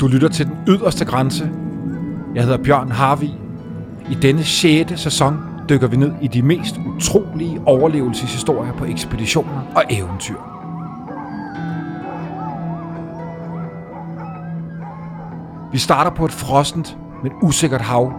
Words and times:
Du 0.00 0.06
lytter 0.06 0.28
til 0.28 0.46
den 0.46 0.56
yderste 0.68 1.04
grænse. 1.04 1.50
Jeg 2.34 2.42
hedder 2.42 2.58
Bjørn 2.58 2.90
Harvi. 2.90 3.34
I 4.10 4.14
denne 4.14 4.44
6. 4.44 5.00
sæson 5.00 5.36
dykker 5.68 5.86
vi 5.86 5.96
ned 5.96 6.12
i 6.22 6.28
de 6.28 6.42
mest 6.42 6.80
utrolige 6.96 7.60
overlevelseshistorier 7.66 8.72
på 8.72 8.84
ekspeditioner 8.84 9.62
og 9.76 9.84
eventyr. 9.90 10.36
Vi 15.72 15.78
starter 15.78 16.10
på 16.10 16.24
et 16.24 16.32
frostent, 16.32 16.96
men 17.22 17.32
usikkert 17.42 17.80
hav. 17.80 18.12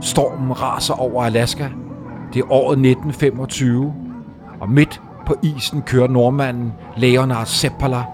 Stormen 0.00 0.62
raser 0.62 0.94
over 0.94 1.24
Alaska. 1.24 1.68
Det 2.34 2.40
er 2.40 2.52
året 2.52 2.78
1925, 2.78 3.94
og 4.60 4.70
midt 4.70 5.00
på 5.26 5.34
isen 5.42 5.82
kører 5.82 6.08
nordmanden 6.08 6.72
Leonard 6.96 7.46
Seppala 7.46 8.04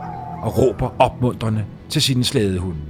og 0.42 0.58
råber 0.58 0.94
opmuntrende 0.98 1.64
til 1.88 2.02
sine 2.02 2.24
slædehunde. 2.24 2.87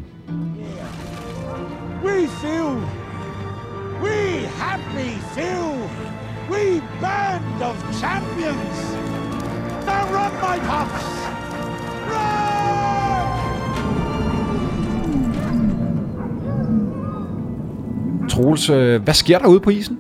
Of 7.69 7.77
champions. 8.01 8.77
Now 9.87 10.05
run, 10.15 10.33
my 10.45 10.59
pups! 10.69 11.05
Run! 12.11 12.69
Troels, 18.29 18.71
øh, 18.71 19.03
hvad 19.03 19.15
sker 19.15 19.39
der 19.39 19.47
ude 19.49 19.61
på 19.61 19.71
isen? 19.71 19.99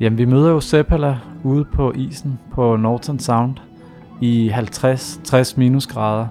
Jamen, 0.00 0.18
vi 0.18 0.24
møder 0.24 0.50
jo 0.50 0.60
Seppala 0.60 1.18
ude 1.44 1.64
på 1.64 1.92
isen 1.92 2.38
på 2.54 2.76
Norton 2.76 3.18
Sound 3.18 3.56
i 4.20 4.50
50-60 4.50 5.54
minusgrader. 5.56 6.26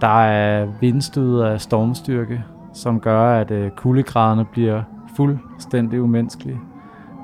Der 0.00 0.22
er 0.22 0.66
vindstød 0.80 1.40
af 1.40 1.60
stormstyrke, 1.60 2.44
som 2.72 3.00
gør, 3.00 3.40
at 3.40 3.50
øh, 3.50 3.70
kuldegraderne 3.70 4.44
bliver 4.44 4.82
fuldstændig 5.16 6.02
umenneskelige. 6.02 6.60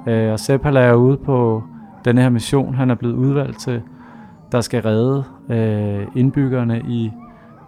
Øh, 0.07 0.33
og 0.33 0.41
Seppala 0.41 0.81
er 0.81 0.95
ude 0.95 1.17
på 1.17 1.63
den 2.05 2.19
her 2.19 2.29
mission, 2.29 2.75
han 2.75 2.91
er 2.91 2.95
blevet 2.95 3.15
udvalgt 3.15 3.61
til, 3.61 3.83
der 4.53 4.61
skal 4.61 4.83
redde 4.83 5.25
øh, 5.49 6.07
indbyggerne 6.17 6.83
i 6.89 7.11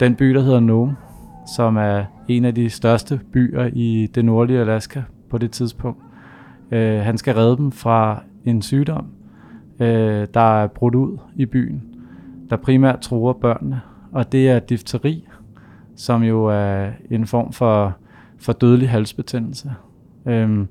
den 0.00 0.14
by, 0.14 0.34
der 0.34 0.41
hedder 0.41 0.61
Nome, 0.61 0.97
som 1.56 1.77
er 1.77 2.05
en 2.28 2.44
af 2.44 2.55
de 2.55 2.70
største 2.70 3.20
byer 3.33 3.70
i 3.72 4.08
det 4.14 4.25
nordlige 4.25 4.60
Alaska 4.60 5.03
på 5.30 5.38
det 5.38 5.50
tidspunkt. 5.50 6.03
Øh, 6.70 7.00
han 7.00 7.19
skal 7.19 7.34
redde 7.34 7.56
dem 7.56 7.72
fra 7.72 8.22
en 8.44 8.62
sygdom, 8.62 9.06
øh, 9.80 10.27
der 10.34 10.62
er 10.62 10.66
brudt 10.66 10.94
ud 10.94 11.19
i 11.36 11.47
byen, 11.47 11.83
der 12.50 12.56
primært 12.56 13.00
truer 13.00 13.33
børnene, 13.33 13.80
og 14.12 14.33
det 14.33 14.50
er 14.50 14.58
difteri, 14.58 15.28
som 15.97 16.22
jo 16.22 16.44
er 16.44 16.91
en 17.10 17.27
form 17.27 17.53
for, 17.53 17.97
for 18.38 18.53
dødelig 18.53 18.91
halsbetændelse. 18.91 19.72
Øhm, 20.27 20.69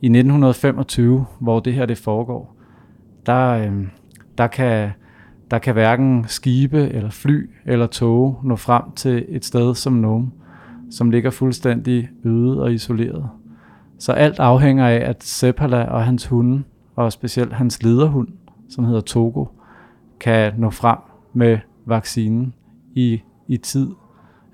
I 0.00 0.06
1925, 0.06 1.24
hvor 1.40 1.60
det 1.60 1.74
her 1.74 1.86
det 1.86 1.98
foregår, 1.98 2.57
der, 3.28 3.50
øh, 3.50 3.86
der, 4.38 4.46
kan, 4.46 4.90
der 5.50 5.58
kan 5.58 5.72
hverken 5.72 6.24
skibe 6.28 6.88
eller 6.88 7.10
fly 7.10 7.50
eller 7.66 7.86
tog 7.86 8.40
nå 8.44 8.56
frem 8.56 8.82
til 8.96 9.24
et 9.28 9.44
sted 9.44 9.74
som 9.74 9.92
Nome, 9.92 10.30
som 10.90 11.10
ligger 11.10 11.30
fuldstændig 11.30 12.08
øde 12.24 12.62
og 12.62 12.72
isoleret. 12.72 13.28
Så 13.98 14.12
alt 14.12 14.38
afhænger 14.38 14.88
af, 14.88 14.96
at 14.96 15.24
Seppala 15.24 15.84
og 15.84 16.04
hans 16.04 16.26
hunde, 16.26 16.62
og 16.96 17.12
specielt 17.12 17.52
hans 17.52 17.82
lederhund, 17.82 18.28
som 18.70 18.84
hedder 18.84 19.00
Togo, 19.00 19.44
kan 20.20 20.52
nå 20.58 20.70
frem 20.70 20.98
med 21.32 21.58
vaccinen 21.86 22.54
i, 22.94 23.20
i 23.48 23.56
tid, 23.56 23.88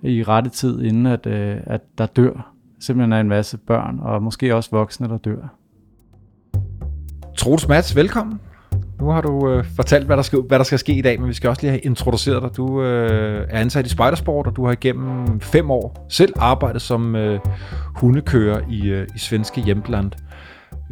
i 0.03 0.23
rette 0.23 0.51
tid, 0.51 0.83
inden 0.83 1.07
at, 1.07 1.27
øh, 1.27 1.61
at 1.67 1.81
der 1.99 2.07
dør 2.07 2.55
simpelthen 2.81 3.13
er 3.13 3.21
en 3.21 3.29
masse 3.29 3.59
børn, 3.59 3.99
og 3.99 4.23
måske 4.23 4.55
også 4.55 4.71
voksne, 4.71 5.09
der 5.09 5.19
dør. 5.19 5.57
Troels 7.37 7.69
Mats, 7.69 7.97
velkommen. 7.97 8.41
Nu 9.01 9.11
har 9.11 9.21
du 9.21 9.51
øh, 9.51 9.65
fortalt, 9.77 10.07
hvad 10.07 10.17
der, 10.17 10.23
skal, 10.23 10.39
hvad 10.39 10.59
der 10.59 10.65
skal 10.65 10.79
ske 10.79 10.93
i 10.93 11.03
dag, 11.03 11.21
men 11.21 11.29
vi 11.29 11.35
skal 11.35 11.51
også 11.51 11.63
lige 11.63 11.71
have 11.71 11.81
introduceret 11.81 12.43
dig. 12.43 12.57
Du 12.57 12.83
øh, 12.83 13.47
er 13.51 13.61
ansat 13.61 13.87
i 13.87 13.89
Spidersport, 13.89 14.47
og 14.47 14.57
du 14.57 14.65
har 14.65 14.73
igennem 14.73 15.41
fem 15.41 15.71
år 15.71 16.07
selv 16.09 16.33
arbejdet 16.37 16.83
som 16.83 17.17
øh, 17.17 17.41
hundekører 17.97 18.61
i, 18.71 18.87
øh, 18.87 19.09
i 19.15 19.19
svenske 19.19 19.61
hjemland. 19.61 20.13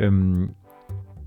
Øhm, 0.00 0.50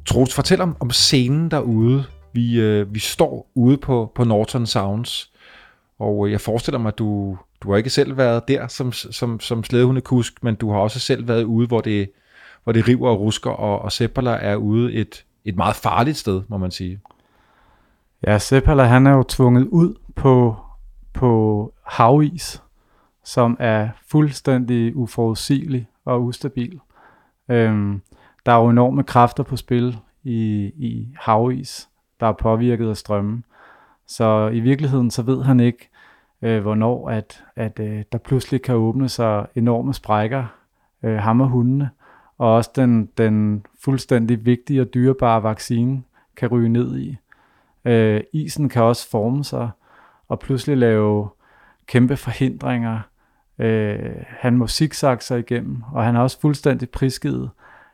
Troels, 0.06 0.36
fortæl 0.36 0.62
om, 0.62 0.78
om 0.80 0.90
scenen 0.90 1.52
derude. 1.52 2.04
Vi, 2.34 2.60
øh, 2.60 2.94
vi 2.94 3.00
står 3.00 3.52
ude 3.56 3.78
på, 3.78 4.12
på 4.16 4.24
Norton 4.24 4.66
Sounds, 4.66 5.32
og 6.00 6.26
øh, 6.26 6.32
jeg 6.32 6.42
forestiller 6.42 6.80
mig, 6.80 6.88
at 6.88 6.98
du, 6.98 7.38
du 7.62 7.70
har 7.70 7.78
ikke 7.78 7.90
selv 7.90 8.18
været 8.18 8.48
der 8.48 8.68
som, 8.68 8.92
som, 8.92 9.40
som 9.40 9.64
slædehundekusk, 9.64 10.44
men 10.44 10.56
du 10.56 10.72
har 10.72 10.80
også 10.80 11.00
selv 11.00 11.28
været 11.28 11.44
ude, 11.44 11.68
hvor 11.68 11.82
det, 11.82 12.10
hvor 12.64 12.74
det 12.74 12.88
river 12.88 13.10
og 13.10 13.20
rusker, 13.20 13.50
og, 13.50 13.82
og 13.82 13.92
Seppala 13.92 14.32
er 14.32 14.56
ude 14.56 14.94
et, 14.94 15.26
et 15.46 15.56
meget 15.56 15.76
farligt 15.76 16.18
sted, 16.18 16.42
må 16.48 16.58
man 16.58 16.72
sige. 16.72 17.00
Ja, 18.28 18.38
Seppala 18.38 18.84
han 18.84 19.08
er 19.08 19.12
jo 19.12 19.24
tvunget 19.24 19.68
ud 19.68 19.96
på, 20.16 20.56
på 21.14 21.74
havis, 21.84 22.64
som 23.24 23.58
er 23.60 23.90
fuldstændig 24.12 24.96
uforudsigelig 24.96 25.88
og 26.06 26.24
ustabil. 26.24 26.80
Øhm, 27.50 28.02
der 28.46 28.52
er 28.52 28.58
jo 28.58 28.70
enorme 28.70 29.04
kræfter 29.04 29.44
på 29.44 29.58
spil 29.58 29.98
i, 30.24 30.66
i 30.76 31.16
havis, 31.20 31.90
der 32.20 32.28
er 32.28 32.32
påvirket 32.32 32.90
af 32.90 32.98
strømmen. 32.98 33.46
Så 34.08 34.50
i 34.54 34.60
virkeligheden 34.60 35.12
så 35.12 35.22
ved 35.22 35.44
han 35.44 35.60
ikke, 35.60 35.90
øh, 36.42 36.62
hvornår 36.62 37.10
at, 37.10 37.44
at 37.56 37.80
øh, 37.80 38.04
der 38.12 38.18
pludselig 38.18 38.62
kan 38.62 38.76
åbne 38.76 39.10
sig 39.10 39.48
enorme 39.56 39.94
sprækker, 39.94 40.46
øh, 41.04 41.18
ham 41.18 41.42
og 41.42 41.48
hundene, 41.48 41.90
og 42.38 42.54
også 42.54 42.72
den, 42.76 43.10
den 43.18 43.66
fuldstændig 43.84 44.46
vigtige 44.46 44.82
og 44.82 44.94
dyrebare 44.94 45.44
vaccine 45.44 46.04
kan 46.36 46.50
ryge 46.50 46.70
ned 46.70 47.00
i. 47.00 47.18
Øh, 47.86 48.22
isen 48.34 48.70
kan 48.70 48.84
også 48.84 49.10
forme 49.10 49.44
sig 49.44 49.70
og 50.28 50.40
pludselig 50.40 50.78
lave 50.78 51.30
kæmpe 51.86 52.18
forhindringer. 52.18 53.00
Øh, 53.60 54.16
han 54.28 54.58
må 54.58 54.68
zigzag 54.68 55.22
sig 55.22 55.40
igennem, 55.40 55.84
og 55.94 56.04
han 56.04 56.16
er 56.16 56.20
også 56.20 56.40
fuldstændig 56.40 56.90
prisgivet 56.90 57.50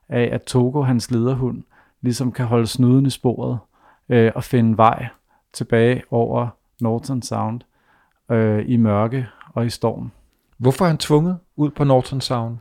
af, 0.09 0.30
at 0.34 0.44
Togo, 0.44 0.81
hans 0.81 1.12
lederhund, 1.12 1.63
ligesom 2.01 2.31
kan 2.31 2.46
holde 2.46 2.68
snuden 2.68 3.06
i 3.06 3.09
sporet 3.09 3.59
øh, 4.09 4.31
og 4.35 4.44
finde 4.44 4.78
vej 4.78 5.07
tilbage 5.53 6.03
over 6.12 6.47
Norton 6.81 7.22
Sound 7.22 7.62
øh, 8.31 8.63
i 8.68 8.78
mørke 8.78 9.28
og 9.53 9.66
i 9.66 9.69
storm. 9.69 10.12
Hvorfor 10.57 10.85
er 10.85 10.90
han 10.90 10.97
tvunget 10.97 11.38
ud 11.56 11.69
på 11.69 11.84
Norton 11.84 12.22
Sound? 12.22 12.57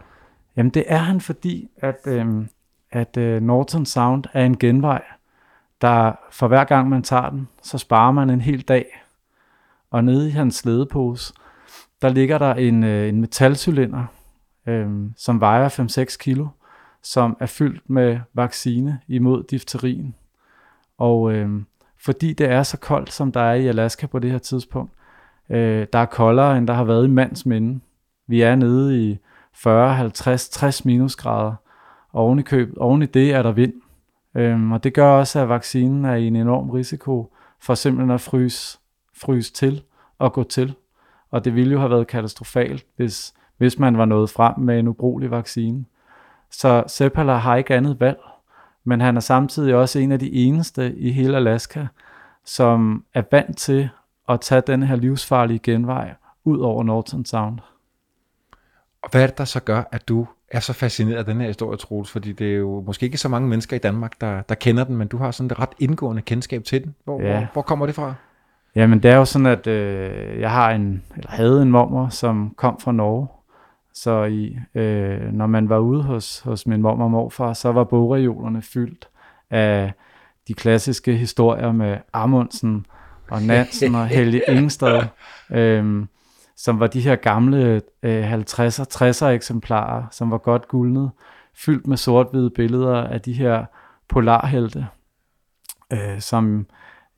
Jamen 0.61 0.71
det 0.71 0.85
er 0.87 0.97
han, 0.97 1.21
fordi 1.21 1.69
at, 1.77 1.97
øh, 2.07 2.27
at 2.91 3.17
øh, 3.17 3.43
Norton 3.43 3.87
Sound 3.87 4.25
er 4.33 4.45
en 4.47 4.59
genvej, 4.59 5.03
der 5.81 6.13
for 6.31 6.49
hver 6.49 6.65
gang 6.65 6.89
man 6.89 7.03
tager 7.03 7.31
den, 7.31 7.49
så 7.63 7.79
sparer 7.79 8.13
man 8.13 8.31
en 8.31 8.41
hel 8.41 8.61
dag. 8.61 9.03
Og 9.91 10.05
nede 10.05 10.29
i 10.29 10.31
hans 10.31 10.55
slædepose, 10.55 11.35
der 12.03 12.09
ligger 12.09 12.39
der 12.39 12.55
en, 12.55 12.85
øh, 12.85 13.09
en 13.09 13.21
metalcylinder, 13.21 14.05
øh, 14.67 14.91
som 15.17 15.41
vejer 15.41 15.69
5-6 15.69 16.17
kilo, 16.17 16.47
som 17.03 17.37
er 17.41 17.47
fyldt 17.47 17.91
med 17.91 18.21
vaccine 18.35 19.01
imod 19.09 19.43
difterien. 19.43 20.15
Og 20.99 21.33
øh, 21.33 21.63
fordi 22.05 22.33
det 22.33 22.51
er 22.51 22.63
så 22.63 22.77
koldt, 22.77 23.13
som 23.13 23.33
der 23.33 23.41
er 23.41 23.55
i 23.55 23.67
Alaska 23.67 24.07
på 24.07 24.19
det 24.19 24.31
her 24.31 24.39
tidspunkt, 24.39 24.93
øh, 25.51 25.87
der 25.93 25.99
er 25.99 26.07
koldere, 26.07 26.59
end 26.59 26.67
der 26.67 26.75
har 26.75 26.85
været 26.85 27.05
i 27.05 27.11
mands 27.11 27.47
minde. 27.47 27.81
Vi 28.27 28.43
er 28.43 28.55
nede 28.55 29.11
i 29.11 29.19
40, 29.55 29.95
50, 29.95 30.49
60 30.49 30.85
minusgrader. 30.85 31.55
Og 32.13 32.25
oven 32.25 32.39
i, 32.39 32.43
køb, 32.43 32.75
oven 32.77 33.03
i 33.03 33.07
det 33.07 33.35
er 33.35 33.43
der 33.43 33.53
vind. 33.53 33.73
Øhm, 34.35 34.73
og 34.73 34.85
det 34.85 34.95
gør 34.95 35.11
også, 35.11 35.41
at 35.41 35.49
vaccinen 35.49 36.05
er 36.05 36.15
i 36.15 36.27
en 36.27 36.37
enorm 36.37 36.71
risiko 36.71 37.33
for 37.61 37.75
simpelthen 37.75 38.11
at 38.11 38.21
fryse, 38.21 38.79
fryse 39.17 39.53
til 39.53 39.83
og 40.19 40.33
gå 40.33 40.43
til. 40.43 40.75
Og 41.31 41.45
det 41.45 41.55
ville 41.55 41.73
jo 41.73 41.79
have 41.79 41.91
været 41.91 42.07
katastrofalt, 42.07 42.87
hvis, 42.97 43.35
hvis 43.57 43.79
man 43.79 43.99
var 43.99 44.05
nået 44.05 44.31
frem 44.31 44.59
med 44.59 44.79
en 44.79 44.89
ubrugelig 44.89 45.31
vaccine. 45.31 45.85
Så 46.51 46.85
Seppala 46.87 47.35
har 47.35 47.57
ikke 47.57 47.75
andet 47.75 48.01
valg, 48.01 48.19
men 48.85 49.01
han 49.01 49.17
er 49.17 49.21
samtidig 49.21 49.75
også 49.75 49.99
en 49.99 50.13
af 50.13 50.19
de 50.19 50.33
eneste 50.33 50.97
i 50.97 51.11
hele 51.13 51.37
Alaska, 51.37 51.87
som 52.45 53.05
er 53.15 53.23
vant 53.31 53.59
til 53.59 53.89
at 54.29 54.41
tage 54.41 54.63
den 54.67 54.83
her 54.83 54.97
livsfarlige 54.97 55.59
genvej 55.59 56.15
ud 56.45 56.59
over 56.59 56.83
Norton 56.83 57.25
Sound. 57.25 57.59
Og 59.03 59.11
hvad 59.11 59.23
er 59.23 59.27
det, 59.27 59.39
der 59.39 59.45
så 59.45 59.61
gør, 59.61 59.83
at 59.93 60.09
du 60.09 60.27
er 60.51 60.61
så 60.61 60.73
fascineret 60.73 61.19
af 61.19 61.25
den 61.25 61.41
her 61.41 61.47
historie, 61.47 61.77
Troels? 61.77 62.11
Fordi 62.11 62.33
det 62.33 62.53
er 62.53 62.57
jo 62.57 62.83
måske 62.87 63.07
ikke 63.07 63.19
så 63.19 63.29
mange 63.29 63.49
mennesker 63.49 63.77
i 63.77 63.79
Danmark, 63.79 64.21
der, 64.21 64.43
der 64.43 64.55
kender 64.55 64.85
den, 64.85 64.97
men 64.97 65.09
du 65.09 65.17
har 65.17 65.31
sådan 65.31 65.51
et 65.51 65.59
ret 65.59 65.71
indgående 65.79 66.23
kendskab 66.23 66.65
til 66.65 66.85
den. 66.85 66.95
Hvor, 67.05 67.23
ja. 67.23 67.39
hvor, 67.39 67.49
hvor 67.53 67.63
kommer 67.63 67.87
det 67.87 67.95
fra? 67.95 68.15
Jamen 68.75 69.03
det 69.03 69.11
er 69.11 69.17
jo 69.17 69.25
sådan, 69.25 69.47
at 69.47 69.67
øh, 69.67 70.41
jeg 70.41 70.51
har 70.51 70.71
en, 70.71 71.03
eller 71.17 71.31
havde 71.31 71.63
en 71.63 71.71
mormor, 71.71 72.09
som 72.09 72.55
kom 72.57 72.81
fra 72.81 72.93
Norge. 72.93 73.29
Så 73.95 74.25
i, 74.25 74.57
øh, 74.75 75.33
når 75.33 75.47
man 75.47 75.69
var 75.69 75.79
ude 75.79 76.03
hos, 76.03 76.41
hos 76.41 76.67
min 76.67 76.83
mormor 76.83 77.05
og 77.05 77.11
morfar, 77.11 77.53
så 77.53 77.73
var 77.73 77.85
bogreolerne 77.85 78.63
fyldt 78.63 79.09
af 79.51 79.93
de 80.49 80.55
klassiske 80.55 81.17
historier 81.17 81.73
med 81.73 81.97
Amundsen 82.13 82.87
og 83.31 83.43
Nansen 83.43 83.95
og 83.95 84.07
Helge 84.07 84.43
Ingstad. 84.49 85.03
Øhm, 85.51 86.09
som 86.65 86.81
var 86.81 86.87
de 86.87 87.01
her 87.01 87.17
gamle 87.17 87.83
øh, 88.03 88.33
50'er, 88.33 88.85
60'er 88.95 89.27
eksemplarer, 89.27 90.05
som 90.11 90.31
var 90.31 90.39
godt 90.39 90.69
guldnet, 90.69 91.11
fyldt 91.55 91.87
med 91.87 91.97
sort-hvide 91.97 92.51
billeder 92.51 92.97
af 92.97 93.21
de 93.21 93.33
her 93.33 93.65
polarhelte, 94.09 94.87
øh, 95.93 96.21
som 96.21 96.67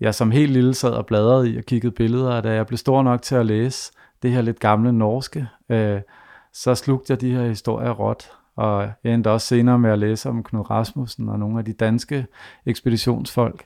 jeg 0.00 0.14
som 0.14 0.30
helt 0.30 0.52
lille 0.52 0.74
sad 0.74 0.90
og 0.90 1.06
bladrede 1.06 1.50
i 1.50 1.58
og 1.58 1.64
kiggede 1.64 1.92
billeder 1.92 2.32
af, 2.32 2.42
da 2.42 2.54
jeg 2.54 2.66
blev 2.66 2.76
stor 2.76 3.02
nok 3.02 3.22
til 3.22 3.34
at 3.34 3.46
læse 3.46 3.92
det 4.22 4.32
her 4.32 4.40
lidt 4.40 4.60
gamle 4.60 4.92
norske, 4.92 5.46
øh, 5.68 6.00
så 6.52 6.74
slugte 6.74 7.10
jeg 7.10 7.20
de 7.20 7.32
her 7.32 7.46
historier 7.46 7.90
råt, 7.90 8.30
og 8.56 8.88
jeg 9.04 9.14
endte 9.14 9.30
også 9.30 9.46
senere 9.46 9.78
med 9.78 9.90
at 9.90 9.98
læse 9.98 10.28
om 10.28 10.42
Knud 10.42 10.70
Rasmussen 10.70 11.28
og 11.28 11.38
nogle 11.38 11.58
af 11.58 11.64
de 11.64 11.72
danske 11.72 12.26
ekspeditionsfolk. 12.66 13.64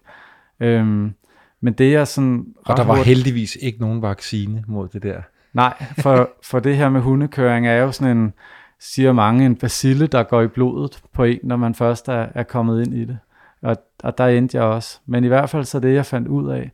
Øhm, 0.60 1.14
men 1.60 1.72
det 1.72 1.94
er 1.94 2.04
sådan... 2.04 2.46
Og 2.66 2.76
der 2.76 2.84
var 2.84 3.02
heldigvis 3.02 3.56
ikke 3.60 3.80
nogen 3.80 4.02
vaccine 4.02 4.64
mod 4.66 4.88
det 4.88 5.02
der. 5.02 5.20
Nej, 5.56 5.84
for, 5.98 6.30
for 6.42 6.58
det 6.58 6.76
her 6.76 6.88
med 6.88 7.00
hundekøring 7.00 7.66
er 7.66 7.76
jo 7.76 7.92
sådan 7.92 8.16
en, 8.16 8.32
siger 8.80 9.12
mange, 9.12 9.46
en 9.46 9.56
basille, 9.56 10.06
der 10.06 10.22
går 10.22 10.42
i 10.42 10.46
blodet 10.46 11.02
på 11.12 11.24
en, 11.24 11.38
når 11.42 11.56
man 11.56 11.74
først 11.74 12.08
er, 12.08 12.26
er 12.34 12.42
kommet 12.42 12.86
ind 12.86 12.94
i 12.94 13.04
det. 13.04 13.18
Og, 13.62 13.76
og 14.02 14.18
der 14.18 14.26
endte 14.26 14.58
jeg 14.58 14.64
også. 14.64 15.00
Men 15.06 15.24
i 15.24 15.28
hvert 15.28 15.50
fald 15.50 15.64
så 15.64 15.80
det, 15.80 15.94
jeg 15.94 16.06
fandt 16.06 16.28
ud 16.28 16.50
af, 16.50 16.70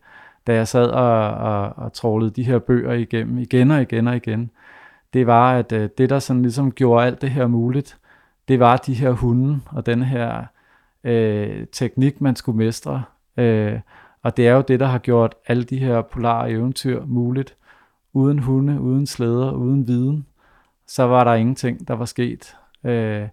da 0.47 0.53
jeg 0.53 0.67
sad 0.67 0.87
og, 0.87 1.29
og, 1.29 1.73
og 1.77 1.93
trålede 1.93 2.31
de 2.31 2.43
her 2.43 2.59
bøger 2.59 2.93
igennem 2.93 3.37
igen 3.37 3.71
og 3.71 3.81
igen 3.81 4.07
og 4.07 4.15
igen, 4.15 4.51
det 5.13 5.27
var, 5.27 5.53
at 5.53 5.71
øh, 5.71 5.89
det, 5.97 6.09
der 6.09 6.19
sådan 6.19 6.41
ligesom 6.41 6.71
gjorde 6.71 7.05
alt 7.05 7.21
det 7.21 7.29
her 7.29 7.47
muligt, 7.47 7.97
det 8.47 8.59
var 8.59 8.77
de 8.77 8.93
her 8.93 9.11
hunde 9.11 9.59
og 9.65 9.85
den 9.85 10.03
her 10.03 10.43
øh, 11.03 11.65
teknik, 11.71 12.21
man 12.21 12.35
skulle 12.35 12.57
mestre. 12.57 13.03
Øh, 13.37 13.79
og 14.23 14.37
det 14.37 14.47
er 14.47 14.53
jo 14.53 14.63
det, 14.67 14.79
der 14.79 14.85
har 14.85 14.99
gjort 14.99 15.35
alle 15.47 15.63
de 15.63 15.77
her 15.77 16.01
polare 16.01 16.51
eventyr 16.51 17.05
muligt. 17.05 17.55
Uden 18.13 18.39
hunde, 18.39 18.81
uden 18.81 19.07
slæder, 19.07 19.51
uden 19.51 19.87
viden, 19.87 20.25
så 20.87 21.03
var 21.03 21.23
der 21.23 21.33
ingenting, 21.33 21.87
der 21.87 21.93
var 21.93 22.05
sket. 22.05 22.55
Øh, 22.83 23.27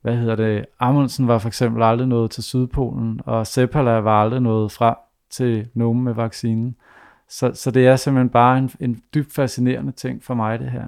hvad 0.00 0.16
hedder 0.16 0.36
det? 0.36 0.66
Amundsen 0.78 1.28
var 1.28 1.38
for 1.38 1.48
eksempel 1.48 1.82
aldrig 1.82 2.08
nået 2.08 2.30
til 2.30 2.42
Sydpolen, 2.42 3.20
og 3.24 3.46
Seppala 3.46 3.90
var 3.90 4.22
aldrig 4.22 4.40
nået 4.40 4.72
frem 4.72 4.94
til 5.30 5.68
nogen 5.74 6.02
med 6.02 6.14
vaccinen. 6.14 6.76
Så, 7.28 7.50
så 7.54 7.70
det 7.70 7.86
er 7.86 7.96
simpelthen 7.96 8.28
bare 8.28 8.58
en, 8.58 8.70
en 8.80 9.02
dybt 9.14 9.32
fascinerende 9.34 9.92
ting 9.92 10.24
for 10.24 10.34
mig, 10.34 10.58
det 10.58 10.70
her. 10.70 10.86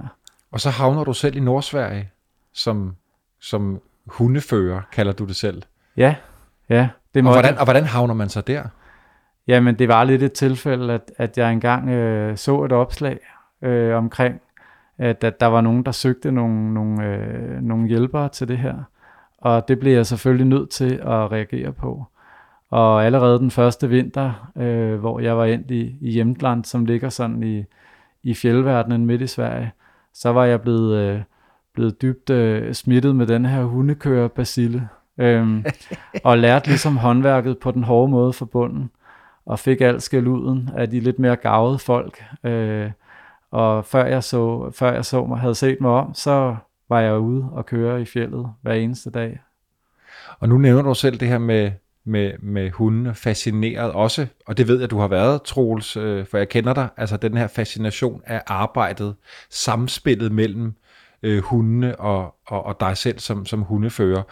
Og 0.51 0.61
så 0.61 0.71
havner 0.71 1.05
du 1.05 1.13
selv 1.13 1.37
i 1.37 1.41
Nordsverige 1.41 2.11
som, 2.53 2.97
som 3.41 3.81
hundefører, 4.07 4.81
kalder 4.93 5.13
du 5.13 5.25
det 5.25 5.37
selv. 5.37 5.63
Ja, 5.97 6.15
ja. 6.69 6.89
Det 7.15 7.27
og, 7.27 7.33
hvordan, 7.33 7.59
og 7.59 7.65
hvordan 7.65 7.85
havner 7.85 8.15
man 8.15 8.29
så 8.29 8.41
der? 8.41 8.65
Jamen, 9.49 9.75
det 9.75 9.89
var 9.89 10.05
lidt 10.05 10.23
et 10.23 10.33
tilfælde, 10.33 10.95
at, 10.95 11.13
at 11.17 11.39
jeg 11.39 11.53
engang 11.53 11.89
øh, 11.89 12.37
så 12.37 12.63
et 12.63 12.73
opslag 12.73 13.19
øh, 13.63 13.97
omkring, 13.97 14.41
at, 14.99 15.25
at 15.25 15.41
der 15.41 15.47
var 15.47 15.61
nogen, 15.61 15.83
der 15.83 15.93
søgte 15.93 16.33
nogle, 16.33 16.75
nogle, 16.75 17.07
øh, 17.07 17.63
nogle 17.63 17.89
hjælpere 17.89 18.29
til 18.29 18.49
det 18.49 18.59
her. 18.59 18.75
Og 19.39 19.69
det 19.69 19.79
blev 19.81 19.93
jeg 19.93 20.07
selvfølgelig 20.07 20.47
nødt 20.47 20.71
til 20.71 20.95
at 20.95 21.33
reagere 21.33 21.73
på. 21.73 22.05
Og 22.71 23.05
allerede 23.05 23.39
den 23.39 23.51
første 23.51 23.89
vinter, 23.89 24.51
øh, 24.57 24.95
hvor 24.95 25.21
jeg 25.21 25.37
var 25.37 25.45
endt 25.45 25.71
i, 25.71 25.97
i 26.01 26.11
Hjemtland, 26.11 26.65
som 26.65 26.85
ligger 26.85 27.09
sådan 27.09 27.43
i, 27.43 27.65
i 28.23 28.35
fjeldverdenen 28.35 29.07
midt 29.07 29.23
i 29.23 29.27
Sverige, 29.27 29.73
så 30.15 30.33
var 30.33 30.45
jeg 30.45 30.61
blevet, 30.61 30.97
øh, 30.97 31.21
blevet 31.75 32.03
dybt 32.03 32.31
øh, 32.31 32.75
smittet 32.75 33.17
med 33.17 33.27
den 33.27 33.47
her 33.47 33.65
hundekører 33.65 34.29
basille. 34.29 34.89
Øhm, 35.19 35.65
og 36.25 36.39
lærte 36.39 36.69
ligesom 36.69 36.97
håndværket 36.97 37.59
på 37.59 37.71
den 37.71 37.85
hårde 37.85 38.11
måde 38.11 38.33
for 38.33 38.45
bunden, 38.45 38.91
og 39.49 39.59
fik 39.59 39.81
alt 39.81 40.03
skælduden 40.03 40.71
af 40.77 40.91
de 40.91 41.01
lidt 41.01 41.19
mere 41.19 41.37
gavede 41.37 41.79
folk. 41.79 42.25
Øh, 42.45 42.91
og 43.51 43.85
før 43.85 44.05
jeg 44.05 44.25
så, 44.25 44.71
før 44.75 44.93
jeg 44.93 45.05
så 45.05 45.25
mig, 45.25 45.39
havde 45.39 45.55
set 45.55 45.81
mig 45.81 45.91
om, 45.91 46.15
så 46.15 46.57
var 46.89 47.01
jeg 47.01 47.19
ude 47.19 47.49
og 47.53 47.67
køre 47.67 48.03
i 48.03 48.05
fjellet 48.05 48.47
hver 48.63 48.73
eneste 48.73 49.11
dag. 49.11 49.41
Og 50.39 50.49
nu 50.49 50.59
nævner 50.59 50.83
du 50.83 50.95
selv 50.95 51.21
det 51.21 51.29
her 51.29 51.39
med, 51.39 51.71
med, 52.05 52.33
med 52.39 52.71
hundene, 52.71 53.15
fascineret 53.15 53.93
også, 53.93 54.27
og 54.47 54.57
det 54.57 54.69
ved 54.69 54.81
jeg, 54.81 54.91
du 54.91 54.99
har 54.99 55.09
været, 55.09 55.43
Troels, 55.43 55.97
øh, 55.97 56.27
for 56.27 56.39
jeg 56.39 56.49
kender 56.49 56.75
dig, 56.75 56.89
altså 56.97 57.17
den 57.17 57.37
her 57.37 57.47
fascination 57.47 58.23
af 58.27 58.43
arbejdet, 58.47 59.15
samspillet 59.51 60.33
mellem 60.33 60.75
øh, 61.23 61.43
hundene 61.43 62.01
og, 62.01 62.35
og, 62.47 62.67
og 62.67 62.81
dig 62.81 62.97
selv 62.97 63.19
som, 63.19 63.47
som 63.47 63.63
hundefører. 63.63 64.23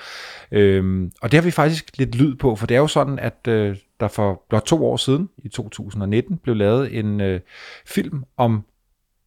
Øhm, 0.53 1.13
og 1.23 1.31
det 1.31 1.41
har 1.41 1.45
vi 1.45 1.51
faktisk 1.51 1.99
lidt 1.99 2.15
lyd 2.15 2.35
på, 2.35 2.57
for 2.57 2.67
det 2.67 2.75
er 2.75 2.81
jo 2.81 2.87
sådan, 2.87 3.19
at 3.19 3.49
øh, 3.49 3.77
der 4.01 4.09
for 4.09 4.43
blot 4.49 4.63
to 4.63 4.87
år 4.87 4.97
siden, 4.97 5.29
i 5.39 5.49
2019, 5.49 6.37
blev 6.39 6.57
lavet 6.57 6.99
en 6.99 7.21
øh, 7.21 7.41
film 7.87 8.25
om 8.37 8.65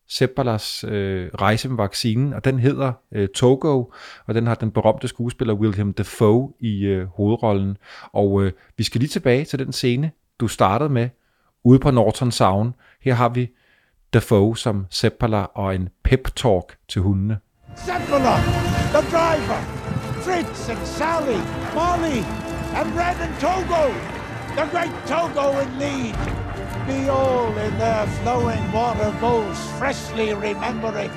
Seppalas 0.08 0.84
øh, 0.88 1.30
rejse 1.42 1.70
med 1.70 1.78
vaccinen, 1.78 2.34
og 2.34 2.46
den 2.46 2.60
hedder 2.60 2.94
øh, 3.12 3.28
Togo, 3.28 3.84
og 4.26 4.34
den 4.34 4.48
har 4.48 4.56
den 4.56 4.72
berømte 4.72 5.08
skuespiller 5.08 5.54
William 5.54 5.94
Dafoe 5.94 6.54
i 6.60 6.86
øh, 6.86 7.08
hovedrollen. 7.08 7.78
Og 8.12 8.44
øh, 8.44 8.52
vi 8.78 8.84
skal 8.84 9.00
lige 9.00 9.10
tilbage 9.10 9.46
til 9.46 9.60
den 9.60 9.72
scene, 9.72 10.12
du 10.40 10.48
startede 10.48 10.90
med, 10.90 11.10
ude 11.64 11.80
på 11.80 11.92
Norton 11.92 12.32
Sound. 12.32 12.74
Her 13.02 13.14
har 13.14 13.30
vi 13.30 13.50
Dafoe 14.14 14.58
som 14.58 14.86
Seppala 14.90 15.44
og 15.44 15.76
en 15.76 15.90
pep-talk 16.08 16.76
til 16.88 17.02
hundene. 17.02 17.38
Seppala, 17.76 18.36
the 18.96 19.02
driver, 19.14 19.60
Fritz 20.26 20.70
and 20.70 20.86
Sally, 20.86 21.40
Molly, 21.78 22.20
and 22.80 22.88
Red 23.00 23.18
and 23.26 23.34
Togo, 23.42 24.19
the 24.60 24.66
great 24.72 24.92
Togo 25.08 25.58
in 25.60 25.80
lead. 25.80 26.16
be 26.86 27.08
all 27.08 27.58
in 27.66 27.78
their 27.78 28.06
flowing 28.20 28.64
water 28.74 29.12
bowls, 29.22 29.60
freshly 29.80 30.34
remembering. 30.34 31.12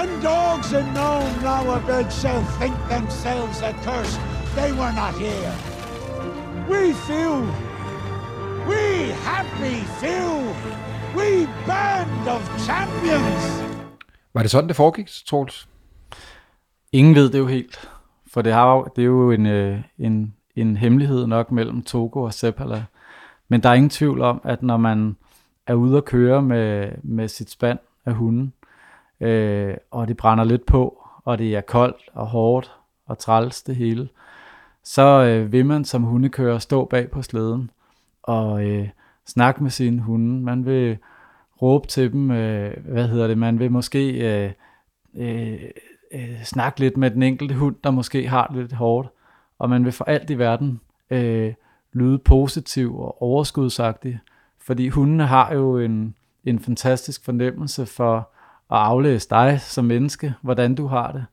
And 0.00 0.10
dogs 0.22 0.72
and 0.72 0.88
unknown 0.88 1.42
now 1.42 1.76
abed 1.76 2.08
shall 2.20 2.42
think 2.60 2.76
themselves 2.88 3.62
accursed 3.70 4.20
they 4.58 4.70
were 4.80 4.94
not 5.02 5.14
here. 5.24 5.54
We 6.72 6.82
few, 7.08 7.32
we 8.70 8.84
happy 9.30 9.78
few, 10.00 10.30
we 11.16 11.46
band 11.66 12.28
of 12.36 12.42
champions. 12.66 13.42
Var 14.34 14.42
det 14.42 14.50
sådan, 14.50 14.68
det 14.68 14.76
foregik, 14.76 15.08
Troels? 15.26 15.68
Ingen 16.92 17.14
ved 17.14 17.30
det 17.30 17.38
jo 17.38 17.46
helt, 17.46 17.90
for 18.32 18.42
det, 18.42 18.52
har, 18.52 18.82
det 18.96 19.02
er 19.02 19.06
jo 19.06 19.30
en, 19.30 19.46
øh, 19.46 19.82
en, 19.98 20.34
en 20.56 20.76
hemmelighed 20.76 21.26
nok 21.26 21.52
mellem 21.52 21.82
Togo 21.82 22.22
og 22.22 22.34
Seppala. 22.34 22.84
Men 23.48 23.62
der 23.62 23.68
er 23.68 23.74
ingen 23.74 23.90
tvivl 23.90 24.20
om, 24.20 24.40
at 24.44 24.62
når 24.62 24.76
man 24.76 25.16
er 25.66 25.74
ude 25.74 25.96
at 25.96 26.04
køre 26.04 26.42
med, 26.42 26.92
med 27.02 27.28
sit 27.28 27.50
spand 27.50 27.78
af 28.04 28.14
hunden, 28.14 28.52
øh, 29.20 29.74
og 29.90 30.08
det 30.08 30.16
brænder 30.16 30.44
lidt 30.44 30.66
på, 30.66 31.06
og 31.24 31.38
det 31.38 31.56
er 31.56 31.60
koldt 31.60 32.10
og 32.12 32.26
hårdt 32.26 32.72
og 33.06 33.18
træls 33.18 33.62
det 33.62 33.76
hele, 33.76 34.08
så 34.84 35.22
øh, 35.22 35.52
vil 35.52 35.66
man 35.66 35.84
som 35.84 36.02
hundekører 36.02 36.58
stå 36.58 36.84
bag 36.84 37.10
på 37.10 37.22
slæden 37.22 37.70
og 38.22 38.64
øh, 38.64 38.88
snakke 39.26 39.62
med 39.62 39.70
sine 39.70 40.00
hunde. 40.00 40.40
Man 40.44 40.66
vil 40.66 40.98
råbe 41.62 41.86
til 41.86 42.12
dem, 42.12 42.30
øh, 42.30 42.76
hvad 42.84 43.08
hedder 43.08 43.26
det, 43.26 43.38
man 43.38 43.58
vil 43.58 43.72
måske 43.72 44.10
øh, 44.10 44.52
øh, 45.14 45.60
øh, 46.12 46.42
snakke 46.44 46.80
lidt 46.80 46.96
med 46.96 47.10
den 47.10 47.22
enkelte 47.22 47.54
hund, 47.54 47.76
der 47.84 47.90
måske 47.90 48.28
har 48.28 48.46
det 48.46 48.56
lidt 48.56 48.72
hårdt, 48.72 49.08
og 49.60 49.70
man 49.70 49.84
vil 49.84 49.92
for 49.92 50.04
alt 50.04 50.30
i 50.30 50.38
verden 50.38 50.80
øh, 51.10 51.54
lyde 51.92 52.18
positiv 52.18 53.00
og 53.00 53.22
overskudsagtig, 53.22 54.20
fordi 54.58 54.88
hundene 54.88 55.26
har 55.26 55.54
jo 55.54 55.78
en, 55.78 56.14
en 56.44 56.58
fantastisk 56.58 57.24
fornemmelse 57.24 57.86
for 57.86 58.16
at 58.70 58.78
aflæse 58.78 59.30
dig 59.30 59.60
som 59.60 59.84
menneske, 59.84 60.34
hvordan 60.42 60.74
du 60.74 60.86
har 60.86 61.12
det. 61.12 61.26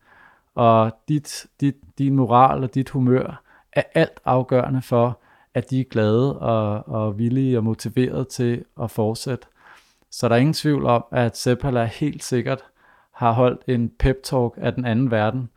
Og 0.55 0.91
dit, 1.07 1.46
dit, 1.62 1.75
din 1.98 2.15
moral 2.15 2.63
og 2.63 2.75
dit 2.75 2.89
humør 2.89 3.41
er 3.74 3.84
alt 3.96 4.19
afgørende 4.25 4.81
for, 4.81 5.19
at 5.53 5.69
de 5.69 5.79
er 5.79 5.84
glade 5.84 6.39
og, 6.39 6.88
og 6.88 7.17
villige 7.17 7.57
og 7.57 7.63
motiveret 7.63 8.27
til 8.27 8.63
at 8.81 8.91
fortsætte. 8.91 9.48
Så 10.12 10.29
der 10.29 10.36
er 10.36 10.39
ingen 10.39 10.53
tvivl 10.53 10.86
om, 10.86 11.05
at 11.12 11.38
Seppala 11.38 11.86
helt 11.86 12.24
sikkert 12.24 12.63
har 13.12 13.31
holdt 13.31 13.62
en 13.67 13.91
pep-talk 14.00 14.53
af 14.57 14.74
den 14.74 14.86
anden 14.86 15.12
verden, 15.12 15.50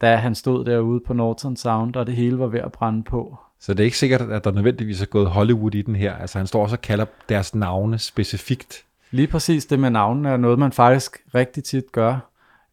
da 0.00 0.16
han 0.16 0.34
stod 0.34 0.64
derude 0.64 1.00
på 1.06 1.12
Norton 1.12 1.56
Sound, 1.56 1.96
og 1.96 2.06
det 2.06 2.16
hele 2.16 2.38
var 2.38 2.46
ved 2.46 2.60
at 2.60 2.72
brænde 2.72 3.02
på. 3.02 3.38
Så 3.60 3.74
det 3.74 3.80
er 3.80 3.84
ikke 3.84 3.98
sikkert, 3.98 4.20
at 4.20 4.44
der 4.44 4.50
nødvendigvis 4.50 5.02
er 5.02 5.06
gået 5.06 5.26
Hollywood 5.26 5.74
i 5.74 5.82
den 5.82 5.96
her. 5.96 6.14
Altså 6.14 6.38
han 6.38 6.46
står 6.46 6.62
også 6.62 6.76
og 6.76 6.82
kalder 6.82 7.04
deres 7.28 7.54
navne 7.54 7.98
specifikt. 7.98 8.84
Lige 9.10 9.26
præcis 9.26 9.66
det 9.66 9.78
med 9.78 9.90
navnene 9.90 10.28
er 10.28 10.36
noget, 10.36 10.58
man 10.58 10.72
faktisk 10.72 11.18
rigtig 11.34 11.64
tit 11.64 11.92
gør. 11.92 12.18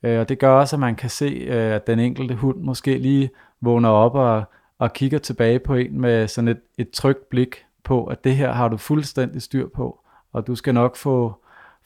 Øh, 0.04 0.20
og 0.20 0.30
det 0.30 0.40
gør 0.40 0.52
også, 0.52 0.76
at 0.76 0.80
man 0.80 0.96
kan 0.96 1.10
se, 1.10 1.26
øh, 1.26 1.76
at 1.76 1.88
den 1.88 2.00
enkelte 2.00 2.36
hund 2.36 2.58
måske 2.58 2.98
lige 2.98 3.30
vågner 3.62 3.90
op 3.90 4.16
og, 4.16 4.44
og 4.80 4.94
kigger 4.94 5.20
tilbage 5.20 5.60
på 5.60 5.76
en 5.76 6.02
med 6.02 6.28
sådan 6.28 6.48
et, 6.48 6.60
et 6.78 6.90
trygt 6.90 7.30
blik 7.30 7.66
på, 7.84 8.06
at 8.06 8.24
det 8.24 8.36
her 8.36 8.52
har 8.52 8.68
du 8.68 8.78
fuldstændig 8.78 9.42
styr 9.42 9.68
på, 9.68 10.00
og 10.34 10.48
du 10.48 10.56
skal 10.56 10.74
nok 10.74 10.96
få, 10.96 11.36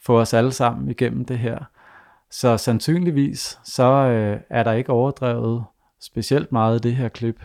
få 0.00 0.20
os 0.20 0.34
alle 0.34 0.52
sammen 0.52 0.90
igennem 0.90 1.24
det 1.24 1.38
her. 1.38 1.58
Så 2.30 2.56
sandsynligvis, 2.56 3.58
så 3.64 3.84
øh, 3.84 4.40
er 4.50 4.62
der 4.62 4.72
ikke 4.72 4.92
overdrevet 4.92 5.64
specielt 6.00 6.52
meget 6.52 6.78
i 6.78 6.88
det 6.88 6.96
her 6.96 7.08
klip. 7.08 7.40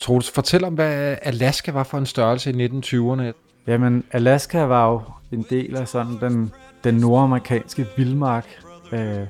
Troels, 0.00 0.30
fortæl 0.30 0.64
om, 0.64 0.74
hvad 0.74 1.16
Alaska 1.22 1.72
var 1.72 1.84
for 1.84 1.98
en 1.98 2.06
størrelse 2.06 2.50
i 2.50 2.66
1920'erne. 2.66 3.22
Jamen, 3.66 4.04
Alaska 4.12 4.64
var 4.64 4.90
jo 4.90 5.02
en 5.32 5.46
del 5.50 5.76
af 5.76 5.88
sådan 5.88 6.20
den 6.20 6.52
den 6.86 6.94
nordamerikanske 6.94 7.86
vildmark, 7.96 8.46
øh, 8.92 9.26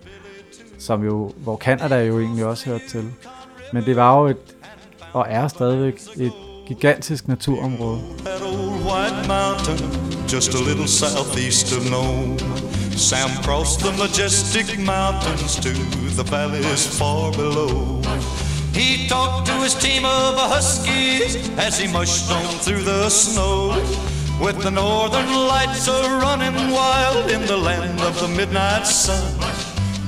som 0.78 1.04
jo, 1.04 1.32
hvor 1.36 1.56
Canada 1.56 2.04
jo 2.04 2.20
egentlig 2.20 2.44
også 2.46 2.66
hørte 2.70 2.88
til. 2.88 3.04
Men 3.72 3.84
det 3.84 3.96
var 3.96 4.20
jo 4.20 4.26
et, 4.26 4.56
og 5.12 5.26
er 5.28 5.48
stadigvæk 5.48 6.00
et 6.16 6.32
gigantisk 6.66 7.28
naturområde. 7.28 8.00
Just 10.32 10.54
a 10.54 10.58
little 10.68 10.88
southeast 10.88 11.76
of 11.76 11.90
Nome. 11.90 12.65
Sam 12.96 13.30
crossed 13.42 13.80
the 13.80 13.92
majestic 13.92 14.78
mountains 14.78 15.56
to 15.56 15.72
the 16.16 16.22
valleys 16.24 16.86
far 16.98 17.30
below. 17.32 18.00
He 18.72 19.06
talked 19.06 19.46
to 19.48 19.52
his 19.62 19.74
team 19.74 20.04
of 20.04 20.34
huskies 20.54 21.36
as 21.58 21.78
he 21.78 21.92
mushed 21.92 22.30
on 22.30 22.46
through 22.64 22.84
the 22.84 23.10
snow. 23.10 23.72
With 24.40 24.58
the 24.62 24.70
northern 24.70 25.30
lights 25.52 25.88
a 25.88 26.00
running 26.24 26.56
wild 26.72 27.30
in 27.30 27.42
the 27.46 27.56
land 27.56 28.00
of 28.00 28.14
the 28.18 28.28
midnight 28.28 28.86
sun. 28.86 29.22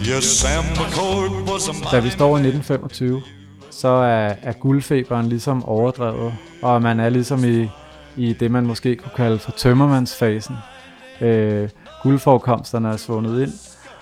Yes, 0.00 0.24
Sam 0.24 0.64
McCord 0.64 1.50
was 1.50 1.68
a 1.68 1.72
Da 1.92 2.00
vi 2.00 2.10
står 2.10 2.36
i 2.36 2.40
1925, 2.40 3.22
så 3.70 3.88
er, 3.88 4.34
er 4.42 4.52
guldfeberen 4.52 5.28
ligesom 5.28 5.64
overdrevet, 5.64 6.34
og 6.62 6.82
man 6.82 7.00
er 7.00 7.08
ligesom 7.08 7.44
i, 7.44 7.70
i 8.16 8.32
det, 8.32 8.50
man 8.50 8.66
måske 8.66 8.96
kunne 8.96 9.12
kalde 9.16 9.38
for 9.38 9.50
tømmermandsfasen. 9.50 10.56
Øh, 11.20 11.68
guldforekomsterne 12.02 12.88
er 12.88 12.96
svundet 12.96 13.42
ind, 13.42 13.52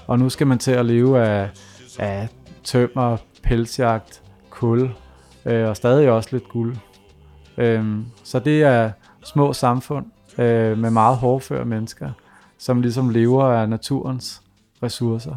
og 0.06 0.18
nu 0.18 0.28
skal 0.28 0.46
man 0.46 0.58
til 0.58 0.70
at 0.70 0.86
leve 0.86 1.26
af, 1.26 1.50
af 1.98 2.28
tømmer, 2.64 3.16
pelsjagt, 3.42 4.22
kul, 4.50 4.90
øh, 5.44 5.68
og 5.68 5.76
stadig 5.76 6.10
også 6.10 6.28
lidt 6.32 6.48
guld. 6.48 6.76
Øhm, 7.56 8.06
så 8.24 8.38
det 8.38 8.62
er 8.62 8.90
små 9.24 9.52
samfund 9.52 10.06
øh, 10.38 10.78
med 10.78 10.90
meget 10.90 11.16
hårdføre 11.16 11.64
mennesker, 11.64 12.10
som 12.58 12.80
ligesom 12.82 13.08
lever 13.08 13.44
af 13.44 13.68
naturens 13.68 14.42
ressourcer. 14.82 15.36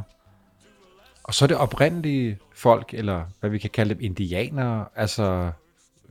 Og 1.23 1.33
så 1.33 1.45
er 1.45 1.47
det 1.47 1.57
oprindelige 1.57 2.37
folk, 2.55 2.93
eller 2.93 3.23
hvad 3.39 3.49
vi 3.49 3.57
kan 3.57 3.69
kalde 3.69 3.93
dem, 3.93 4.03
indianere, 4.03 4.85
altså, 4.95 5.51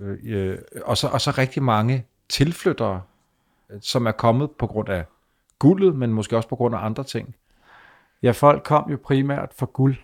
øh, 0.01 0.19
øh, 0.25 0.59
og, 0.85 0.97
så, 0.97 1.09
og 1.09 1.21
så 1.21 1.31
rigtig 1.31 1.63
mange 1.63 2.05
tilflyttere, 2.29 3.03
øh, 3.71 3.79
som 3.83 4.07
er 4.07 4.13
kommet 4.13 4.51
på 4.51 4.67
grund 4.67 4.89
af 4.89 5.05
guldet, 5.59 5.97
men 5.97 6.13
måske 6.13 6.37
også 6.37 6.49
på 6.49 6.57
grund 6.57 6.75
af 6.75 6.85
andre 6.85 7.05
ting. 7.05 7.35
Ja, 8.23 8.31
folk 8.31 8.63
kom 8.65 8.91
jo 8.91 8.99
primært 9.05 9.53
for 9.59 9.67
guld, 9.67 9.97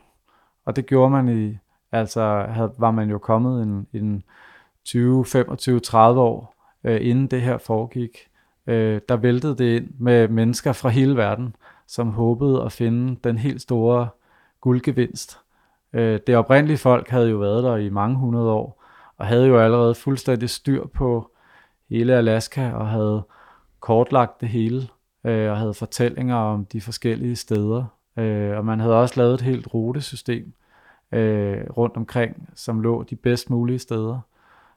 og 0.64 0.76
det 0.76 0.87
gjorde 0.87 1.11
man 1.11 1.28
i, 1.28 1.58
altså 1.92 2.46
havde, 2.49 2.73
var 2.78 2.90
man 2.90 3.11
jo 3.11 3.18
kommet 3.18 3.62
en, 3.62 3.87
en 3.92 4.23
20, 4.84 5.25
25, 5.25 5.80
30 5.80 6.20
år, 6.20 6.54
øh, 6.84 6.99
inden 7.00 7.26
det 7.26 7.40
her 7.42 7.58
foregik. 7.58 8.18
Øh, 8.66 9.00
der 9.08 9.16
væltede 9.16 9.56
det 9.56 9.76
ind 9.76 9.90
med 9.99 10.28
mennesker 10.28 10.73
fra 10.73 10.88
hele 10.88 11.16
verden, 11.16 11.56
som 11.87 12.11
håbede 12.11 12.62
at 12.62 12.73
finde 12.73 13.16
den 13.25 13.38
helt 13.38 13.62
store 13.62 14.08
guldgevinst. 14.61 15.38
Øh, 15.92 16.20
det 16.26 16.37
oprindelige 16.37 16.78
folk 16.78 17.08
havde 17.08 17.30
jo 17.30 17.37
været 17.37 17.64
der 17.64 17.76
i 17.76 17.88
mange 17.88 18.16
hundrede 18.16 18.50
år, 18.50 18.84
og 19.16 19.26
havde 19.26 19.46
jo 19.46 19.58
allerede 19.58 19.94
fuldstændig 19.94 20.50
styr 20.50 20.87
på 20.87 21.30
hele 21.90 22.14
Alaska, 22.14 22.73
og 22.73 22.88
havde 22.88 23.23
kortlagt 23.80 24.40
det 24.40 24.49
hele, 24.49 24.88
øh, 25.25 25.50
og 25.50 25.57
havde 25.59 25.75
fortællinger 25.75 26.37
om 26.37 26.64
de 26.64 26.81
forskellige 26.81 27.37
steder. 27.37 27.85
Øh, 28.16 28.57
og 28.57 28.64
man 28.64 28.81
havde 28.81 29.00
også 29.00 29.14
lavet 29.21 29.35
et 29.35 29.40
helt 29.40 29.75
rutesystem 29.75 30.52
øh, 31.12 31.64
rundt 31.76 31.97
omkring, 31.97 32.49
som 32.54 32.81
lå 32.81 33.02
de 33.02 33.16
bedst 33.16 33.50
mulige 33.50 33.78
steder. 33.78 34.19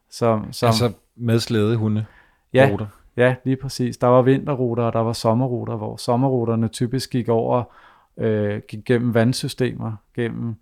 Som, 0.10 0.54
som, 0.54 0.68
Altså 0.68 0.92
med 1.16 1.40
slædehunde. 1.40 2.06
ja, 2.54 2.70
ruter. 2.72 2.86
ja, 3.18 3.36
lige 3.44 3.56
præcis. 3.56 3.98
Der 3.98 4.08
var 4.08 4.22
vinterruter, 4.22 4.84
og 4.84 4.94
der 4.94 5.00
var 5.00 5.14
sommerruter, 5.14 5.76
hvor 5.76 5.98
sommerruterne 5.98 6.68
typisk 6.68 7.12
gik 7.12 7.30
over, 7.30 7.64
øh, 8.18 8.62
gik 8.68 8.86
gennem 8.86 9.14
vandsystemer, 9.14 9.92
gennem 10.16 10.56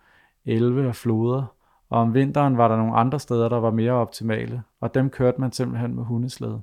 elve 0.46 0.88
og 0.88 0.96
floder. 0.96 1.44
Og 1.90 2.00
om 2.02 2.14
vinteren 2.14 2.58
var 2.58 2.68
der 2.68 2.78
nogle 2.78 2.96
andre 2.96 3.20
steder, 3.20 3.50
der 3.50 3.60
var 3.60 3.72
mere 3.72 3.92
optimale, 3.92 4.62
og 4.82 4.94
dem 4.96 5.10
kørte 5.10 5.42
man 5.42 5.52
simpelthen 5.52 5.96
med 5.96 6.04
hundeslæde. 6.04 6.62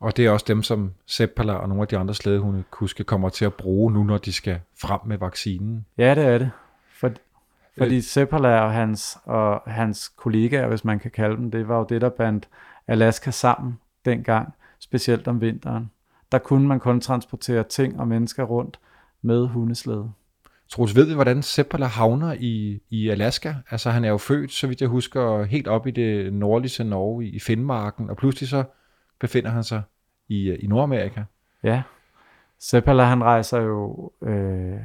Og 0.00 0.16
det 0.16 0.26
er 0.26 0.30
også 0.30 0.44
dem, 0.48 0.62
som 0.62 0.92
Seppala 1.06 1.52
og 1.52 1.68
nogle 1.68 1.82
af 1.82 1.88
de 1.88 1.98
andre 1.98 2.14
slædehunde 2.14 2.64
kuske 2.70 3.04
kommer 3.04 3.28
til 3.28 3.44
at 3.44 3.54
bruge 3.54 3.92
nu, 3.92 4.02
når 4.02 4.18
de 4.18 4.32
skal 4.32 4.60
frem 4.80 5.00
med 5.06 5.18
vaccinen. 5.18 5.86
Ja, 5.98 6.14
det 6.14 6.24
er 6.24 6.38
det. 6.38 6.50
For, 6.92 7.10
fordi 7.78 8.00
Seppala 8.00 8.60
og 8.60 8.72
hans, 8.72 9.18
og 9.24 9.62
hans 9.66 10.08
kollegaer, 10.08 10.68
hvis 10.68 10.84
man 10.84 10.98
kan 10.98 11.10
kalde 11.10 11.36
dem, 11.36 11.50
det 11.50 11.68
var 11.68 11.78
jo 11.78 11.86
det, 11.88 12.00
der 12.00 12.08
bandt 12.08 12.48
Alaska 12.86 13.30
sammen 13.30 13.78
dengang, 14.04 14.54
specielt 14.78 15.28
om 15.28 15.40
vinteren. 15.40 15.90
Der 16.32 16.38
kunne 16.38 16.68
man 16.68 16.80
kun 16.80 17.00
transportere 17.00 17.64
ting 17.64 18.00
og 18.00 18.08
mennesker 18.08 18.44
rundt 18.44 18.80
med 19.22 19.46
hundeslæde. 19.46 20.10
Troels, 20.68 20.96
ved 20.96 21.06
vi, 21.06 21.14
hvordan 21.14 21.42
Seppala 21.42 21.86
havner 21.86 22.36
i, 22.40 22.80
i 22.90 23.08
Alaska? 23.08 23.54
Altså, 23.70 23.90
han 23.90 24.04
er 24.04 24.08
jo 24.08 24.18
født, 24.18 24.52
så 24.52 24.66
vidt 24.66 24.80
jeg 24.80 24.88
husker, 24.88 25.44
helt 25.44 25.68
op 25.68 25.86
i 25.86 25.90
det 25.90 26.32
nordlige 26.32 26.84
Norge, 26.84 27.26
i 27.26 27.40
Finnmarken, 27.40 28.10
og 28.10 28.16
pludselig 28.16 28.48
så 28.48 28.64
befinder 29.20 29.50
han 29.50 29.64
sig 29.64 29.82
i, 30.28 30.48
øh, 30.48 30.58
i 30.60 30.66
Nordamerika. 30.66 31.22
Ja, 31.62 31.82
Zeppala, 32.60 33.02
han 33.02 33.24
rejser 33.24 33.60
jo 33.60 34.12
øh, 34.22 34.80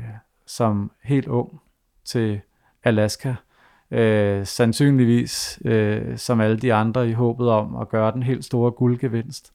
som 0.46 0.92
helt 1.04 1.28
ung 1.28 1.62
til 2.06 2.42
Alaska. 2.84 3.34
Øh, 3.92 4.46
sandsynligvis 4.46 5.60
øh, 5.66 6.18
som 6.18 6.42
alle 6.42 6.58
de 6.58 6.74
andre 6.74 7.10
i 7.10 7.14
håbet 7.14 7.50
om 7.50 7.76
at 7.76 7.90
gøre 7.90 8.12
den 8.12 8.24
helt 8.24 8.46
store 8.46 8.72
guldgevinst. 8.72 9.54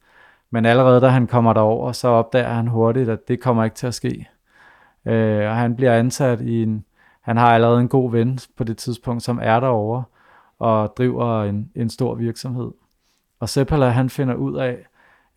Men 0.50 0.66
allerede 0.66 1.00
da 1.00 1.08
han 1.08 1.26
kommer 1.26 1.52
derover, 1.52 1.92
så 1.92 2.08
opdager 2.08 2.48
han 2.48 2.66
hurtigt, 2.66 3.08
at 3.08 3.28
det 3.28 3.40
kommer 3.40 3.64
ikke 3.64 3.76
til 3.76 3.86
at 3.86 3.94
ske. 3.94 4.28
Øh, 5.06 5.50
og 5.50 5.56
han 5.56 5.76
bliver 5.76 5.94
ansat 5.94 6.40
i 6.40 6.62
en, 6.62 6.84
han 7.20 7.36
har 7.36 7.54
allerede 7.54 7.80
en 7.80 7.88
god 7.88 8.10
ven 8.10 8.38
på 8.56 8.64
det 8.64 8.76
tidspunkt, 8.76 9.22
som 9.22 9.38
er 9.42 9.60
derover 9.60 10.02
og 10.58 10.94
driver 10.96 11.44
en, 11.44 11.70
en 11.74 11.90
stor 11.90 12.14
virksomhed. 12.14 12.70
Og 13.40 13.48
Seppala 13.48 13.88
han 13.88 14.10
finder 14.10 14.34
ud 14.34 14.56
af, 14.56 14.86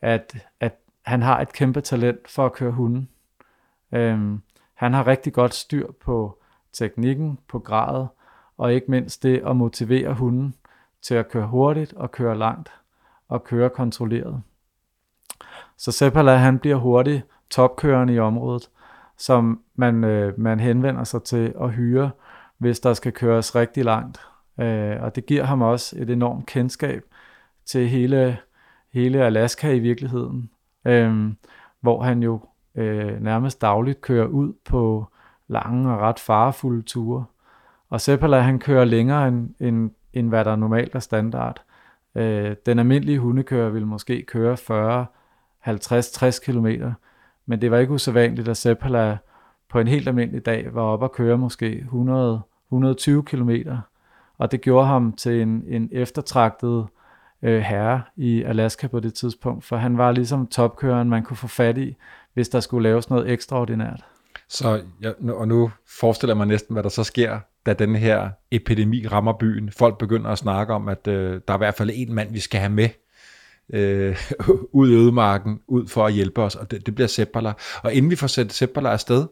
at, 0.02 0.48
at 0.60 0.76
han 1.02 1.22
har 1.22 1.42
et 1.42 1.54
kæmpe 1.54 1.82
talent 1.82 2.30
for 2.30 2.46
at 2.46 2.54
køre 2.54 2.72
hunden. 2.72 3.10
Øhm, 3.92 4.42
han 4.74 4.94
har 4.94 5.08
rigtig 5.08 5.34
godt 5.34 5.54
styr 5.54 5.92
på 5.92 6.42
teknikken, 6.74 7.40
på 7.48 7.60
gradet, 7.60 8.08
og 8.58 8.74
ikke 8.74 8.92
mindst 8.92 9.24
det 9.24 9.44
at 9.46 9.56
motivere 9.56 10.14
hunden 10.14 10.56
til 11.02 11.16
at 11.16 11.30
køre 11.30 11.48
hurtigt 11.48 11.94
og 11.94 12.12
køre 12.12 12.38
langt 12.38 12.72
og 13.28 13.44
køre 13.44 13.70
kontrolleret. 13.70 14.42
Så 15.78 15.92
Seppala 15.92 16.36
han 16.36 16.60
bliver 16.60 16.76
hurtigt 16.76 17.26
topkørende 17.50 18.14
i 18.14 18.20
området, 18.20 18.70
som 19.18 19.62
man, 19.76 20.04
øh, 20.04 20.40
man 20.40 20.60
henvender 20.60 21.04
sig 21.04 21.24
til 21.24 21.54
at 21.62 21.72
hyre, 21.72 22.12
hvis 22.58 22.80
der 22.80 22.94
skal 22.94 23.12
køres 23.12 23.56
rigtig 23.56 23.86
langt. 23.86 24.22
Øh, 24.60 25.04
og 25.04 25.16
det 25.16 25.26
giver 25.26 25.44
ham 25.44 25.62
også 25.62 25.96
et 26.00 26.10
enormt 26.10 26.46
kendskab 26.46 27.04
til 27.72 27.90
hele, 27.90 28.38
hele 28.94 29.24
Alaska 29.24 29.74
i 29.74 29.80
virkeligheden, 29.80 30.50
øh, 30.86 31.34
hvor 31.82 32.04
han 32.04 32.24
jo 32.24 32.40
øh, 32.76 33.24
nærmest 33.24 33.62
dagligt 33.62 34.02
kører 34.02 34.28
ud 34.28 34.54
på 34.66 35.06
lange 35.48 35.94
og 35.94 36.00
ret 36.00 36.20
farefulde 36.20 36.82
ture. 36.82 37.26
Og 37.90 38.02
Seppala 38.02 38.40
han 38.40 38.60
kører 38.60 38.86
længere 38.86 39.28
end, 39.28 39.50
end, 39.60 39.92
end 40.14 40.30
hvad 40.30 40.46
der 40.46 40.56
normalt 40.56 40.96
er 40.96 41.00
standard. 41.00 41.64
Øh, 42.16 42.56
den 42.66 42.80
almindelige 42.80 43.20
hundekører 43.20 43.70
vil 43.70 43.88
måske 43.88 44.24
køre 44.28 44.58
40, 44.58 45.06
50, 45.60 46.12
60 46.12 46.40
km, 46.40 46.68
men 47.46 47.62
det 47.62 47.72
var 47.72 47.78
ikke 47.78 47.94
usædvanligt, 47.94 48.48
at 48.48 48.58
Seppala 48.58 49.18
på 49.70 49.80
en 49.80 49.88
helt 49.88 50.08
almindelig 50.08 50.46
dag 50.46 50.74
var 50.74 50.82
oppe 50.82 51.06
at 51.06 51.12
køre 51.12 51.38
måske 51.38 51.78
100, 51.78 52.42
120 52.68 53.24
km. 53.24 53.52
Og 54.38 54.52
det 54.52 54.62
gjorde 54.62 54.88
ham 54.88 55.14
til 55.14 55.42
en, 55.42 55.64
en 55.68 55.90
eftertragtet 55.92 56.88
øh, 57.44 57.62
herre 57.62 58.02
i 58.16 58.44
Alaska 58.44 58.88
på 58.88 59.00
det 59.00 59.14
tidspunkt, 59.14 59.66
for 59.66 59.78
han 59.78 59.98
var 59.98 60.12
ligesom 60.12 60.48
topkøren, 60.48 61.10
man 61.10 61.24
kunne 61.24 61.38
få 61.38 61.48
fat 61.48 61.78
i, 61.78 61.96
hvis 62.34 62.50
der 62.50 62.60
skulle 62.60 62.90
laves 62.90 63.10
noget 63.10 63.30
ekstraordinært. 63.30 64.06
Så 64.50 64.82
jeg, 65.02 65.14
nu- 65.20 65.34
og 65.34 65.48
nu 65.48 65.72
forestiller 66.00 66.34
jeg 66.34 66.38
mig 66.38 66.48
næsten, 66.48 66.74
hvad 66.74 66.84
der 66.84 66.90
så 66.90 67.04
sker, 67.04 67.40
da 67.66 67.74
den 67.74 67.96
her 67.96 68.30
epidemi 68.52 69.08
rammer 69.08 69.34
byen. 69.34 69.72
Folk 69.72 69.98
begynder 69.98 70.30
at 70.30 70.38
snakke 70.38 70.74
om, 70.74 70.88
at 70.88 71.08
øh, 71.08 71.42
der 71.48 71.54
er 71.54 71.58
i 71.58 71.58
hvert 71.58 71.76
fald 71.76 71.90
en 71.94 72.14
mand, 72.14 72.34
vi 72.34 72.40
skal 72.40 72.60
have 72.60 72.72
med 72.72 72.90
øh, 73.74 74.18
ud 74.80 74.92
i 74.92 74.94
ødemarken, 74.94 75.60
ud 75.68 75.88
for 75.88 76.06
at 76.06 76.14
hjælpe 76.14 76.42
os, 76.42 76.56
og 76.56 76.72
det, 76.72 76.86
det 76.86 76.96
bliver 76.96 77.08
Seppala. 77.08 77.54
Og 77.84 77.94
inden 77.94 78.12
vi 78.12 78.16
får 78.16 78.28
sendt 78.28 78.54
Seppala 78.54 78.92
afsted, 78.92 79.28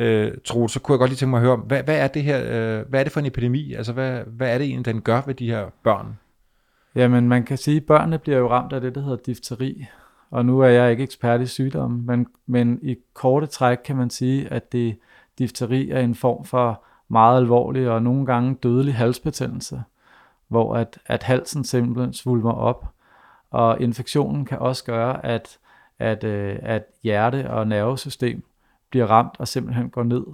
øh, 0.00 0.32
Tro, 0.44 0.68
så 0.68 0.80
kunne 0.80 0.92
jeg 0.92 0.98
godt 0.98 1.10
lige 1.10 1.18
tænke 1.18 1.30
mig 1.30 1.38
at 1.38 1.46
høre 1.46 1.56
hvad, 1.56 1.82
hvad, 1.82 1.98
er 1.98 2.08
det 2.08 2.22
her, 2.22 2.38
øh, 2.40 2.88
hvad 2.88 3.00
er 3.00 3.04
det 3.04 3.12
for 3.12 3.20
en 3.20 3.26
epidemi? 3.26 3.74
Altså, 3.74 3.92
hvad, 3.92 4.20
hvad 4.26 4.54
er 4.54 4.58
det 4.58 4.66
egentlig, 4.66 4.94
den 4.94 5.00
gør 5.02 5.22
ved 5.26 5.34
de 5.34 5.50
her 5.50 5.66
børn? 5.84 6.18
Jamen, 6.94 7.28
man 7.28 7.44
kan 7.44 7.58
sige, 7.58 7.76
at 7.76 7.86
børnene 7.86 8.18
bliver 8.18 8.38
jo 8.38 8.50
ramt 8.50 8.72
af 8.72 8.80
det, 8.80 8.94
der 8.94 9.00
hedder 9.00 9.16
difteri. 9.16 9.86
Og 10.30 10.44
nu 10.44 10.60
er 10.60 10.68
jeg 10.68 10.90
ikke 10.90 11.02
ekspert 11.02 11.40
i 11.40 11.46
sygdommen, 11.46 12.06
men, 12.06 12.26
men 12.46 12.78
i 12.82 12.96
korte 13.14 13.46
træk 13.46 13.78
kan 13.84 13.96
man 13.96 14.10
sige, 14.10 14.48
at 14.48 14.72
det 14.72 14.98
difteri 15.38 15.90
er 15.90 16.00
en 16.00 16.14
form 16.14 16.44
for 16.44 16.84
meget 17.08 17.36
alvorlig 17.36 17.90
og 17.90 18.02
nogle 18.02 18.26
gange 18.26 18.54
dødelig 18.54 18.94
halsbetændelse, 18.94 19.82
hvor 20.48 20.76
at, 20.76 20.98
at 21.06 21.22
halsen 21.22 21.64
simpelthen 21.64 22.12
svulmer 22.12 22.52
op. 22.52 22.86
Og 23.50 23.80
infektionen 23.80 24.44
kan 24.44 24.58
også 24.58 24.84
gøre, 24.84 25.26
at, 25.26 25.58
at, 25.98 26.24
øh, 26.24 26.58
at 26.62 26.84
hjerte- 27.02 27.50
og 27.50 27.68
nervesystem 27.68 28.42
bliver 28.90 29.06
ramt 29.06 29.34
og 29.38 29.48
simpelthen 29.48 29.90
går 29.90 30.02
ned. 30.02 30.24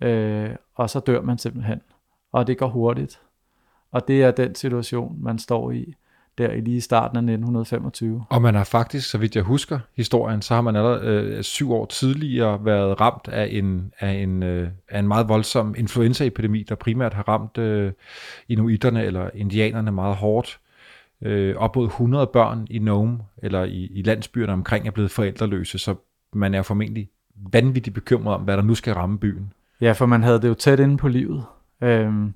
Øh, 0.00 0.56
og 0.74 0.90
så 0.90 1.00
dør 1.00 1.22
man 1.22 1.38
simpelthen. 1.38 1.80
Og 2.32 2.46
det 2.46 2.58
går 2.58 2.68
hurtigt. 2.68 3.20
Og 3.92 4.08
det 4.08 4.22
er 4.22 4.30
den 4.30 4.54
situation, 4.54 5.16
man 5.22 5.38
står 5.38 5.70
i 5.70 5.94
der 6.38 6.52
i 6.52 6.60
lige 6.60 6.80
starten 6.80 7.16
af 7.16 7.20
1925. 7.20 8.24
Og 8.28 8.42
man 8.42 8.54
har 8.54 8.64
faktisk, 8.64 9.10
så 9.10 9.18
vidt 9.18 9.36
jeg 9.36 9.44
husker 9.44 9.78
historien, 9.96 10.42
så 10.42 10.54
har 10.54 10.60
man 10.60 10.76
allerede 10.76 11.04
øh, 11.04 11.42
syv 11.42 11.72
år 11.72 11.86
tidligere 11.86 12.64
været 12.64 13.00
ramt 13.00 13.28
af 13.28 13.48
en, 13.50 13.92
af 14.00 14.12
en, 14.12 14.42
øh, 14.42 14.68
af 14.88 14.98
en 14.98 15.08
meget 15.08 15.28
voldsom 15.28 15.74
influenzaepidemi, 15.78 16.62
der 16.62 16.74
primært 16.74 17.14
har 17.14 17.28
ramt 17.28 17.58
øh, 17.58 17.92
inuiterne 18.48 19.04
eller 19.04 19.30
indianerne 19.34 19.92
meget 19.92 20.16
hårdt. 20.16 20.60
Øh, 21.22 21.56
op 21.56 21.76
mod 21.76 21.86
100 21.86 22.26
børn 22.26 22.66
i 22.70 22.78
Nome, 22.78 23.18
eller 23.42 23.64
i, 23.64 23.90
i 23.94 24.02
landsbyerne 24.02 24.52
omkring, 24.52 24.86
er 24.86 24.90
blevet 24.90 25.10
forældreløse, 25.10 25.78
så 25.78 25.94
man 26.32 26.54
er 26.54 26.62
formentlig 26.62 27.08
vanvittigt 27.52 27.94
bekymret 27.94 28.34
om, 28.34 28.42
hvad 28.42 28.56
der 28.56 28.62
nu 28.62 28.74
skal 28.74 28.94
ramme 28.94 29.18
byen. 29.18 29.52
Ja, 29.80 29.92
for 29.92 30.06
man 30.06 30.22
havde 30.22 30.42
det 30.42 30.48
jo 30.48 30.54
tæt 30.54 30.80
inde 30.80 30.96
på 30.96 31.08
livet. 31.08 31.44
Øhm, 31.82 32.34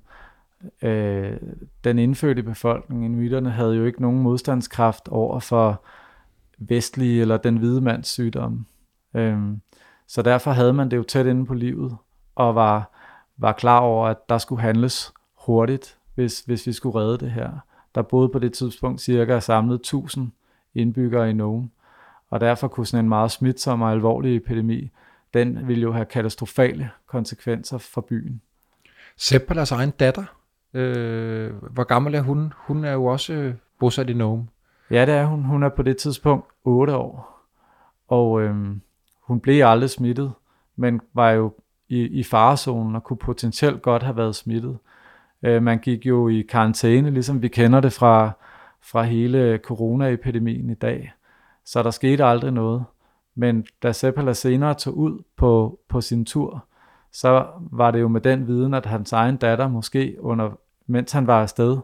øh, 0.81 1.37
den 1.83 1.99
indfødte 1.99 2.43
befolkning, 2.43 3.05
inuiterne, 3.05 3.51
havde 3.51 3.75
jo 3.75 3.85
ikke 3.85 4.01
nogen 4.01 4.19
modstandskraft 4.19 5.07
over 5.07 5.39
for 5.39 5.83
vestlige 6.57 7.21
eller 7.21 7.37
den 7.37 7.57
hvide 7.57 7.81
mands 7.81 8.07
sygdomme. 8.07 8.65
Øhm, 9.13 9.61
så 10.07 10.21
derfor 10.21 10.51
havde 10.51 10.73
man 10.73 10.91
det 10.91 10.97
jo 10.97 11.03
tæt 11.03 11.25
inde 11.25 11.45
på 11.45 11.53
livet, 11.53 11.97
og 12.35 12.55
var, 12.55 12.91
var 13.37 13.51
klar 13.51 13.79
over, 13.79 14.07
at 14.07 14.29
der 14.29 14.37
skulle 14.37 14.61
handles 14.61 15.13
hurtigt, 15.33 15.97
hvis, 16.15 16.39
hvis 16.39 16.67
vi 16.67 16.73
skulle 16.73 16.99
redde 16.99 17.17
det 17.17 17.31
her. 17.31 17.51
Der 17.95 18.01
boede 18.01 18.29
på 18.29 18.39
det 18.39 18.53
tidspunkt 18.53 19.01
cirka 19.01 19.39
samlet 19.39 19.75
1000 19.75 20.31
indbyggere 20.75 21.29
i 21.29 21.33
Nome, 21.33 21.69
og 22.29 22.41
derfor 22.41 22.67
kunne 22.67 22.85
sådan 22.85 23.05
en 23.05 23.09
meget 23.09 23.31
smitsom 23.31 23.81
og 23.81 23.91
alvorlig 23.91 24.35
epidemi, 24.35 24.91
den 25.33 25.67
ville 25.67 25.81
jo 25.81 25.91
have 25.91 26.05
katastrofale 26.05 26.89
konsekvenser 27.07 27.77
for 27.77 28.01
byen. 28.01 28.41
Seppalas 29.17 29.71
egen 29.71 29.91
datter, 29.91 30.23
øh, 30.75 31.53
hvor 31.71 31.83
gammel 31.83 32.15
er 32.15 32.21
hun? 32.21 32.53
Hun 32.57 32.83
er 32.83 32.91
jo 32.91 33.05
også 33.05 33.53
bosat 33.79 34.09
i 34.09 34.13
Nome. 34.13 34.47
Ja, 34.91 35.05
det 35.05 35.13
er 35.13 35.25
hun. 35.25 35.43
Hun 35.43 35.63
er 35.63 35.69
på 35.69 35.83
det 35.83 35.97
tidspunkt 35.97 36.45
8 36.63 36.95
år, 36.95 37.41
og 38.07 38.41
øh, 38.41 38.55
hun 39.21 39.39
blev 39.39 39.65
aldrig 39.65 39.89
smittet, 39.89 40.33
men 40.75 41.01
var 41.13 41.31
jo 41.31 41.53
i, 41.89 42.01
i 42.01 42.23
farezonen 42.23 42.95
og 42.95 43.03
kunne 43.03 43.17
potentielt 43.17 43.81
godt 43.81 44.03
have 44.03 44.17
været 44.17 44.35
smittet. 44.35 44.77
Øh, 45.43 45.63
man 45.63 45.79
gik 45.79 46.05
jo 46.05 46.27
i 46.27 46.41
karantæne, 46.41 47.11
ligesom 47.11 47.41
vi 47.41 47.47
kender 47.47 47.79
det 47.79 47.93
fra, 47.93 48.31
fra 48.81 49.03
hele 49.03 49.59
coronaepidemien 49.63 50.69
i 50.69 50.73
dag. 50.73 51.13
Så 51.65 51.83
der 51.83 51.91
skete 51.91 52.23
aldrig 52.23 52.51
noget. 52.51 52.83
Men 53.35 53.65
da 53.83 53.91
Seppala 53.91 54.33
senere 54.33 54.73
tog 54.73 54.97
ud 54.97 55.23
på, 55.37 55.79
på 55.89 56.01
sin 56.01 56.25
tur, 56.25 56.65
så 57.11 57.45
var 57.71 57.91
det 57.91 58.01
jo 58.01 58.07
med 58.07 58.21
den 58.21 58.47
viden, 58.47 58.73
at 58.73 58.85
hans 58.85 59.13
egen 59.13 59.37
datter 59.37 59.67
måske, 59.67 60.15
under, 60.19 60.51
mens 60.87 61.11
han 61.11 61.27
var 61.27 61.41
afsted, 61.41 61.77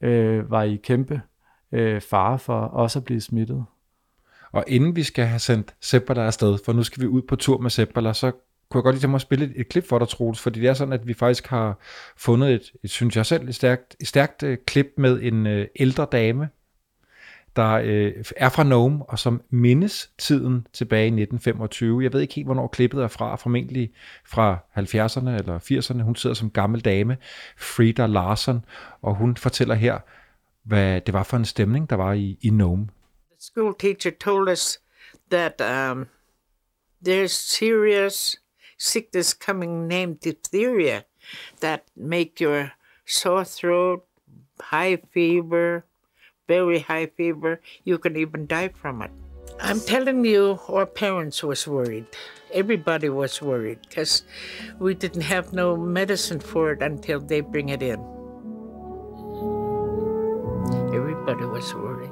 øh, 0.00 0.50
var 0.50 0.62
i 0.62 0.76
kæmpe 0.76 1.20
øh, 1.72 2.00
fare 2.00 2.38
for 2.38 2.60
også 2.60 2.98
at 2.98 3.04
blive 3.04 3.20
smittet. 3.20 3.64
Og 4.52 4.64
inden 4.66 4.96
vi 4.96 5.02
skal 5.02 5.26
have 5.26 5.38
sendt 5.38 5.74
Seppala 5.80 6.26
afsted, 6.26 6.58
for 6.64 6.72
nu 6.72 6.82
skal 6.82 7.02
vi 7.02 7.06
ud 7.06 7.22
på 7.22 7.36
tur 7.36 7.58
med 7.58 7.70
Seppala, 7.70 8.12
så 8.12 8.30
kunne 8.70 8.78
jeg 8.78 8.82
godt 8.82 8.94
lige 8.94 9.00
tænke 9.00 9.10
mig 9.10 9.16
at 9.16 9.22
spille 9.22 9.44
et, 9.44 9.52
et 9.56 9.68
klip 9.68 9.88
for 9.88 9.98
dig, 9.98 10.08
Troels, 10.08 10.40
fordi 10.40 10.60
det 10.60 10.68
er 10.68 10.74
sådan, 10.74 10.92
at 10.92 11.06
vi 11.06 11.14
faktisk 11.14 11.46
har 11.46 11.78
fundet 12.16 12.54
et, 12.54 12.72
et 12.84 12.90
synes 12.90 13.16
jeg 13.16 13.26
selv, 13.26 13.48
et 13.48 13.54
stærkt, 13.54 13.96
et 14.00 14.06
stærkt 14.06 14.42
øh, 14.42 14.58
klip 14.66 14.86
med 14.96 15.22
en 15.22 15.46
øh, 15.46 15.66
ældre 15.76 16.06
dame, 16.12 16.48
der 17.58 17.80
øh, 17.84 18.24
er 18.36 18.48
fra 18.48 18.62
Nome, 18.62 19.04
og 19.08 19.18
som 19.18 19.42
mindes 19.50 20.10
tiden 20.18 20.66
tilbage 20.72 21.04
i 21.04 21.06
1925. 21.06 22.02
Jeg 22.02 22.12
ved 22.12 22.20
ikke 22.20 22.34
helt, 22.34 22.46
hvornår 22.46 22.66
klippet 22.66 23.02
er 23.02 23.08
fra, 23.08 23.36
formentlig 23.36 23.92
fra 24.26 24.58
70'erne 24.76 25.28
eller 25.28 25.58
80'erne. 25.58 26.02
Hun 26.02 26.16
sidder 26.16 26.34
som 26.34 26.50
gammel 26.50 26.80
dame, 26.80 27.16
Frida 27.56 28.06
Larsen, 28.06 28.64
og 29.02 29.14
hun 29.14 29.36
fortæller 29.36 29.74
her, 29.74 29.98
hvad 30.62 31.00
det 31.00 31.14
var 31.14 31.22
for 31.22 31.36
en 31.36 31.44
stemning, 31.44 31.90
der 31.90 31.96
var 31.96 32.12
i, 32.12 32.38
i 32.40 32.50
Nome. 32.50 32.88
The 33.30 33.40
school 33.40 33.74
teacher 33.78 34.10
told 34.20 34.48
us 34.48 34.80
that 35.30 35.60
um, 35.60 36.06
there's 37.08 37.32
serious 37.58 38.36
sickness 38.78 39.38
coming 39.46 39.86
named 39.86 40.16
diphtheria 40.24 41.02
that 41.60 41.80
make 41.96 42.44
your 42.44 42.70
sore 43.08 43.44
throat, 43.44 44.00
high 44.60 44.98
fever, 45.14 45.80
very 46.48 46.78
high 46.80 47.06
fever. 47.16 47.60
You 47.84 47.98
can 47.98 48.16
even 48.16 48.46
die 48.46 48.70
from 48.80 49.02
it. 49.02 49.10
I'm 49.60 49.80
telling 49.80 50.26
you, 50.26 50.58
our 50.68 50.86
parents 50.86 51.44
was 51.44 51.68
worried. 51.68 52.04
Everybody 52.54 53.08
was 53.08 53.42
worried 53.42 53.78
because 53.88 54.24
we 54.80 54.94
didn't 54.94 55.22
have 55.22 55.52
no 55.52 55.76
medicine 55.76 56.40
for 56.40 56.72
it 56.72 56.82
until 56.82 57.20
they 57.20 57.40
bring 57.40 57.68
it 57.70 57.82
in. 57.82 57.98
Everybody 60.94 61.44
was 61.44 61.74
worried. 61.74 62.10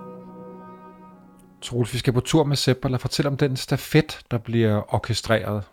Troels, 1.60 1.94
vi 1.94 1.98
skal 1.98 2.12
på 2.12 2.20
tur 2.20 2.44
med 2.44 2.56
Seppala. 2.56 2.96
Fortæl 2.96 3.26
om 3.26 3.36
den 3.36 3.56
stafet, 3.56 4.20
der 4.30 4.38
bliver 4.38 4.94
orkestreret. 4.94 5.64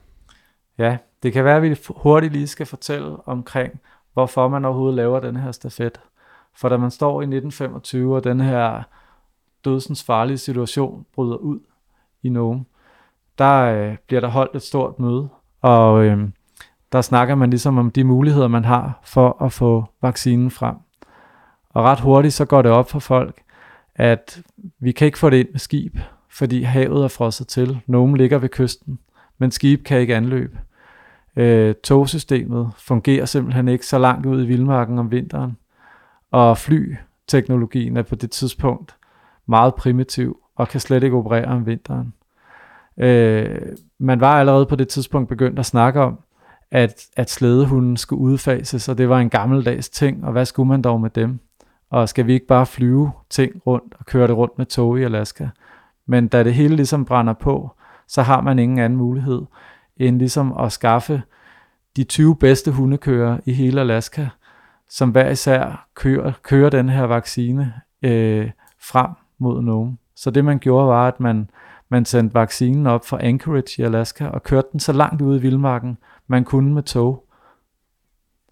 Ja, 0.78 0.98
det 1.24 1.34
kan 1.34 1.46
være, 1.46 1.56
at 1.56 1.64
vi 1.64 1.78
hurtigt 1.90 2.34
lige 2.34 2.48
skal 2.48 2.66
fortælle 2.66 3.18
omkring, 3.26 3.80
hvorfor 4.14 4.48
man 4.48 4.66
overhovedet 4.66 4.96
laver 4.96 5.20
den 5.20 5.36
her 5.36 5.52
stafet. 5.52 6.00
For 6.56 6.70
da 6.70 6.78
man 6.78 6.92
står 6.92 7.22
i 7.22 7.24
1925, 7.24 8.16
og 8.16 8.24
den 8.24 8.42
her 8.42 8.84
dødsens 9.66 10.04
farlige 10.04 10.38
situation 10.38 11.06
bryder 11.16 11.36
ud 11.36 11.60
i 12.24 12.30
Nome, 12.30 12.66
der 13.38 13.62
øh, 13.62 13.98
bliver 14.08 14.22
der 14.22 14.28
holdt 14.28 14.56
et 14.56 14.62
stort 14.62 15.00
møde, 15.00 15.30
og 15.62 16.06
øh, 16.06 16.30
der 16.92 17.02
snakker 17.02 17.36
man 17.36 17.50
ligesom 17.50 17.78
om 17.78 17.92
de 17.92 18.04
muligheder, 18.04 18.48
man 18.48 18.66
har 18.66 19.00
for 19.04 19.44
at 19.44 19.54
få 19.54 19.86
vaccinen 20.02 20.52
frem. 20.52 20.76
Og 21.70 21.84
ret 21.84 22.00
hurtigt 22.00 22.34
så 22.34 22.46
går 22.46 22.62
det 22.62 22.72
op 22.72 22.90
for 22.90 23.00
folk, 23.00 23.42
at 23.96 24.42
vi 24.80 24.92
kan 24.92 25.06
ikke 25.06 25.20
få 25.20 25.30
det 25.30 25.38
ind 25.38 25.50
med 25.52 25.60
skib, 25.60 25.98
fordi 26.30 26.62
havet 26.62 27.04
er 27.04 27.08
frosset 27.08 27.48
til. 27.48 27.80
Nome 27.88 28.18
ligger 28.18 28.38
ved 28.38 28.50
kysten, 28.50 29.00
men 29.38 29.52
skib 29.52 29.84
kan 29.84 30.00
ikke 30.00 30.16
anløbe. 30.16 30.60
Øh, 31.36 31.76
togsystemet 31.84 32.72
fungerer 32.78 33.26
simpelthen 33.26 33.68
ikke 33.68 33.86
så 33.86 33.98
langt 33.98 34.26
ud 34.26 34.44
i 34.44 34.48
vildmarken 34.48 35.00
om 35.00 35.12
vinteren, 35.12 35.58
og 36.34 36.58
flyteknologien 36.58 37.98
er 37.98 38.02
på 38.02 38.16
det 38.16 38.32
tidspunkt 38.32 38.96
meget 39.46 39.76
primitiv 39.76 40.38
og 40.56 40.68
kan 40.68 40.80
slet 40.80 41.04
ikke 41.04 41.18
operere 41.18 41.46
om 41.46 41.66
vinteren. 41.66 42.14
Øh, 42.98 43.60
man 44.00 44.20
var 44.20 44.40
allerede 44.40 44.66
på 44.66 44.76
det 44.76 44.88
tidspunkt 44.88 45.30
begyndt 45.30 45.60
at 45.60 45.66
snakke 45.66 46.02
om, 46.02 46.20
at, 46.72 47.06
at 47.16 47.30
slædehunden 47.30 47.98
skulle 47.98 48.22
udfases, 48.22 48.90
og 48.90 48.98
det 48.98 49.10
var 49.10 49.20
en 49.20 49.30
gammeldags 49.30 49.90
ting, 49.90 50.26
og 50.26 50.32
hvad 50.32 50.46
skulle 50.46 50.70
man 50.70 50.82
dog 50.82 51.02
med 51.02 51.10
dem? 51.10 51.40
Og 51.90 52.10
skal 52.10 52.28
vi 52.28 52.34
ikke 52.34 52.48
bare 52.48 52.66
flyve 52.66 53.12
ting 53.30 53.62
rundt 53.68 53.96
og 54.00 54.06
køre 54.06 54.28
det 54.28 54.38
rundt 54.38 54.58
med 54.58 54.66
tog 54.66 55.00
i 55.00 55.04
Alaska? 55.04 55.48
Men 56.06 56.28
da 56.28 56.44
det 56.44 56.54
hele 56.54 56.76
ligesom 56.76 57.06
brænder 57.06 57.34
på, 57.34 57.72
så 58.08 58.22
har 58.22 58.42
man 58.42 58.60
ingen 58.60 58.80
anden 58.80 58.98
mulighed 58.98 59.42
end 59.98 60.20
ligesom 60.20 60.58
at 60.58 60.72
skaffe 60.72 61.24
de 61.96 62.04
20 62.04 62.36
bedste 62.36 62.72
hundekører 62.72 63.38
i 63.46 63.54
hele 63.54 63.82
Alaska, 63.82 64.28
som 64.90 65.10
hver 65.10 65.30
især 65.30 65.88
kører, 65.96 66.32
kører 66.44 66.70
den 66.70 66.90
her 66.90 67.04
vaccine 67.04 67.74
øh, 68.02 68.52
frem 68.80 69.10
mod 69.38 69.62
nogen. 69.62 70.00
Så 70.16 70.32
det 70.32 70.46
man 70.46 70.60
gjorde 70.60 70.88
var, 70.88 71.08
at 71.08 71.20
man, 71.20 71.50
man 71.90 72.06
sendte 72.06 72.34
vaccinen 72.34 72.88
op 72.88 73.06
fra 73.06 73.26
Anchorage 73.26 73.82
i 73.82 73.86
Alaska 73.86 74.28
og 74.28 74.44
kørte 74.44 74.68
den 74.72 74.80
så 74.80 74.94
langt 74.94 75.22
ud 75.22 75.40
i 75.40 75.42
vildmarken, 75.42 75.98
man 76.28 76.44
kunne 76.44 76.74
med 76.74 76.84
tog. 76.84 77.26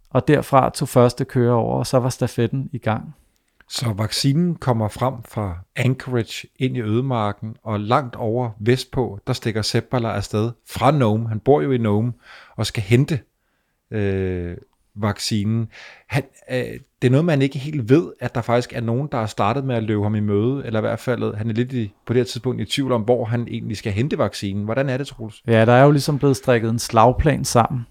Og 0.09 0.27
derfra 0.27 0.69
tog 0.69 0.87
første 0.87 1.25
kører 1.25 1.53
over, 1.53 1.77
og 1.77 1.87
så 1.87 1.99
var 1.99 2.09
stafetten 2.09 2.69
i 2.71 2.77
gang. 2.77 3.15
Så 3.67 3.93
vaccinen 3.93 4.55
kommer 4.55 4.87
frem 4.87 5.13
fra 5.23 5.57
Anchorage 5.75 6.47
ind 6.55 6.77
i 6.77 6.81
ødemarken, 6.81 7.55
og 7.63 7.79
langt 7.79 8.15
over 8.15 8.49
vestpå, 8.59 9.19
der 9.27 9.33
stikker 9.33 9.61
Seppala 9.61 10.11
afsted 10.15 10.51
fra 10.69 10.91
Nome. 10.91 11.29
Han 11.29 11.39
bor 11.39 11.61
jo 11.61 11.71
i 11.71 11.77
Nome 11.77 12.13
og 12.55 12.65
skal 12.65 12.83
hente 12.83 13.19
øh, 13.91 14.57
vaccinen. 14.95 15.67
Han, 16.07 16.23
øh, 16.51 16.79
det 17.01 17.07
er 17.07 17.09
noget, 17.09 17.25
man 17.25 17.41
ikke 17.41 17.59
helt 17.59 17.89
ved, 17.89 18.11
at 18.19 18.35
der 18.35 18.41
faktisk 18.41 18.73
er 18.73 18.81
nogen, 18.81 19.09
der 19.11 19.17
har 19.17 19.25
startet 19.25 19.63
med 19.63 19.75
at 19.75 19.83
løbe 19.83 20.03
ham 20.03 20.15
i 20.15 20.19
møde, 20.19 20.65
eller 20.65 20.79
i 20.79 20.81
hvert 20.81 20.99
fald, 20.99 21.23
øh, 21.23 21.33
han 21.37 21.49
er 21.49 21.53
lidt 21.53 21.73
i, 21.73 21.93
på 22.05 22.13
det 22.13 22.19
her 22.19 22.25
tidspunkt 22.25 22.61
i 22.61 22.65
tvivl 22.65 22.91
om, 22.91 23.01
hvor 23.01 23.25
han 23.25 23.47
egentlig 23.47 23.77
skal 23.77 23.91
hente 23.91 24.17
vaccinen. 24.17 24.65
Hvordan 24.65 24.89
er 24.89 24.97
det, 24.97 25.07
Troels? 25.07 25.43
Ja, 25.47 25.65
der 25.65 25.73
er 25.73 25.83
jo 25.83 25.91
ligesom 25.91 26.19
blevet 26.19 26.37
strikket 26.37 26.69
en 26.69 26.79
slagplan 26.79 27.45
sammen 27.45 27.85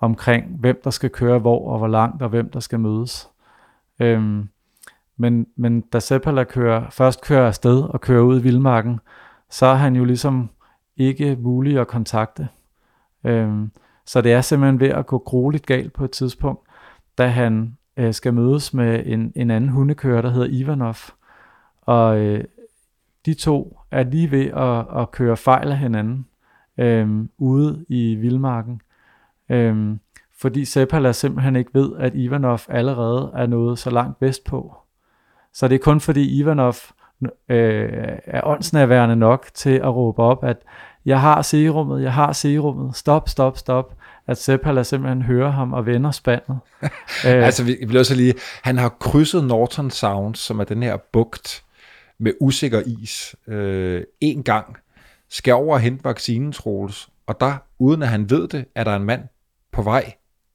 omkring, 0.00 0.46
hvem 0.60 0.80
der 0.84 0.90
skal 0.90 1.10
køre 1.10 1.38
hvor 1.38 1.72
og 1.72 1.78
hvor 1.78 1.88
langt, 1.88 2.22
og 2.22 2.28
hvem 2.28 2.50
der 2.50 2.60
skal 2.60 2.80
mødes. 2.80 3.28
Øhm, 4.00 4.48
men, 5.16 5.46
men 5.56 5.80
da 5.80 6.00
Seppala 6.00 6.44
kører, 6.44 6.90
først 6.90 7.24
kører 7.24 7.46
afsted 7.46 7.82
og 7.82 8.00
kører 8.00 8.22
ud 8.22 8.40
i 8.40 8.42
vildmarken, 8.42 9.00
så 9.50 9.66
er 9.66 9.74
han 9.74 9.96
jo 9.96 10.04
ligesom 10.04 10.50
ikke 10.96 11.36
mulig 11.40 11.78
at 11.78 11.88
kontakte. 11.88 12.48
Øhm, 13.24 13.70
så 14.06 14.20
det 14.20 14.32
er 14.32 14.40
simpelthen 14.40 14.80
ved 14.80 14.88
at 14.88 15.06
gå 15.06 15.18
grueligt 15.18 15.66
galt 15.66 15.92
på 15.92 16.04
et 16.04 16.10
tidspunkt, 16.10 16.60
da 17.18 17.26
han 17.26 17.76
øh, 17.96 18.14
skal 18.14 18.34
mødes 18.34 18.74
med 18.74 19.02
en, 19.06 19.32
en 19.36 19.50
anden 19.50 19.70
hundekører, 19.70 20.22
der 20.22 20.30
hedder 20.30 20.48
Ivanov. 20.50 20.96
Og 21.82 22.18
øh, 22.18 22.44
de 23.26 23.34
to 23.34 23.78
er 23.90 24.02
lige 24.02 24.30
ved 24.30 24.46
at, 24.46 25.02
at 25.02 25.10
køre 25.10 25.36
fejl 25.36 25.68
af 25.72 25.78
hinanden. 25.78 26.26
øh, 26.78 27.24
ude 27.38 27.84
i 27.88 28.14
vildmarken. 28.14 28.80
Øh, 29.48 29.96
fordi 30.40 30.64
Seppala 30.64 31.12
simpelthen 31.12 31.56
ikke 31.56 31.70
ved, 31.74 31.92
at 31.98 32.14
Ivanov 32.14 32.58
allerede 32.68 33.30
er 33.34 33.46
nået 33.46 33.78
så 33.78 33.90
langt 33.90 34.22
vestpå. 34.22 34.76
Så 35.52 35.68
det 35.68 35.74
er 35.74 35.78
kun 35.78 36.00
fordi 36.00 36.38
Ivanov 36.40 36.74
øh, 37.48 37.88
er 38.24 38.40
åndsnærværende 38.44 39.16
nok 39.16 39.46
til 39.54 39.70
at 39.70 39.94
råbe 39.94 40.22
op, 40.22 40.44
at 40.44 40.56
jeg 41.04 41.20
har 41.20 41.42
serummet, 41.42 42.02
jeg 42.02 42.12
har 42.12 42.32
serummet, 42.32 42.96
stop, 42.96 43.28
stop, 43.28 43.58
stop. 43.58 43.95
At 44.28 44.38
Seppala 44.38 44.82
simpelthen 44.82 45.22
hører 45.22 45.50
ham 45.50 45.72
og 45.72 45.86
vender 45.86 46.10
spandet. 46.10 46.58
øh, 46.82 46.90
altså, 47.24 47.64
vi 47.64 47.78
bliver 47.86 48.02
så 48.02 48.14
lige, 48.14 48.34
han 48.62 48.78
har 48.78 48.88
krydset 48.88 49.44
Norton 49.44 49.90
Sound, 49.90 50.34
som 50.34 50.60
er 50.60 50.64
den 50.64 50.82
her 50.82 50.96
bugt 51.12 51.62
med 52.18 52.32
usikker 52.40 52.82
is, 52.86 53.36
øh, 53.48 54.02
en 54.20 54.42
gang, 54.42 54.76
skal 55.30 55.54
over 55.54 55.74
og 55.74 55.80
hente 55.80 56.04
vaccinen, 56.04 56.52
Troels, 56.52 57.08
og 57.26 57.40
der, 57.40 57.54
uden 57.78 58.02
at 58.02 58.08
han 58.08 58.30
ved 58.30 58.48
det, 58.48 58.64
er 58.74 58.84
der 58.84 58.96
en 58.96 59.04
mand 59.04 59.22
på 59.72 59.82
vej 59.82 60.12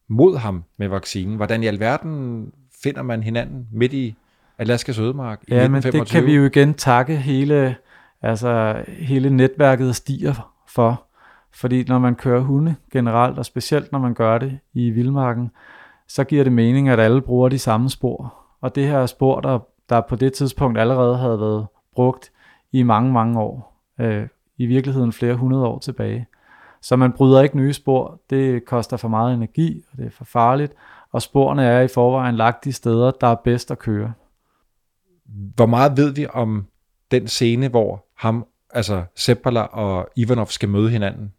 mod 0.08 0.36
ham 0.36 0.64
med 0.78 0.88
vaccinen. 0.88 1.36
Hvordan 1.36 1.62
i 1.62 1.66
alverden 1.66 2.46
finder 2.82 3.02
man 3.02 3.22
hinanden 3.22 3.68
midt 3.72 3.92
i 3.92 4.14
Alaskas 4.58 4.98
ødemark 4.98 5.40
i 5.48 5.54
ja, 5.54 5.68
men 5.68 5.82
det 5.82 6.08
kan 6.10 6.26
vi 6.26 6.34
jo 6.34 6.44
igen 6.44 6.74
takke 6.74 7.16
hele, 7.16 7.76
altså 8.22 8.82
hele 8.88 9.30
netværket 9.30 9.96
stiger 9.96 10.52
for. 10.68 11.06
Fordi 11.54 11.84
når 11.84 11.98
man 11.98 12.14
kører 12.14 12.40
hunde 12.40 12.74
generelt, 12.92 13.38
og 13.38 13.44
specielt 13.46 13.92
når 13.92 13.98
man 13.98 14.14
gør 14.14 14.38
det 14.38 14.58
i 14.72 14.90
vildmarken, 14.90 15.50
så 16.08 16.24
giver 16.24 16.44
det 16.44 16.52
mening, 16.52 16.88
at 16.88 17.00
alle 17.00 17.22
bruger 17.22 17.48
de 17.48 17.58
samme 17.58 17.90
spor. 17.90 18.34
Og 18.60 18.74
det 18.74 18.86
her 18.86 19.06
spor, 19.06 19.40
der, 19.40 19.58
der 19.88 20.00
på 20.00 20.16
det 20.16 20.32
tidspunkt 20.32 20.78
allerede 20.78 21.18
havde 21.18 21.40
været 21.40 21.66
brugt 21.94 22.32
i 22.72 22.82
mange, 22.82 23.12
mange 23.12 23.40
år. 23.40 23.82
Øh, 24.00 24.28
I 24.56 24.66
virkeligheden 24.66 25.12
flere 25.12 25.34
hundrede 25.34 25.66
år 25.66 25.78
tilbage. 25.78 26.26
Så 26.80 26.96
man 26.96 27.12
bryder 27.12 27.42
ikke 27.42 27.56
nye 27.56 27.72
spor. 27.72 28.20
Det 28.30 28.64
koster 28.64 28.96
for 28.96 29.08
meget 29.08 29.34
energi, 29.34 29.82
og 29.92 29.98
det 29.98 30.06
er 30.06 30.10
for 30.10 30.24
farligt. 30.24 30.72
Og 31.12 31.22
sporene 31.22 31.64
er 31.64 31.80
i 31.80 31.88
forvejen 31.88 32.34
lagt 32.34 32.64
de 32.64 32.72
steder, 32.72 33.10
der 33.10 33.26
er 33.26 33.34
bedst 33.34 33.70
at 33.70 33.78
køre. 33.78 34.12
Hvor 35.54 35.66
meget 35.66 35.96
ved 35.96 36.14
vi 36.14 36.26
om 36.32 36.66
den 37.10 37.28
scene, 37.28 37.68
hvor 37.68 38.06
ham, 38.16 38.46
altså 38.70 39.04
Seppala 39.16 39.60
og 39.60 40.08
Ivanov 40.16 40.46
skal 40.46 40.68
møde 40.68 40.90
hinanden? 40.90 41.32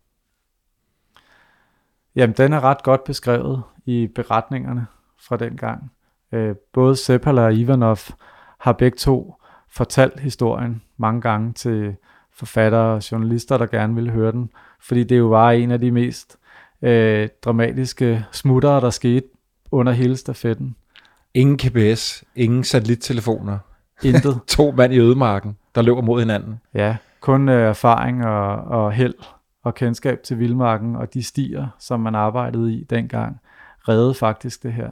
Jamen, 2.16 2.36
den 2.38 2.54
er 2.54 2.64
ret 2.64 2.84
godt 2.84 3.04
beskrevet 3.04 3.64
i 3.86 4.08
beretningerne 4.16 4.88
fra 5.20 5.38
den 5.38 5.58
gang. 5.58 5.92
Øh, 6.32 6.56
både 6.74 6.96
Seppala 6.96 7.42
og 7.42 7.54
Ivanov 7.54 7.98
har 8.60 8.74
begge 8.74 8.98
to 8.98 9.36
fortalt 9.72 10.20
historien 10.20 10.82
mange 10.98 11.22
gange 11.22 11.54
til 11.54 11.96
forfattere 12.34 12.96
og 12.96 13.12
journalister, 13.12 13.58
der 13.58 13.66
gerne 13.66 13.96
ville 13.96 14.12
høre 14.12 14.32
den, 14.32 14.50
fordi 14.82 15.04
det 15.04 15.18
jo 15.18 15.28
var 15.28 15.52
en 15.52 15.72
af 15.72 15.80
de 15.80 15.92
mest 15.92 16.38
øh, 16.82 17.30
dramatiske 17.42 18.26
smuttere, 18.32 18.82
der 18.82 18.90
skete 18.90 19.26
under 19.72 19.92
hele 19.92 20.18
stafetten. 20.18 20.76
Ingen 21.34 21.58
GPS, 21.58 22.24
ingen 22.36 22.64
satellittelefoner. 22.64 23.60
Intet. 24.04 24.40
to 24.58 24.72
mand 24.72 24.94
i 24.94 25.00
ødemarken, 25.00 25.58
der 25.76 25.82
løber 25.82 26.02
mod 26.02 26.20
hinanden. 26.20 26.62
Ja, 26.74 26.96
kun 27.20 27.50
øh, 27.50 27.70
erfaring 27.70 28.26
og, 28.26 28.56
og 28.56 28.92
held 28.92 29.14
og 29.64 29.76
kendskab 29.76 30.24
til 30.24 30.40
vildmarken 30.40 30.96
og 30.96 31.14
de 31.14 31.24
stier, 31.24 31.68
som 31.80 32.00
man 32.00 32.16
arbejdede 32.16 32.74
i 32.74 32.84
dengang, 32.84 33.40
redde 33.90 34.14
faktisk 34.14 34.64
det 34.64 34.74
her. 34.74 34.90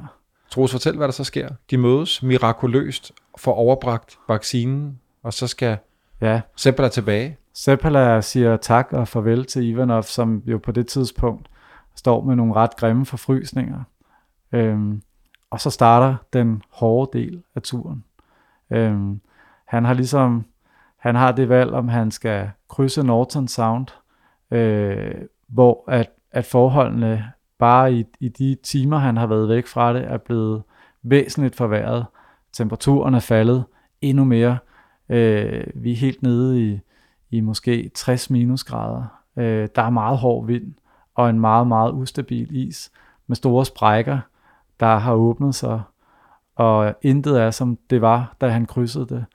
Troels, 0.50 0.72
fortæl, 0.72 0.98
hvad 0.98 1.08
der 1.08 1.12
så 1.12 1.24
sker. 1.24 1.50
De 1.70 1.78
mødes 1.78 2.24
mirakuløst, 2.24 3.12
for 3.38 3.52
overbragt 3.52 4.18
vaccinen, 4.28 5.00
og 5.24 5.34
så 5.34 5.48
skal 5.48 5.78
ja. 6.22 6.42
Seppala 6.56 6.90
tilbage. 6.90 7.38
Seppala 7.54 8.22
siger 8.22 8.58
tak 8.58 8.94
og 8.94 9.08
farvel 9.08 9.46
til 9.46 9.64
Ivanov, 9.64 10.04
som 10.04 10.44
jo 10.46 10.58
på 10.58 10.72
det 10.72 10.88
tidspunkt 10.88 11.48
står 11.96 12.24
med 12.24 12.36
nogle 12.36 12.54
ret 12.54 12.76
grimme 12.76 13.06
forfrysninger. 13.06 13.84
Øhm, 14.52 15.02
og 15.50 15.62
så 15.62 15.70
starter 15.70 16.16
den 16.34 16.62
hårde 16.70 17.20
del 17.20 17.44
af 17.56 17.62
turen. 17.62 18.04
Øhm, 18.72 19.22
han 19.66 19.86
har 19.86 19.94
ligesom, 19.94 20.46
han 20.98 21.16
har 21.16 21.32
det 21.32 21.50
valg, 21.50 21.72
om 21.72 21.88
han 21.88 22.12
skal 22.12 22.52
krydse 22.70 23.04
Norton 23.04 23.48
Sound, 23.48 23.88
øh, 24.52 25.16
hvor 25.48 25.84
at, 25.88 26.10
at 26.32 26.46
forholdene 26.46 27.32
bare 27.60 27.94
i, 27.94 28.06
i 28.20 28.30
de 28.30 28.58
timer, 28.64 28.98
han 28.98 29.18
har 29.18 29.28
været 29.28 29.50
væk 29.50 29.68
fra 29.68 29.94
det, 29.94 30.04
er 30.04 30.18
blevet 30.18 30.64
væsentligt 31.04 31.56
forværret. 31.56 32.06
Temperaturen 32.54 33.14
er 33.14 33.20
faldet 33.20 33.64
endnu 34.02 34.24
mere. 34.24 34.58
Øh, 35.10 35.64
vi 35.76 35.92
er 35.92 35.96
helt 35.96 36.24
nede 36.24 36.62
i, 36.62 36.80
i 37.30 37.42
måske 37.42 37.92
60 37.96 38.30
minusgrader. 38.30 39.04
Øh, 39.38 39.70
der 39.76 39.82
er 39.82 39.90
meget 39.90 40.18
hård 40.18 40.46
vind 40.46 40.74
og 41.16 41.30
en 41.30 41.40
meget, 41.40 41.68
meget 41.68 41.92
ustabil 41.92 42.68
is 42.68 42.92
med 43.28 43.36
store 43.36 43.66
sprækker, 43.66 44.20
der 44.80 44.98
har 44.98 45.14
åbnet 45.14 45.56
sig 45.56 45.82
og 46.56 46.96
intet 47.02 47.42
er 47.42 47.52
som 47.52 47.78
det 47.90 48.02
var, 48.02 48.36
da 48.42 48.48
han 48.48 48.66
krydsede 48.66 49.06
det. 49.06 49.26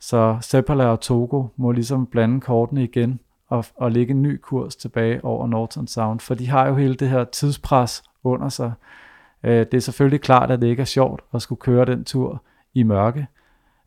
Så 0.00 0.38
Seppala 0.40 0.84
og 0.84 1.00
Togo 1.00 1.46
må 1.56 1.72
ligesom 1.72 2.06
blande 2.06 2.40
kortene 2.40 2.84
igen 2.84 3.20
at, 3.52 3.72
at 3.82 3.92
lægge 3.92 4.10
en 4.10 4.22
ny 4.22 4.40
kurs 4.42 4.76
tilbage 4.76 5.24
over 5.24 5.46
Norton 5.46 5.86
Sound, 5.86 6.20
for 6.20 6.34
de 6.34 6.48
har 6.48 6.68
jo 6.68 6.74
hele 6.74 6.94
det 6.94 7.08
her 7.08 7.24
tidspres 7.24 8.02
under 8.24 8.48
sig. 8.48 8.72
Øh, 9.42 9.58
det 9.58 9.74
er 9.74 9.80
selvfølgelig 9.80 10.20
klart, 10.20 10.50
at 10.50 10.60
det 10.60 10.66
ikke 10.66 10.80
er 10.80 10.84
sjovt 10.84 11.22
at 11.34 11.42
skulle 11.42 11.60
køre 11.60 11.84
den 11.84 12.04
tur 12.04 12.42
i 12.74 12.82
mørke 12.82 13.26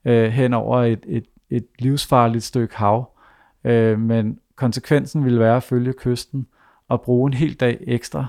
øh, 0.06 0.32
hen 0.32 0.54
over 0.54 0.84
et, 0.84 1.06
et, 1.08 1.26
et 1.50 1.66
livsfarligt 1.80 2.44
stykke 2.44 2.78
hav, 2.78 3.10
øh, 3.64 4.00
men 4.00 4.40
konsekvensen 4.56 5.24
ville 5.26 5.40
være 5.40 5.56
at 5.56 5.64
følge 5.64 5.94
kysten 5.94 6.48
og 6.88 7.02
bruge 7.02 7.28
en 7.28 7.34
hel 7.34 7.54
dag 7.54 7.78
ekstra, 7.82 8.26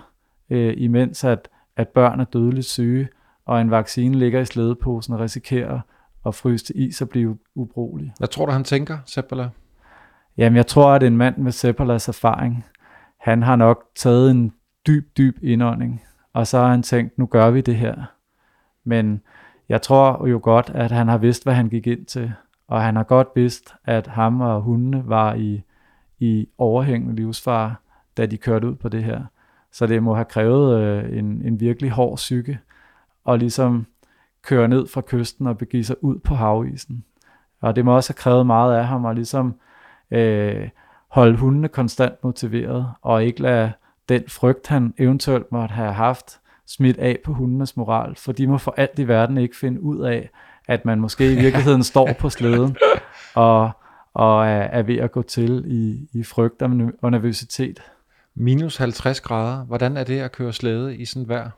øh, 0.51 0.75
imens 0.77 1.25
at, 1.25 1.49
at 1.77 1.89
børn 1.89 2.21
er 2.21 2.25
dødeligt 2.25 2.67
syge, 2.67 3.09
og 3.45 3.61
en 3.61 3.71
vaccine 3.71 4.19
ligger 4.19 4.41
i 4.41 4.45
slædeposen 4.45 5.15
og 5.15 5.21
risikerer 5.21 5.81
at 6.27 6.35
fryse 6.35 6.65
til 6.65 6.89
is 6.89 7.03
og 7.03 7.09
blive 7.09 7.39
ubrugelig. 7.55 8.15
Hvad 8.19 8.29
tror 8.29 8.47
du, 8.47 8.53
han 8.53 8.65
tænker, 8.65 8.99
Seppala? 9.07 9.49
Jamen, 10.37 10.57
jeg 10.57 10.67
tror, 10.67 10.93
at 10.93 11.03
en 11.03 11.17
mand 11.17 11.37
med 11.37 11.53
Seppalas 11.53 12.09
erfaring, 12.09 12.65
han 13.19 13.43
har 13.43 13.57
nok 13.57 13.85
taget 13.95 14.31
en 14.31 14.53
dyb, 14.87 15.17
dyb 15.17 15.39
indånding, 15.43 16.03
og 16.33 16.47
så 16.47 16.59
har 16.59 16.69
han 16.69 16.83
tænkt, 16.83 17.19
nu 17.19 17.27
gør 17.27 17.51
vi 17.51 17.61
det 17.61 17.77
her. 17.77 17.95
Men 18.85 19.23
jeg 19.69 19.83
tror 19.83 20.27
jo 20.27 20.41
godt, 20.43 20.71
at 20.75 20.91
han 20.91 21.09
har 21.09 21.19
vidst, 21.19 21.45
hvad 21.45 21.55
han 21.55 21.69
gik 21.69 21.87
ind 21.87 22.07
til, 22.07 22.33
og 22.69 22.83
han 22.83 22.97
har 22.97 23.03
godt 23.03 23.29
vidst, 23.35 23.75
at 23.85 24.07
ham 24.07 24.41
og 24.41 24.63
hundene 24.63 25.03
var 25.07 25.35
i, 25.35 25.63
i 26.19 26.49
overhængende 26.59 27.17
livsfare, 27.17 27.75
da 28.17 28.27
de 28.27 28.37
kørte 28.37 28.69
ud 28.69 28.75
på 28.75 28.89
det 28.89 29.05
her. 29.05 29.25
Så 29.73 29.87
det 29.87 30.03
må 30.03 30.15
have 30.15 30.25
krævet 30.25 30.81
øh, 30.81 31.19
en, 31.19 31.43
en 31.45 31.61
virkelig 31.61 31.91
hård 31.91 32.17
psyke 32.17 32.59
og 33.25 33.39
ligesom 33.39 33.87
køre 34.43 34.69
ned 34.69 34.87
fra 34.87 35.01
kysten 35.07 35.47
og 35.47 35.59
begive 35.59 35.85
sig 35.85 36.05
ud 36.05 36.19
på 36.19 36.35
havisen. 36.35 37.05
Og 37.61 37.77
det 37.77 37.85
må 37.85 37.97
også 37.97 38.13
have 38.13 38.17
krævet 38.17 38.47
meget 38.47 38.77
af 38.77 38.87
ham 38.87 39.07
at 39.07 39.15
ligesom 39.15 39.47
øh, 39.47 39.55
holde 41.09 41.37
hundene 41.37 41.69
konstant 41.69 42.25
motiveret, 42.25 42.93
og 43.03 43.25
ikke 43.25 43.43
lade 43.43 43.73
den 44.09 44.23
frygt, 44.29 44.67
han 44.67 44.95
eventuelt 44.99 45.53
måtte 45.53 45.75
have 45.75 45.93
haft, 45.93 46.39
smidt 46.67 46.99
af 46.99 47.19
på 47.25 47.33
hundenes 47.33 47.77
moral, 47.77 48.17
for 48.17 48.33
de 48.33 48.47
må 48.47 48.59
for 48.59 48.75
alt 48.77 48.99
i 48.99 49.09
verden 49.09 49.39
ikke 49.39 49.57
finde 49.57 49.81
ud 49.81 50.01
af, 50.01 50.31
at 50.69 50.85
man 50.85 51.01
måske 51.01 51.33
i 51.33 51.37
virkeligheden 51.45 51.83
står 51.83 52.09
på 52.19 52.31
slæden 52.31 52.77
og, 53.35 53.71
og 54.15 54.47
er, 54.47 54.63
er 54.63 54.83
ved 54.83 54.97
at 54.97 55.13
gå 55.13 55.23
til 55.23 55.65
i, 55.67 56.09
i 56.13 56.23
frygt 56.23 56.63
og 57.03 57.11
nervøsitet. 57.11 57.83
Minus 58.35 58.77
50 58.77 59.21
grader. 59.21 59.65
Hvordan 59.65 59.97
er 59.97 60.05
det 60.05 60.21
at 60.21 60.33
køre 60.33 60.53
slæde 60.53 60.97
i 60.97 61.05
sådan 61.05 61.29
vejr? 61.29 61.51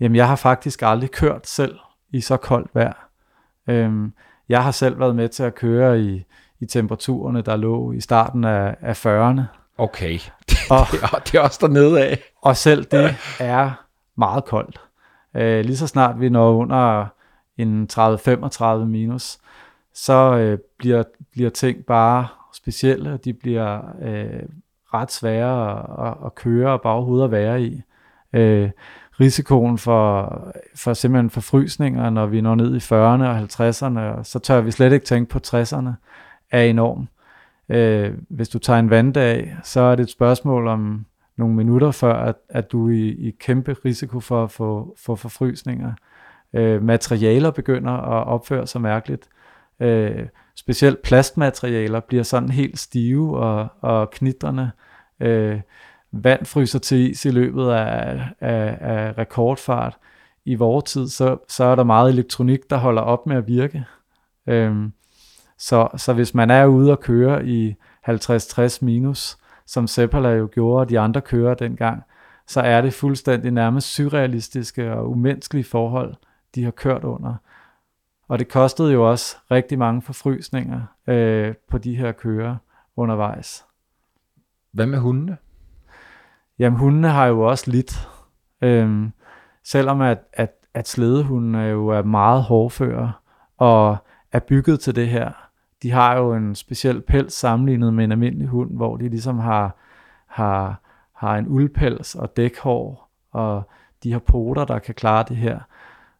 Jamen, 0.00 0.16
jeg 0.16 0.28
har 0.28 0.36
faktisk 0.36 0.82
aldrig 0.82 1.10
kørt 1.10 1.46
selv 1.46 1.78
i 2.10 2.20
så 2.20 2.36
koldt 2.36 2.74
vejr. 2.74 3.08
Øhm, 3.66 4.12
jeg 4.48 4.64
har 4.64 4.70
selv 4.70 5.00
været 5.00 5.16
med 5.16 5.28
til 5.28 5.42
at 5.42 5.54
køre 5.54 6.00
i, 6.00 6.24
i 6.62 6.66
temperaturerne, 6.66 7.42
der 7.42 7.56
lå 7.56 7.92
i 7.92 8.00
starten 8.00 8.44
af, 8.44 8.76
af 8.80 9.06
40'erne. 9.06 9.42
Okay, 9.78 10.18
og, 10.70 10.86
det, 10.92 11.02
er, 11.02 11.22
det 11.26 11.34
er 11.34 11.40
også 11.40 11.58
dernede 11.60 12.04
af. 12.04 12.18
Og 12.42 12.56
selv 12.56 12.84
det 12.84 13.14
er 13.40 13.70
meget 14.16 14.44
koldt. 14.44 14.80
Øh, 15.36 15.64
lige 15.64 15.76
så 15.76 15.86
snart 15.86 16.20
vi 16.20 16.28
når 16.28 16.52
under 16.52 17.06
en 17.56 17.88
30-35 17.92 18.84
minus, 18.84 19.38
så 19.94 20.36
øh, 20.36 20.58
bliver, 20.78 21.02
bliver 21.32 21.50
ting 21.50 21.84
bare 21.86 22.26
specielle, 22.54 23.12
og 23.12 23.24
de 23.24 23.32
bliver 23.32 23.80
øh, 24.02 24.42
ret 24.94 25.12
svære 25.12 25.70
at, 25.70 26.06
at, 26.06 26.14
at 26.26 26.34
køre 26.34 26.78
og 26.78 27.24
at 27.24 27.30
være 27.30 27.62
i. 27.62 27.82
Øh, 28.32 28.70
risikoen 29.20 29.78
for, 29.78 30.38
for 30.76 30.94
simpelthen 30.94 31.30
forfrysninger, 31.30 32.10
når 32.10 32.26
vi 32.26 32.40
når 32.40 32.54
ned 32.54 32.76
i 32.76 32.78
40'erne 32.78 33.24
og 33.24 33.38
50'erne, 33.38 33.98
og 33.98 34.26
så 34.26 34.38
tør 34.38 34.60
vi 34.60 34.70
slet 34.70 34.92
ikke 34.92 35.06
tænke 35.06 35.30
på 35.30 35.38
60'erne, 35.46 35.90
er 36.52 36.62
enorm. 36.62 37.08
Øh, 37.68 38.12
hvis 38.28 38.48
du 38.48 38.58
tager 38.58 38.78
en 38.78 38.90
vanddag, 38.90 39.56
så 39.62 39.80
er 39.80 39.94
det 39.96 40.02
et 40.02 40.10
spørgsmål 40.10 40.66
om 40.66 41.06
nogle 41.36 41.54
minutter 41.54 41.90
før, 41.90 42.14
at, 42.14 42.36
at 42.48 42.72
du 42.72 42.88
er 42.88 42.92
i, 42.92 43.08
i 43.08 43.30
kæmpe 43.40 43.76
risiko 43.84 44.20
for 44.20 44.44
at 44.44 44.50
få 44.50 44.96
for 44.98 45.14
forfrysninger. 45.14 45.92
Øh, 46.52 46.82
materialer 46.82 47.50
begynder 47.50 47.92
at 47.92 48.26
opføre 48.26 48.66
sig 48.66 48.80
mærkeligt. 48.80 49.28
Øh, 49.80 50.26
specielt 50.56 51.02
plastmaterialer 51.02 52.00
bliver 52.00 52.22
sådan 52.22 52.48
helt 52.48 52.78
stive 52.78 53.38
og, 53.38 53.68
og 53.80 54.10
knitrende 54.10 54.70
Øh, 55.22 55.60
vand 56.12 56.46
fryser 56.46 56.78
til 56.78 57.10
is 57.10 57.24
i 57.24 57.30
løbet 57.30 57.68
af, 57.68 58.28
af, 58.40 58.78
af 58.80 59.18
rekordfart. 59.18 59.98
I 60.44 60.54
vores 60.54 60.84
tid, 60.84 61.08
så, 61.08 61.36
så 61.48 61.64
er 61.64 61.74
der 61.74 61.84
meget 61.84 62.12
elektronik, 62.12 62.60
der 62.70 62.76
holder 62.76 63.02
op 63.02 63.26
med 63.26 63.36
at 63.36 63.46
virke. 63.46 63.84
Øhm, 64.46 64.92
så, 65.62 65.88
så 65.96 66.12
hvis 66.12 66.34
man 66.34 66.50
er 66.50 66.66
ude 66.66 66.90
og 66.90 67.00
køre 67.00 67.46
i 67.46 67.74
50-60 68.08 68.78
minus, 68.80 69.38
som 69.66 69.86
Seppala 69.86 70.28
jo 70.28 70.48
gjorde, 70.52 70.80
og 70.80 70.88
de 70.88 71.00
andre 71.00 71.20
kører 71.20 71.54
dengang, 71.54 72.02
så 72.46 72.60
er 72.60 72.80
det 72.80 72.94
fuldstændig 72.94 73.50
nærmest 73.50 73.94
surrealistiske 73.94 74.92
og 74.92 75.10
umenneskelige 75.10 75.64
forhold, 75.64 76.14
de 76.54 76.64
har 76.64 76.70
kørt 76.70 77.04
under. 77.04 77.34
Og 78.28 78.38
det 78.38 78.48
kostede 78.48 78.92
jo 78.92 79.10
også 79.10 79.36
rigtig 79.50 79.78
mange 79.78 80.02
forfrysninger 80.02 80.80
øh, 81.06 81.54
på 81.70 81.78
de 81.78 81.96
her 81.96 82.12
kører 82.12 82.56
undervejs. 82.96 83.64
Hvad 84.72 84.86
med 84.86 84.98
hundene? 84.98 85.36
Jamen 86.58 86.78
hundene 86.78 87.08
har 87.08 87.26
jo 87.26 87.40
også 87.40 87.70
lidt. 87.70 88.08
Øhm, 88.62 89.12
selvom 89.64 90.00
at, 90.00 90.18
at, 90.32 90.52
at 90.74 90.88
slædehunden 90.88 91.54
er 91.54 91.66
jo 91.66 91.88
er 91.88 92.02
meget 92.02 92.42
hårdføre 92.42 93.12
og 93.56 93.96
er 94.32 94.38
bygget 94.38 94.80
til 94.80 94.96
det 94.96 95.08
her. 95.08 95.41
De 95.82 95.90
har 95.90 96.16
jo 96.16 96.34
en 96.34 96.54
speciel 96.54 97.00
pels 97.00 97.32
sammenlignet 97.32 97.94
med 97.94 98.04
en 98.04 98.12
almindelig 98.12 98.48
hund, 98.48 98.76
hvor 98.76 98.96
de 98.96 99.08
ligesom 99.08 99.38
har, 99.38 99.76
har, 100.26 100.80
har 101.12 101.36
en 101.36 101.48
uldpels 101.48 102.14
og 102.14 102.36
dækhår, 102.36 103.10
og 103.32 103.62
de 104.02 104.12
har 104.12 104.18
poter, 104.18 104.64
der 104.64 104.78
kan 104.78 104.94
klare 104.94 105.24
det 105.28 105.36
her. 105.36 105.60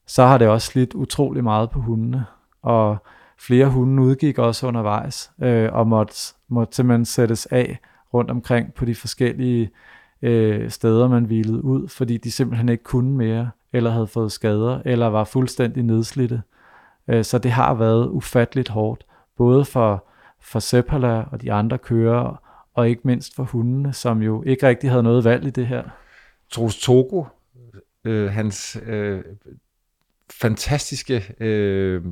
Så 0.07 0.25
har 0.25 0.39
det 0.39 0.49
også 0.49 0.67
slidt 0.67 0.95
utrolig 0.95 1.45
meget 1.45 1.71
på 1.71 1.81
hundene, 1.81 2.25
og 2.63 2.97
flere 3.39 3.67
hunde 3.67 4.03
udgik 4.03 4.39
også 4.39 4.67
undervejs, 4.67 5.33
øh, 5.43 5.73
og 5.73 5.89
måtte, 5.89 6.15
måtte 6.49 6.77
simpelthen 6.77 7.05
sættes 7.05 7.47
af 7.47 7.79
rundt 8.15 8.31
omkring 8.31 8.75
på 8.75 8.85
de 8.85 8.95
forskellige 8.95 9.71
øh, 10.23 10.71
steder, 10.71 11.09
man 11.09 11.25
hvilede 11.25 11.65
ud, 11.65 11.89
fordi 11.89 12.17
de 12.17 12.31
simpelthen 12.31 12.69
ikke 12.69 12.85
kunne 12.85 13.17
mere, 13.17 13.51
eller 13.73 13.91
havde 13.91 14.07
fået 14.07 14.33
skader, 14.33 14.83
eller 14.85 15.07
var 15.07 15.25
fuldstændig 15.25 15.83
nedslidte. 15.83 16.43
Øh, 17.09 17.25
så 17.25 17.39
det 17.39 17.51
har 17.51 17.75
været 17.75 18.09
ufatteligt 18.09 18.69
hårdt, 18.69 19.05
både 19.43 19.65
for, 19.65 20.05
for 20.41 20.59
Seppala 20.59 21.25
og 21.33 21.43
de 21.43 21.53
andre 21.53 21.79
kører, 21.79 22.43
og 22.75 22.89
ikke 22.89 23.03
mindst 23.05 23.35
for 23.35 23.45
hundene, 23.45 23.93
som 23.93 24.23
jo 24.23 24.43
ikke 24.43 24.69
rigtig 24.69 24.91
havde 24.91 25.03
noget 25.03 25.25
valg 25.25 25.47
i 25.47 25.51
det 25.51 25.67
her. 25.67 25.83
Troels 26.51 26.79
Togo, 26.79 27.25
øh, 28.05 28.31
hans 28.31 28.79
øh, 28.87 29.21
fantastiske 30.31 31.35
øh, 31.41 32.05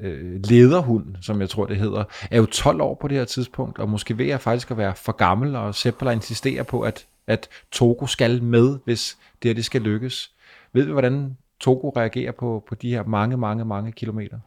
øh, 0.00 0.40
lederhund, 0.44 1.16
som 1.22 1.40
jeg 1.40 1.48
tror 1.48 1.66
det 1.66 1.76
hedder, 1.76 2.04
er 2.30 2.36
jo 2.38 2.46
12 2.46 2.80
år 2.80 2.94
på 2.94 3.08
det 3.08 3.18
her 3.18 3.24
tidspunkt, 3.24 3.78
og 3.78 3.88
måske 3.88 4.18
ved 4.18 4.26
jeg 4.26 4.40
faktisk 4.40 4.70
at 4.70 4.76
være 4.76 4.94
for 4.96 5.12
gammel, 5.12 5.56
og 5.56 5.74
Seppala 5.74 6.10
insisterer 6.10 6.62
på, 6.62 6.80
at, 6.80 7.06
at 7.26 7.48
Togo 7.72 8.06
skal 8.06 8.42
med, 8.42 8.78
hvis 8.84 9.18
det 9.42 9.48
her 9.48 9.54
det 9.54 9.64
skal 9.64 9.80
lykkes. 9.80 10.32
Ved 10.72 10.84
vi, 10.84 10.92
hvordan 10.92 11.36
Togo 11.60 11.88
reagerer 11.88 12.32
på, 12.32 12.64
på 12.68 12.74
de 12.74 12.90
her 12.90 13.04
mange, 13.04 13.36
mange, 13.36 13.64
mange 13.64 13.92
kilometer? 13.92 14.38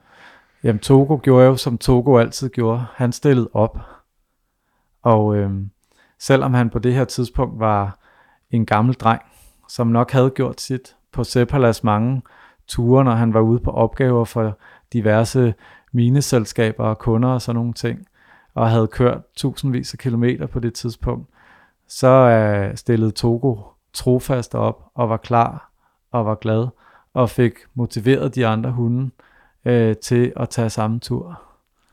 Jamen 0.63 0.79
Togo 0.79 1.17
gjorde 1.23 1.45
jo, 1.45 1.55
som 1.55 1.77
Togo 1.77 2.17
altid 2.17 2.49
gjorde. 2.49 2.85
Han 2.93 3.11
stillede 3.11 3.49
op. 3.53 3.79
Og 5.01 5.35
øh, 5.35 5.51
selvom 6.19 6.53
han 6.53 6.69
på 6.69 6.79
det 6.79 6.93
her 6.93 7.05
tidspunkt 7.05 7.59
var 7.59 7.99
en 8.51 8.65
gammel 8.65 8.95
dreng, 8.95 9.21
som 9.69 9.87
nok 9.87 10.11
havde 10.11 10.29
gjort 10.29 10.61
sit 10.61 10.95
på 11.11 11.23
Sepalas 11.23 11.83
mange 11.83 12.21
ture, 12.67 13.03
når 13.03 13.11
han 13.11 13.33
var 13.33 13.39
ude 13.39 13.59
på 13.59 13.71
opgaver 13.71 14.25
for 14.25 14.57
diverse 14.93 15.53
mineselskaber 15.91 16.83
og 16.83 16.97
kunder 16.97 17.29
og 17.29 17.41
sådan 17.41 17.55
nogle 17.55 17.73
ting, 17.73 18.07
og 18.53 18.69
havde 18.69 18.87
kørt 18.87 19.21
tusindvis 19.35 19.93
af 19.93 19.99
kilometer 19.99 20.47
på 20.47 20.59
det 20.59 20.73
tidspunkt, 20.73 21.29
så 21.87 22.07
øh, 22.07 22.77
stillede 22.77 23.11
Togo 23.11 23.57
trofast 23.93 24.55
op 24.55 24.85
og 24.95 25.09
var 25.09 25.17
klar 25.17 25.71
og 26.11 26.25
var 26.25 26.35
glad 26.35 26.67
og 27.13 27.29
fik 27.29 27.53
motiveret 27.73 28.35
de 28.35 28.47
andre 28.47 28.71
hunde 28.71 29.09
øh, 29.65 29.95
til 29.95 30.33
at 30.35 30.49
tage 30.49 30.69
samme 30.69 30.99
tur. 30.99 31.41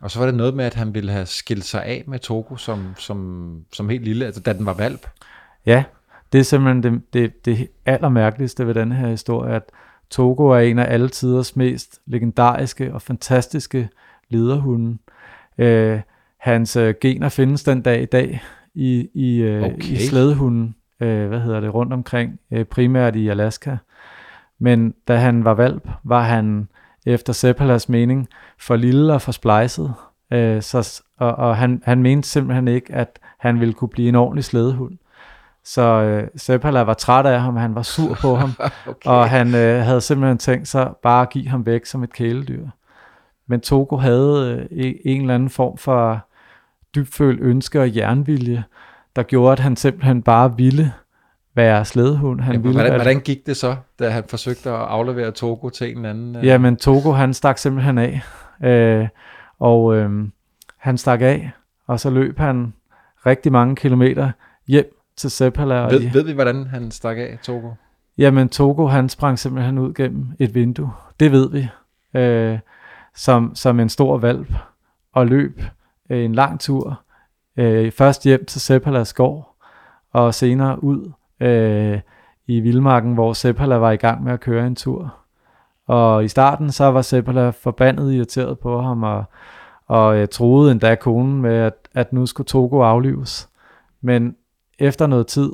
Og 0.01 0.11
så 0.11 0.19
var 0.19 0.27
det 0.27 0.35
noget 0.35 0.55
med, 0.55 0.65
at 0.65 0.75
han 0.75 0.95
ville 0.95 1.13
have 1.13 1.27
skilt 1.27 1.65
sig 1.65 1.85
af 1.85 2.05
med 2.07 2.19
Togo 2.19 2.57
som, 2.57 2.95
som, 2.99 3.61
som 3.73 3.89
helt 3.89 4.05
lille, 4.05 4.27
altså 4.27 4.41
da 4.41 4.53
den 4.53 4.67
var 4.67 4.75
valp. 4.75 5.07
Ja, 5.67 5.85
det 6.33 6.39
er 6.39 6.43
simpelthen 6.43 6.83
det, 6.83 7.13
det, 7.13 7.45
det 7.45 7.69
allermærkeligste 7.87 8.67
ved 8.67 8.75
den 8.75 8.93
her 8.93 9.09
historie, 9.09 9.55
at 9.55 9.63
Togo 10.11 10.47
er 10.47 10.59
en 10.59 10.79
af 10.79 10.93
alle 10.93 11.09
tiders 11.09 11.57
mest 11.57 12.01
legendariske 12.07 12.95
og 12.95 13.03
fantastiske 13.03 13.89
lederhunde. 14.29 14.99
Øh, 15.59 16.01
hans 16.37 16.77
øh, 16.77 16.95
gener 17.01 17.29
findes 17.29 17.65
den 17.65 17.83
dag 17.83 18.03
i 18.03 18.07
dag 18.07 18.43
i, 18.75 19.09
i, 19.15 19.37
øh, 19.37 19.63
okay. 19.63 19.83
i 19.83 19.97
slædehunden, 19.97 20.75
øh, 21.01 21.29
hvad 21.29 21.41
hedder 21.41 21.61
det, 21.61 21.75
rundt 21.75 21.93
omkring, 21.93 22.41
øh, 22.51 22.65
primært 22.65 23.17
i 23.17 23.29
Alaska. 23.29 23.77
Men 24.59 24.95
da 25.09 25.17
han 25.17 25.45
var 25.45 25.55
valp, 25.55 25.89
var 26.05 26.23
han 26.23 26.69
efter 27.07 27.33
Seppalas 27.33 27.89
mening 27.89 28.29
for 28.59 28.77
lille 28.77 29.15
og 29.15 29.23
for 29.23 29.33
splejset. 29.33 29.95
Øh, 30.33 30.63
så, 30.63 31.03
og 31.19 31.35
og 31.35 31.57
han, 31.57 31.83
han 31.85 32.03
mente 32.03 32.29
simpelthen 32.29 32.69
ikke, 32.69 32.95
at 32.95 33.19
han 33.39 33.61
ville 33.61 33.75
kunne 33.75 33.89
blive 33.89 34.09
en 34.09 34.15
ordentlig 34.15 34.45
slædehund. 34.45 34.99
Så 35.65 35.83
øh, 35.83 36.29
Seppala 36.37 36.81
var 36.81 36.95
træt 36.95 37.27
af 37.27 37.41
ham, 37.41 37.57
han 37.57 37.75
var 37.75 37.83
sur 37.83 38.15
på 38.15 38.35
ham, 38.37 38.51
okay. 38.87 39.11
og 39.11 39.31
han 39.31 39.55
øh, 39.55 39.83
havde 39.83 40.01
simpelthen 40.01 40.39
tænkt 40.39 40.69
sig 40.69 40.93
bare 41.03 41.23
at 41.23 41.31
give 41.31 41.49
ham 41.49 41.67
væk 41.67 41.87
som 41.87 42.03
et 42.03 42.13
kæledyr. 42.13 42.67
Men 43.47 43.61
Togo 43.61 43.97
havde 43.97 44.69
øh, 44.71 44.95
en 45.05 45.21
eller 45.21 45.35
anden 45.35 45.51
form 45.51 45.79
for 45.79 46.27
dybfølt 46.95 47.41
ønske 47.41 47.81
og 47.81 47.97
jernvilje, 47.97 48.65
der 49.17 49.23
gjorde, 49.23 49.53
at 49.53 49.59
han 49.59 49.77
simpelthen 49.77 50.23
bare 50.23 50.57
ville 50.57 50.93
være 51.61 51.85
slædehund. 51.85 52.41
Han 52.41 52.55
ja, 52.55 52.61
ville, 52.61 52.75
hvordan, 52.75 52.95
hvordan 52.95 53.21
gik 53.21 53.47
det 53.47 53.57
så, 53.57 53.77
da 53.99 54.09
han 54.09 54.25
forsøgte 54.29 54.71
at 54.71 54.77
aflevere 54.77 55.31
Togo 55.31 55.69
til 55.69 55.97
en 55.97 56.05
anden? 56.05 56.37
Øh... 56.37 56.47
Jamen, 56.47 56.77
Togo 56.77 57.13
han 57.13 57.35
stak 57.35 57.59
simpelthen 57.59 57.99
af, 57.99 58.21
øh, 58.65 59.09
og 59.59 59.97
øh, 59.97 60.11
han 60.77 60.99
stak 60.99 61.21
af, 61.21 61.51
og 61.87 62.01
så 62.01 62.11
løb 62.11 62.39
han 62.39 62.73
rigtig 63.27 63.53
mange 63.53 63.77
kilometer 63.77 64.31
hjem 64.67 64.97
til 65.17 65.31
Seppala. 65.31 65.85
Ved, 65.85 66.13
ved 66.13 66.25
vi, 66.25 66.33
hvordan 66.33 66.67
han 66.67 66.91
stak 66.91 67.17
af, 67.17 67.39
Togo? 67.43 67.71
Jamen, 68.19 68.49
Togo 68.49 68.87
han 68.87 69.09
sprang 69.09 69.39
simpelthen 69.39 69.79
ud 69.79 69.95
gennem 69.95 70.27
et 70.39 70.55
vindue. 70.55 70.93
Det 71.21 71.33
ved 71.33 71.51
vi. 71.51 71.69
Øh, 72.19 72.59
som, 73.15 73.55
som 73.55 73.81
en 73.81 73.89
stor 73.89 74.19
valp 74.19 74.53
og 75.13 75.27
løb 75.27 75.63
øh, 76.11 76.25
en 76.25 76.35
lang 76.35 76.61
tur. 76.61 77.03
Øh, 77.57 77.93
først 77.93 78.25
hjem 78.25 78.45
til 78.45 78.61
Seppalas 78.61 79.13
gård, 79.13 79.57
og 80.13 80.35
senere 80.35 80.85
ud 80.85 81.11
øh, 81.41 82.01
i 82.47 82.61
Vildmarken, 82.61 83.15
hvor 83.15 83.33
Seppala 83.33 83.77
var 83.77 83.91
i 83.91 83.97
gang 83.97 84.25
med 84.25 84.33
at 84.33 84.41
køre 84.41 84.67
en 84.67 84.77
tur. 84.77 85.15
Og 85.87 86.25
i 86.25 86.29
starten 86.29 86.73
så 86.73 86.85
var 86.85 87.03
Seppala 87.03 87.51
forbandet 87.51 88.13
irriteret 88.13 88.59
på 88.59 88.81
ham, 88.81 89.03
og, 89.03 89.25
og 89.87 90.17
øh, 90.17 90.29
troede 90.29 90.73
endda 90.73 90.95
konen 90.95 91.43
med, 91.43 91.55
at, 91.55 91.75
at 91.95 92.13
nu 92.13 92.27
skulle 92.27 92.47
Togo 92.47 92.83
aflives. 92.83 93.49
Men 94.01 94.37
efter 94.79 95.07
noget 95.07 95.27
tid, 95.27 95.51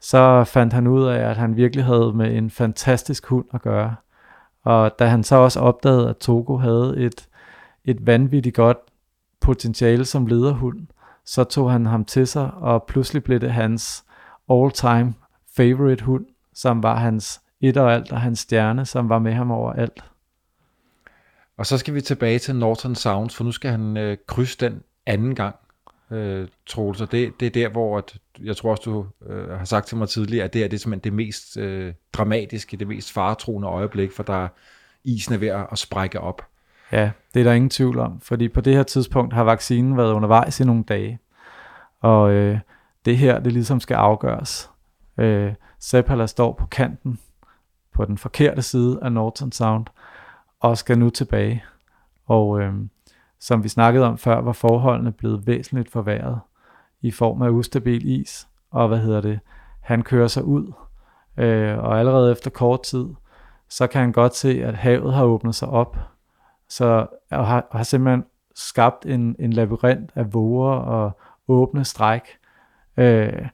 så 0.00 0.44
fandt 0.44 0.72
han 0.72 0.86
ud 0.86 1.04
af, 1.04 1.30
at 1.30 1.36
han 1.36 1.56
virkelig 1.56 1.84
havde 1.84 2.12
med 2.14 2.36
en 2.36 2.50
fantastisk 2.50 3.26
hund 3.26 3.44
at 3.54 3.62
gøre. 3.62 3.94
Og 4.64 4.98
da 4.98 5.06
han 5.06 5.22
så 5.22 5.36
også 5.36 5.60
opdagede, 5.60 6.08
at 6.08 6.16
Togo 6.16 6.56
havde 6.56 6.94
et, 6.96 7.28
et 7.84 8.06
vanvittigt 8.06 8.56
godt 8.56 8.78
potentiale 9.40 10.04
som 10.04 10.26
lederhund, 10.26 10.86
så 11.24 11.44
tog 11.44 11.72
han 11.72 11.86
ham 11.86 12.04
til 12.04 12.26
sig, 12.26 12.50
og 12.54 12.84
pludselig 12.88 13.24
blev 13.24 13.40
det 13.40 13.52
hans 13.52 14.04
all-time 14.50 15.14
favorite 15.56 16.04
hund, 16.04 16.26
som 16.54 16.82
var 16.82 16.96
hans 16.96 17.40
et 17.60 17.76
og 17.76 17.94
alt, 17.94 18.12
og 18.12 18.20
hans 18.20 18.38
stjerne, 18.38 18.86
som 18.86 19.08
var 19.08 19.18
med 19.18 19.32
ham 19.32 19.50
over 19.50 19.72
alt. 19.72 20.04
Og 21.56 21.66
så 21.66 21.78
skal 21.78 21.94
vi 21.94 22.00
tilbage 22.00 22.38
til 22.38 22.56
Norton 22.56 22.94
Sounds, 22.94 23.36
for 23.36 23.44
nu 23.44 23.52
skal 23.52 23.70
han 23.70 23.96
øh, 23.96 24.16
krydse 24.26 24.58
den 24.58 24.82
anden 25.06 25.34
gang, 25.34 25.56
øh, 26.10 26.48
Troels. 26.66 27.00
Og 27.00 27.12
det, 27.12 27.40
det 27.40 27.46
er 27.46 27.50
der, 27.50 27.68
hvor 27.68 27.98
at, 27.98 28.16
jeg 28.42 28.56
tror 28.56 28.70
også, 28.70 28.82
du 28.84 29.06
øh, 29.32 29.48
har 29.48 29.64
sagt 29.64 29.86
til 29.86 29.96
mig 29.96 30.08
tidligere, 30.08 30.44
at 30.44 30.52
det 30.52 30.64
er 30.64 30.68
det 30.68 30.80
simpelthen 30.80 31.04
det 31.04 31.12
mest 31.12 31.56
øh, 31.56 31.94
dramatiske, 32.12 32.76
det 32.76 32.88
mest 32.88 33.12
faretroende 33.12 33.68
øjeblik, 33.68 34.12
for 34.12 34.22
der 34.22 34.48
isen 35.04 35.34
er 35.34 35.38
ved 35.38 35.48
at 35.48 35.78
sprække 35.78 36.20
op. 36.20 36.42
Ja, 36.92 37.10
det 37.34 37.40
er 37.40 37.44
der 37.44 37.52
ingen 37.52 37.70
tvivl 37.70 37.98
om, 37.98 38.20
fordi 38.20 38.48
på 38.48 38.60
det 38.60 38.74
her 38.74 38.82
tidspunkt 38.82 39.34
har 39.34 39.44
vaccinen 39.44 39.96
været 39.96 40.12
undervejs 40.12 40.60
i 40.60 40.64
nogle 40.64 40.84
dage. 40.84 41.18
Og 42.00 42.32
øh, 42.32 42.58
det 43.06 43.18
her, 43.18 43.38
det 43.38 43.52
ligesom 43.52 43.80
skal 43.80 43.94
afgøres. 43.94 44.70
Øh, 45.18 45.54
Zeppala 45.80 46.26
står 46.26 46.52
på 46.52 46.66
kanten, 46.66 47.18
på 47.94 48.04
den 48.04 48.18
forkerte 48.18 48.62
side 48.62 48.98
af 49.02 49.12
Norton 49.12 49.52
Sound, 49.52 49.86
og 50.60 50.78
skal 50.78 50.98
nu 50.98 51.10
tilbage. 51.10 51.64
Og 52.26 52.60
øh, 52.60 52.74
som 53.40 53.64
vi 53.64 53.68
snakkede 53.68 54.06
om 54.06 54.18
før, 54.18 54.40
var 54.40 54.52
forholdene 54.52 55.12
blevet 55.12 55.46
væsentligt 55.46 55.90
forværret 55.90 56.40
i 57.00 57.10
form 57.10 57.42
af 57.42 57.50
ustabil 57.50 58.20
is, 58.20 58.48
og 58.70 58.88
hvad 58.88 58.98
hedder 58.98 59.20
det, 59.20 59.40
han 59.80 60.02
kører 60.02 60.28
sig 60.28 60.44
ud, 60.44 60.72
øh, 61.36 61.78
og 61.78 61.98
allerede 61.98 62.32
efter 62.32 62.50
kort 62.50 62.82
tid, 62.82 63.06
så 63.68 63.86
kan 63.86 64.00
han 64.00 64.12
godt 64.12 64.34
se, 64.34 64.64
at 64.64 64.74
havet 64.74 65.14
har 65.14 65.24
åbnet 65.24 65.54
sig 65.54 65.68
op, 65.68 65.96
så 66.68 67.06
og 67.30 67.46
har, 67.46 67.66
har 67.72 67.82
simpelthen 67.82 68.24
skabt 68.54 69.06
en, 69.06 69.36
en 69.38 69.52
labyrint 69.52 70.10
af 70.14 70.34
våger 70.34 70.74
og 70.74 71.20
åbne 71.48 71.84
stræk, 71.84 72.22
øh, 72.96 73.48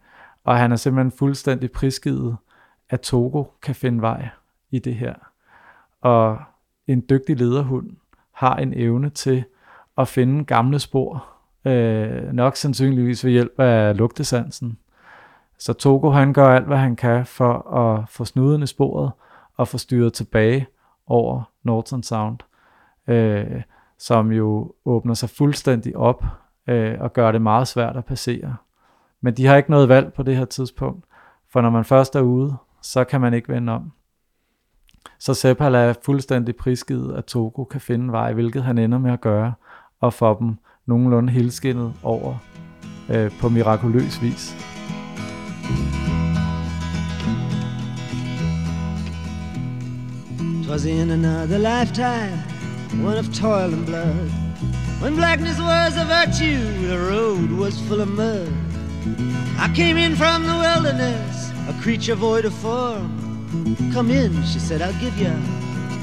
Og 0.44 0.56
han 0.58 0.72
er 0.72 0.76
simpelthen 0.76 1.18
fuldstændig 1.18 1.72
prisgivet, 1.72 2.36
at 2.90 3.00
Togo 3.00 3.44
kan 3.62 3.74
finde 3.74 4.02
vej 4.02 4.28
i 4.70 4.78
det 4.78 4.94
her. 4.94 5.14
Og 6.00 6.38
en 6.86 7.04
dygtig 7.10 7.36
lederhund 7.36 7.90
har 8.32 8.56
en 8.56 8.72
evne 8.76 9.10
til 9.10 9.44
at 9.98 10.08
finde 10.08 10.44
gamle 10.44 10.78
spor, 10.78 11.26
øh, 11.64 12.32
nok 12.32 12.56
sandsynligvis 12.56 13.24
ved 13.24 13.32
hjælp 13.32 13.60
af 13.60 13.96
lugtesansen. 13.96 14.78
Så 15.58 15.72
Togo 15.72 16.10
han 16.10 16.32
gør 16.32 16.48
alt, 16.48 16.66
hvad 16.66 16.76
han 16.76 16.96
kan 16.96 17.26
for 17.26 17.74
at 17.76 18.08
få 18.08 18.24
snuden 18.24 18.62
i 18.62 18.66
sporet 18.66 19.12
og 19.56 19.68
få 19.68 19.78
styret 19.78 20.12
tilbage 20.12 20.66
over 21.06 21.42
Norton 21.62 22.02
Sound, 22.02 22.38
øh, 23.06 23.62
som 23.98 24.32
jo 24.32 24.74
åbner 24.84 25.14
sig 25.14 25.30
fuldstændig 25.30 25.96
op 25.96 26.24
øh, 26.66 26.96
og 27.00 27.12
gør 27.12 27.32
det 27.32 27.42
meget 27.42 27.68
svært 27.68 27.96
at 27.96 28.04
passere. 28.04 28.56
Men 29.22 29.34
de 29.36 29.46
har 29.46 29.56
ikke 29.56 29.70
noget 29.70 29.88
valg 29.88 30.12
på 30.12 30.22
det 30.22 30.36
her 30.36 30.44
tidspunkt, 30.44 31.04
for 31.52 31.60
når 31.60 31.70
man 31.70 31.84
først 31.84 32.16
er 32.16 32.20
ude, 32.20 32.56
så 32.82 33.04
kan 33.04 33.20
man 33.20 33.34
ikke 33.34 33.48
vende 33.48 33.72
om. 33.72 33.92
Så 35.18 35.34
Seppal 35.34 35.74
er 35.74 35.94
fuldstændig 36.04 36.56
prisgivet, 36.56 37.14
at 37.14 37.24
Togo 37.24 37.64
kan 37.64 37.80
finde 37.80 38.12
vej, 38.12 38.32
hvilket 38.32 38.62
han 38.62 38.78
ender 38.78 38.98
med 38.98 39.12
at 39.12 39.20
gøre, 39.20 39.52
og 40.00 40.12
få 40.12 40.38
dem 40.38 40.56
nogenlunde 40.86 41.32
helskindet 41.32 41.94
over 42.02 42.36
øh, 43.10 43.30
på 43.40 43.48
mirakuløs 43.48 44.22
vis. 44.22 44.56
Twas 50.64 50.84
in 50.84 51.10
another 51.10 51.58
lifetime, 51.58 52.38
one 53.08 53.18
of 53.18 53.28
toil 53.28 53.74
and 53.74 53.86
blood. 53.86 54.30
When 55.02 55.16
blackness 55.16 55.58
was 55.60 55.96
a 55.96 56.04
virtue, 56.04 56.64
the 56.88 56.98
road 57.12 57.50
was 57.60 57.82
full 57.88 58.00
of 58.00 58.08
mud. 58.08 58.71
I 59.58 59.68
came 59.76 59.96
in 60.06 60.16
from 60.16 60.42
the 60.50 60.56
wilderness, 60.66 61.50
a 61.68 61.74
creature 61.82 62.14
void 62.14 62.44
of 62.44 62.52
form. 62.52 63.10
Come 63.94 64.10
in, 64.10 64.30
she 64.52 64.58
said, 64.60 64.80
I'll 64.80 65.00
give 65.00 65.16
you 65.24 65.32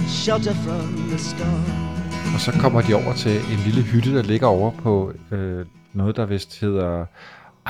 shelter 0.07 0.53
from 0.53 1.09
the 1.09 1.17
storm. 1.17 1.89
Og 2.33 2.39
så 2.39 2.51
kommer 2.51 2.81
de 2.81 2.93
over 2.93 3.13
til 3.13 3.31
en 3.35 3.59
lille 3.65 3.81
hytte, 3.81 4.15
der 4.15 4.23
ligger 4.23 4.47
over 4.47 4.71
på 4.71 5.13
øh, 5.31 5.65
noget, 5.93 6.15
der 6.15 6.25
vist 6.25 6.59
hedder 6.59 7.05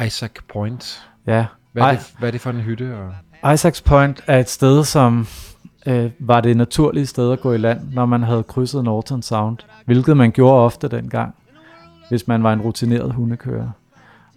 Isaac 0.06 0.32
Point. 0.54 1.10
Ja, 1.28 1.46
Hvad 1.74 1.84
er, 1.84 1.92
det, 1.92 2.14
hvad 2.20 2.30
er 2.30 2.32
det 2.32 2.42
for 2.42 2.50
en 2.50 2.62
hytte? 2.62 2.96
Og... 3.44 3.54
Isaacs 3.54 3.82
Point 3.82 4.24
er 4.28 4.40
et 4.40 4.50
sted, 4.50 4.84
som 4.84 5.28
øh, 5.86 6.12
var 6.20 6.42
det 6.42 6.58
naturlige 6.58 7.06
sted 7.06 7.32
at 7.32 7.42
gå 7.42 7.54
i 7.54 7.58
land, 7.58 7.80
når 7.94 8.06
man 8.06 8.24
havde 8.24 8.44
krydset 8.44 8.84
Norton 8.84 9.22
Sound, 9.22 9.58
hvilket 9.86 10.18
man 10.18 10.32
gjorde 10.32 10.66
ofte 10.66 10.88
dengang, 10.88 11.36
hvis 12.10 12.28
man 12.28 12.44
var 12.44 12.54
en 12.54 12.62
rutineret 12.62 13.14
hundekører. 13.14 13.70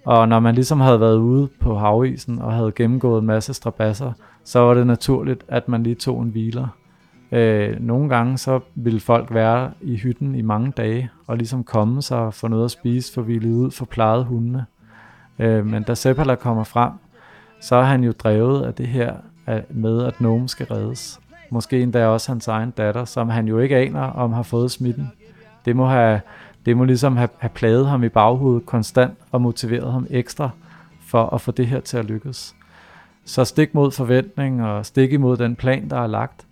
Og 0.05 0.29
når 0.29 0.41
man 0.41 0.55
ligesom 0.55 0.81
havde 0.81 1.01
været 1.01 1.17
ude 1.17 1.49
på 1.61 1.79
havisen 1.79 2.38
og 2.38 2.53
havde 2.53 2.73
gennemgået 2.73 3.21
en 3.21 3.27
masse 3.27 3.55
strabasser, 3.55 4.12
så 4.45 4.59
var 4.59 4.75
det 4.75 4.87
naturligt, 4.87 5.45
at 5.49 5.69
man 5.69 5.83
lige 5.83 5.95
tog 5.95 6.23
en 6.23 6.29
hviler. 6.29 6.69
Øh, 7.33 7.81
nogle 7.81 8.09
gange 8.09 8.38
så 8.38 8.61
ville 8.75 9.01
folk 9.01 9.35
være 9.35 9.71
i 9.81 9.97
hytten 9.97 10.35
i 10.35 10.43
mange 10.43 10.73
dage, 10.77 11.11
og 11.27 11.37
ligesom 11.37 11.65
komme 11.65 12.03
sig 12.03 12.19
og 12.19 12.35
få 12.35 12.49
noget 12.49 12.65
at 12.65 12.71
spise, 12.71 13.15
for 13.15 13.23
vi 13.23 13.49
ud 13.49 13.71
for 13.71 13.85
plejede 13.85 14.25
hundene. 14.25 14.67
Øh, 15.38 15.67
men 15.67 15.83
da 15.83 15.95
Seppala 15.95 16.35
kommer 16.35 16.65
frem, 16.65 16.93
så 17.61 17.77
er 17.77 17.83
han 17.83 18.05
jo 18.05 18.12
drevet 18.12 18.62
af 18.62 18.75
det 18.75 18.87
her 18.87 19.15
med, 19.71 20.05
at 20.05 20.21
nogen 20.21 20.49
skal 20.49 20.67
reddes. 20.67 21.21
Måske 21.51 21.83
endda 21.83 22.07
også 22.07 22.31
hans 22.31 22.49
egen 22.49 22.71
datter, 22.71 23.05
som 23.05 23.29
han 23.29 23.49
jo 23.49 23.59
ikke 23.59 23.77
aner, 23.77 24.03
om 24.03 24.33
har 24.33 24.43
fået 24.43 24.71
smitten. 24.71 25.12
Det 25.65 25.77
må, 25.77 25.87
have, 25.87 26.21
det 26.66 26.77
må 26.77 26.85
ligesom 26.85 27.16
have, 27.16 27.29
have 27.38 27.51
plaget 27.51 27.88
ham 27.88 28.05
i 28.05 28.09
baghovedet 28.09 28.66
konstant 28.66 29.18
og 29.31 29.42
motiveret 29.42 29.92
ham 29.92 30.07
ekstra 30.11 30.51
for 31.07 31.35
at 31.35 31.40
få 31.40 31.53
det 31.53 31.66
her 31.66 31.81
til 31.81 31.96
at 31.96 32.05
lykkes. 32.05 32.55
Så 33.25 33.44
stik 33.44 33.75
mod 33.75 33.90
forventning 33.90 34.64
og 34.64 34.87
stik 34.87 35.12
imod 35.12 35.37
den 35.37 35.57
plan, 35.57 35.90
der 35.90 36.01
er 36.01 36.07
lagt, 36.07 36.46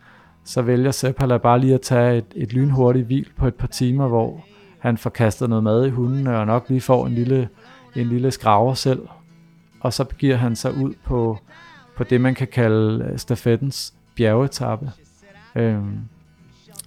så 0.44 0.62
vælger 0.62 0.90
Seppala 0.90 1.36
bare 1.36 1.58
lige 1.58 1.74
at 1.74 1.80
tage 1.80 2.18
et, 2.18 2.24
et 2.34 2.52
lynhurtigt 2.52 3.06
hvil 3.06 3.28
på 3.36 3.46
et 3.46 3.54
par 3.54 3.66
timer, 3.66 4.08
hvor 4.08 4.44
han 4.78 4.98
får 4.98 5.10
kastet 5.10 5.48
noget 5.48 5.64
mad 5.64 5.86
i 5.86 5.90
hunden 5.90 6.26
og 6.26 6.46
nok 6.46 6.68
lige 6.68 6.80
får 6.80 7.06
en 7.06 7.12
lille, 7.12 7.48
en 7.96 8.06
lille 8.06 8.30
skraver 8.30 8.74
selv. 8.74 9.08
Og 9.80 9.92
så 9.92 10.04
begiver 10.04 10.36
han 10.36 10.56
sig 10.56 10.76
ud 10.76 10.94
på, 11.04 11.38
på 11.96 12.04
det, 12.04 12.20
man 12.20 12.34
kan 12.34 12.46
kalde 12.46 13.04
øh, 13.04 13.18
stafettens 13.18 13.94
bjergetappe. 14.16 14.90
Øhm, 15.54 15.98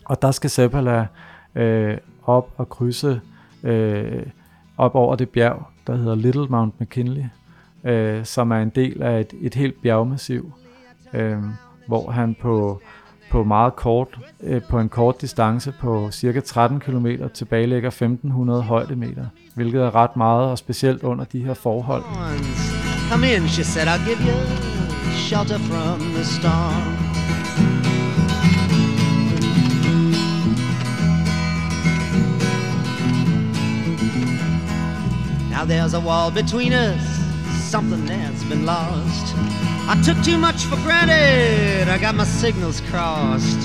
og 0.05 0.21
der 0.21 0.31
skal 0.31 0.49
Seppala 0.49 1.07
øh, 1.55 1.97
op 2.25 2.53
og 2.57 2.69
krydse 2.69 3.21
øh, 3.63 4.23
op 4.77 4.95
over 4.95 5.15
det 5.15 5.29
bjerg, 5.29 5.67
der 5.87 5.95
hedder 5.95 6.15
Little 6.15 6.47
Mount 6.49 6.81
McKinley, 6.81 7.23
øh, 7.83 8.25
som 8.25 8.51
er 8.51 8.57
en 8.57 8.69
del 8.69 9.01
af 9.01 9.19
et, 9.19 9.33
et 9.41 9.55
helt 9.55 9.81
bjergmassiv, 9.81 10.53
øh, 11.13 11.37
hvor 11.87 12.11
han 12.11 12.35
på, 12.41 12.81
på 13.31 13.43
meget 13.43 13.75
kort, 13.75 14.19
øh, 14.43 14.61
på 14.69 14.79
en 14.79 14.89
kort 14.89 15.21
distance 15.21 15.73
på 15.79 16.11
cirka 16.11 16.39
13 16.39 16.79
km 16.79 17.07
tilbagelægger 17.33 17.89
1500 17.89 18.61
højdemeter, 18.61 19.25
hvilket 19.55 19.81
er 19.81 19.95
ret 19.95 20.15
meget, 20.15 20.51
og 20.51 20.57
specielt 20.57 21.03
under 21.03 21.25
de 21.25 21.39
her 21.39 21.53
forhold. 21.53 22.03
Come 23.11 23.27
in, 23.35 23.47
she 23.47 23.63
said, 23.63 23.87
I'll 23.87 24.05
give 24.07 24.19
you 24.19 24.37
shelter 25.13 25.57
from 25.57 25.99
the 25.99 26.23
storm. 26.23 27.12
Now 35.63 35.69
there's 35.69 35.93
a 35.93 35.99
wall 36.01 36.29
between 36.29 36.73
us, 36.73 37.01
something 37.71 38.05
that's 38.05 38.43
been 38.43 38.65
lost. 38.65 39.33
I 39.87 39.95
took 40.03 40.21
too 40.21 40.37
much 40.37 40.65
for 40.65 40.75
granted, 40.83 41.87
I 41.87 41.97
got 41.97 42.15
my 42.15 42.25
signals 42.25 42.81
crossed. 42.81 43.61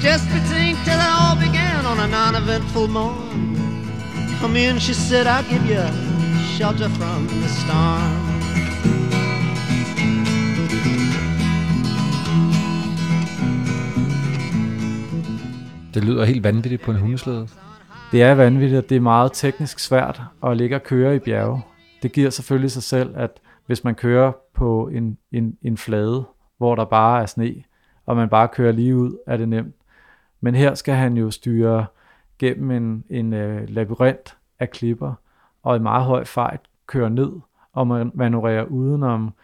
Just 0.00 0.26
between 0.34 0.74
till 0.84 0.98
it 0.98 1.10
all 1.20 1.36
began 1.36 1.86
on 1.86 2.00
a 2.00 2.08
non-eventful 2.08 2.88
morn. 2.88 3.54
Come 4.40 4.56
in, 4.56 4.80
she 4.80 4.94
said, 4.94 5.28
I'll 5.28 5.44
give 5.44 5.64
you 5.64 5.84
shelter 6.56 6.88
from 6.88 7.28
the 7.28 7.48
storm. 7.48 8.38
Det 15.94 16.04
lyder 16.04 16.24
helt 16.24 16.44
vanvittigt 16.44 16.82
på 16.82 16.90
en 16.90 16.96
hundeslæde. 16.96 17.48
Det 18.12 18.22
er 18.22 18.34
vanvittigt, 18.34 18.84
og 18.84 18.88
det 18.88 18.96
er 18.96 19.00
meget 19.00 19.30
teknisk 19.34 19.78
svært 19.78 20.22
at 20.44 20.56
ligge 20.56 20.76
og 20.76 20.82
køre 20.82 21.16
i 21.16 21.18
bjerge. 21.18 21.62
Det 22.02 22.12
giver 22.12 22.30
selvfølgelig 22.30 22.70
sig 22.70 22.82
selv, 22.82 23.14
at 23.16 23.40
hvis 23.66 23.84
man 23.84 23.94
kører 23.94 24.32
på 24.54 24.88
en, 24.92 25.18
en, 25.32 25.56
en 25.62 25.76
flade, 25.76 26.24
hvor 26.58 26.74
der 26.74 26.84
bare 26.84 27.22
er 27.22 27.26
sne, 27.26 27.54
og 28.06 28.16
man 28.16 28.28
bare 28.28 28.48
kører 28.48 28.72
lige 28.72 28.96
ud, 28.96 29.18
er 29.26 29.36
det 29.36 29.48
nemt. 29.48 29.74
Men 30.40 30.54
her 30.54 30.74
skal 30.74 30.94
han 30.94 31.16
jo 31.16 31.30
styre 31.30 31.86
gennem 32.38 32.70
en, 32.70 33.04
en 33.10 33.32
øh, 33.32 33.68
labyrint 33.68 34.36
af 34.58 34.70
klipper, 34.70 35.14
og 35.62 35.76
i 35.76 35.78
meget 35.78 36.04
høj 36.04 36.24
fart 36.24 36.60
køre 36.86 37.10
ned, 37.10 37.32
og 37.72 37.86
man 37.86 38.10
manøvrere 38.14 38.70
udenom 38.70 39.34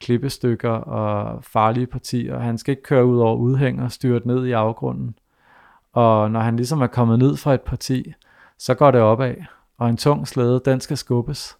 klippestykker 0.00 0.70
og 0.70 1.44
farlige 1.44 1.86
partier. 1.86 2.38
Han 2.38 2.58
skal 2.58 2.72
ikke 2.72 2.82
køre 2.82 3.06
ud 3.06 3.18
over 3.18 3.36
udhænger, 3.36 3.88
styrt 3.88 4.26
ned 4.26 4.46
i 4.46 4.52
afgrunden. 4.52 5.14
Og 5.92 6.30
når 6.30 6.40
han 6.40 6.56
ligesom 6.56 6.82
er 6.82 6.86
kommet 6.86 7.18
ned 7.18 7.36
fra 7.36 7.54
et 7.54 7.60
parti, 7.60 8.12
så 8.58 8.74
går 8.74 8.90
det 8.90 9.00
opad, 9.00 9.34
og 9.78 9.88
en 9.88 9.96
tung 9.96 10.28
slæde, 10.28 10.62
den 10.64 10.80
skal 10.80 10.96
skubbes. 10.96 11.56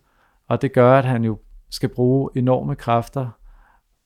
Og 0.49 0.63
det 0.63 0.73
gør, 0.73 0.99
at 0.99 1.05
han 1.05 1.25
jo 1.25 1.39
skal 1.71 1.89
bruge 1.89 2.31
enorme 2.35 2.75
kræfter 2.75 3.29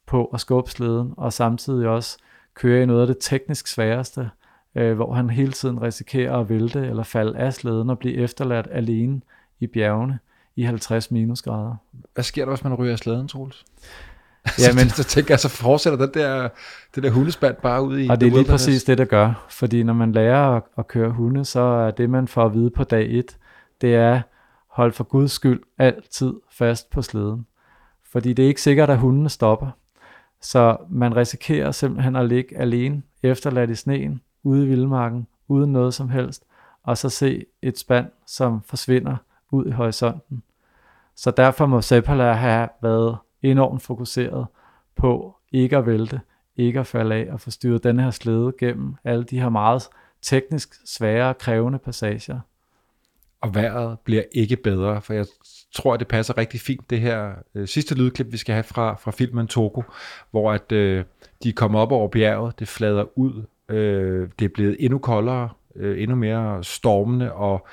på 0.06 0.24
at 0.24 0.40
skubbe 0.40 0.70
slæden, 0.70 1.14
og 1.16 1.32
samtidig 1.32 1.88
også 1.88 2.18
køre 2.54 2.82
i 2.82 2.86
noget 2.86 3.00
af 3.00 3.06
det 3.06 3.16
teknisk 3.20 3.66
sværeste, 3.66 4.30
øh, 4.74 4.96
hvor 4.96 5.14
han 5.14 5.30
hele 5.30 5.52
tiden 5.52 5.82
risikerer 5.82 6.38
at 6.40 6.48
vælte 6.48 6.86
eller 6.86 7.02
falde 7.02 7.38
af 7.38 7.54
slæden 7.54 7.90
og 7.90 7.98
blive 7.98 8.14
efterladt 8.14 8.68
alene 8.70 9.20
i 9.60 9.66
bjergene 9.66 10.18
i 10.56 10.62
50 10.62 11.10
minusgrader. 11.10 11.76
Hvad 12.14 12.24
sker 12.24 12.44
der, 12.44 12.52
hvis 12.52 12.64
man 12.64 12.74
ryger 12.74 12.92
af 12.92 12.98
slæden, 12.98 13.28
Troels? 13.28 13.64
Jamen- 14.58 14.78
Jamen. 14.78 14.88
så 14.88 15.04
tænker 15.04 15.34
jeg, 15.34 15.40
så 15.40 15.48
fortsætter 15.48 16.06
den 16.06 16.14
der, 16.14 16.48
det 16.94 17.02
der 17.02 17.10
hundespand 17.10 17.56
bare 17.56 17.82
ud 17.82 17.98
i 17.98 18.08
Og 18.08 18.20
det 18.20 18.26
er 18.26 18.30
lige 18.30 18.44
præcis 18.44 18.84
det, 18.84 18.98
der 18.98 19.04
gør. 19.04 19.46
Fordi 19.50 19.82
når 19.82 19.92
man 19.92 20.12
lærer 20.12 20.56
at, 20.56 20.62
at 20.78 20.88
køre 20.88 21.10
hunde, 21.10 21.44
så 21.44 21.60
er 21.60 21.90
det, 21.90 22.10
man 22.10 22.28
får 22.28 22.44
at 22.46 22.54
vide 22.54 22.70
på 22.70 22.84
dag 22.84 23.06
1, 23.10 23.36
det 23.80 23.94
er, 23.94 24.20
hold 24.68 24.92
for 24.92 25.04
guds 25.04 25.32
skyld 25.32 25.62
altid 25.78 26.32
fast 26.52 26.90
på 26.90 27.02
slæden. 27.02 27.46
Fordi 28.12 28.32
det 28.32 28.42
er 28.42 28.48
ikke 28.48 28.62
sikkert, 28.62 28.90
at 28.90 28.98
hundene 28.98 29.28
stopper. 29.28 29.70
Så 30.40 30.76
man 30.90 31.16
risikerer 31.16 31.70
simpelthen 31.70 32.16
at 32.16 32.28
ligge 32.28 32.58
alene, 32.58 33.02
efterladt 33.22 33.70
i 33.70 33.74
sneen, 33.74 34.20
ude 34.42 34.64
i 34.64 34.68
vildmarken, 34.68 35.26
uden 35.48 35.72
noget 35.72 35.94
som 35.94 36.08
helst, 36.08 36.44
og 36.84 36.98
så 36.98 37.08
se 37.08 37.44
et 37.62 37.78
spand, 37.78 38.06
som 38.26 38.62
forsvinder 38.66 39.16
ud 39.50 39.66
i 39.66 39.70
horisonten. 39.70 40.42
Så 41.16 41.30
derfor 41.30 41.66
må 41.66 41.80
Seppala 41.82 42.32
have 42.32 42.68
været 42.82 43.16
enormt 43.50 43.82
fokuseret 43.82 44.46
på 44.96 45.36
ikke 45.52 45.76
at 45.76 45.86
vælte, 45.86 46.20
ikke 46.56 46.80
at 46.80 46.86
falde 46.86 47.14
af 47.14 47.28
og 47.32 47.40
få 47.40 47.50
styret 47.50 47.84
den 47.84 47.98
her 47.98 48.10
slæde 48.10 48.52
gennem 48.58 48.94
alle 49.04 49.24
de 49.24 49.40
her 49.40 49.48
meget 49.48 49.88
teknisk 50.22 50.74
svære 50.84 51.28
og 51.28 51.38
krævende 51.38 51.78
passager. 51.78 52.40
Og 53.40 53.54
vejret 53.54 53.98
bliver 54.04 54.22
ikke 54.32 54.56
bedre, 54.56 55.02
for 55.02 55.14
jeg 55.14 55.26
tror, 55.72 55.94
at 55.94 56.00
det 56.00 56.08
passer 56.08 56.38
rigtig 56.38 56.60
fint, 56.60 56.90
det 56.90 57.00
her 57.00 57.32
øh, 57.54 57.68
sidste 57.68 57.94
lydklip, 57.94 58.32
vi 58.32 58.36
skal 58.36 58.52
have 58.52 58.64
fra, 58.64 58.94
fra 58.94 59.10
filmen 59.10 59.46
Togo, 59.46 59.82
hvor 60.30 60.52
at 60.52 60.72
øh, 60.72 61.04
de 61.42 61.52
kommer 61.52 61.78
op 61.78 61.92
over 61.92 62.08
bjerget, 62.08 62.58
det 62.58 62.68
flader 62.68 63.18
ud, 63.18 63.42
øh, 63.68 64.28
det 64.38 64.44
er 64.44 64.48
blevet 64.54 64.76
endnu 64.78 64.98
koldere, 64.98 65.48
øh, 65.76 66.02
endnu 66.02 66.16
mere 66.16 66.64
stormende, 66.64 67.32
og 67.32 67.66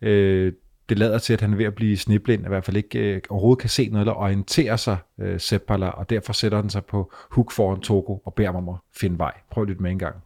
øh, 0.00 0.52
det 0.88 0.98
lader 0.98 1.18
til, 1.18 1.32
at 1.32 1.40
han 1.40 1.52
er 1.52 1.56
ved 1.56 1.64
at 1.64 1.74
blive 1.74 1.96
sniblind, 1.96 2.44
i 2.44 2.48
hvert 2.48 2.64
fald 2.64 2.76
ikke 2.76 2.98
øh, 2.98 3.20
overhovedet 3.28 3.60
kan 3.60 3.70
se 3.70 3.88
noget 3.88 4.02
eller 4.02 4.14
orientere 4.14 4.78
sig, 4.78 4.96
øh, 5.20 5.40
Seppala, 5.40 5.88
og 5.88 6.10
derfor 6.10 6.32
sætter 6.32 6.58
han 6.58 6.70
sig 6.70 6.84
på 6.84 7.12
huk 7.30 7.52
foran 7.52 7.80
Togo 7.80 8.18
og 8.24 8.34
beder 8.34 8.52
ham 8.52 8.68
om 8.68 8.74
at 8.74 8.80
finde 8.96 9.18
vej. 9.18 9.32
Prøv 9.50 9.64
lidt 9.64 9.80
med 9.80 9.90
en 9.90 9.98
gang. 9.98 10.16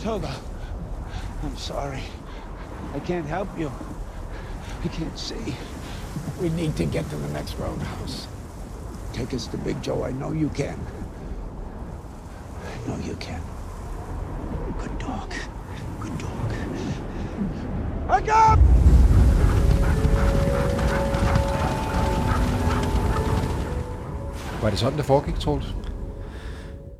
Toga, 0.00 0.26
I'm 1.42 1.56
sorry. 1.56 2.02
I 2.94 2.98
can't 2.98 3.26
help 3.36 3.48
you. 3.58 3.70
I 4.84 4.88
can't 4.88 5.18
see. 5.18 5.54
We 6.40 6.48
need 6.48 6.72
to 6.76 6.84
get 6.84 7.04
to 7.10 7.16
the 7.16 7.32
next 7.32 7.58
roadhouse. 7.58 8.28
Take 9.14 9.36
us 9.36 9.46
to 9.48 9.56
Big 9.56 9.76
Joe. 9.86 10.08
I 10.08 10.12
know 10.12 10.32
you 10.32 10.48
can. 10.48 10.78
I 12.74 12.86
know 12.86 12.96
you 13.08 13.16
can. 13.20 13.40
Good 14.78 14.98
dog. 14.98 15.32
Good 16.00 16.18
dog. 16.18 16.33
Look 18.08 18.22
up! 18.22 18.58
Var 24.62 24.70
det 24.70 24.78
sådan, 24.78 24.98
det 24.98 25.04
foregik, 25.04 25.34
Troels? 25.34 25.76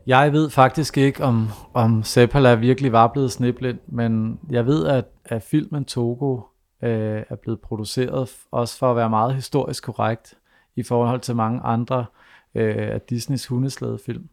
Jeg 0.07 0.33
ved 0.33 0.51
faktisk 0.51 0.99
ikke, 0.99 1.25
om, 1.25 1.49
om 1.75 2.03
Seppala 2.03 2.55
virkelig 2.55 2.93
var 2.93 3.07
blevet 3.07 3.33
sniblind, 3.33 3.79
men 3.87 4.41
jeg 4.51 4.67
ved, 4.67 4.87
at, 4.87 5.05
at 5.25 5.43
filmen 5.43 5.85
Togo 5.85 6.41
øh, 6.83 7.23
er 7.29 7.37
blevet 7.43 7.61
produceret 7.61 8.31
også 8.51 8.79
for 8.79 8.91
at 8.91 8.97
være 8.97 9.11
meget 9.11 9.35
historisk 9.35 9.85
korrekt 9.85 10.35
i 10.77 10.83
forhold 10.83 11.21
til 11.21 11.37
mange 11.37 11.61
andre 11.61 12.07
øh, 12.55 12.75
af 12.77 13.01
Disneys 13.01 13.47
hundeslædefilm. 13.47 14.29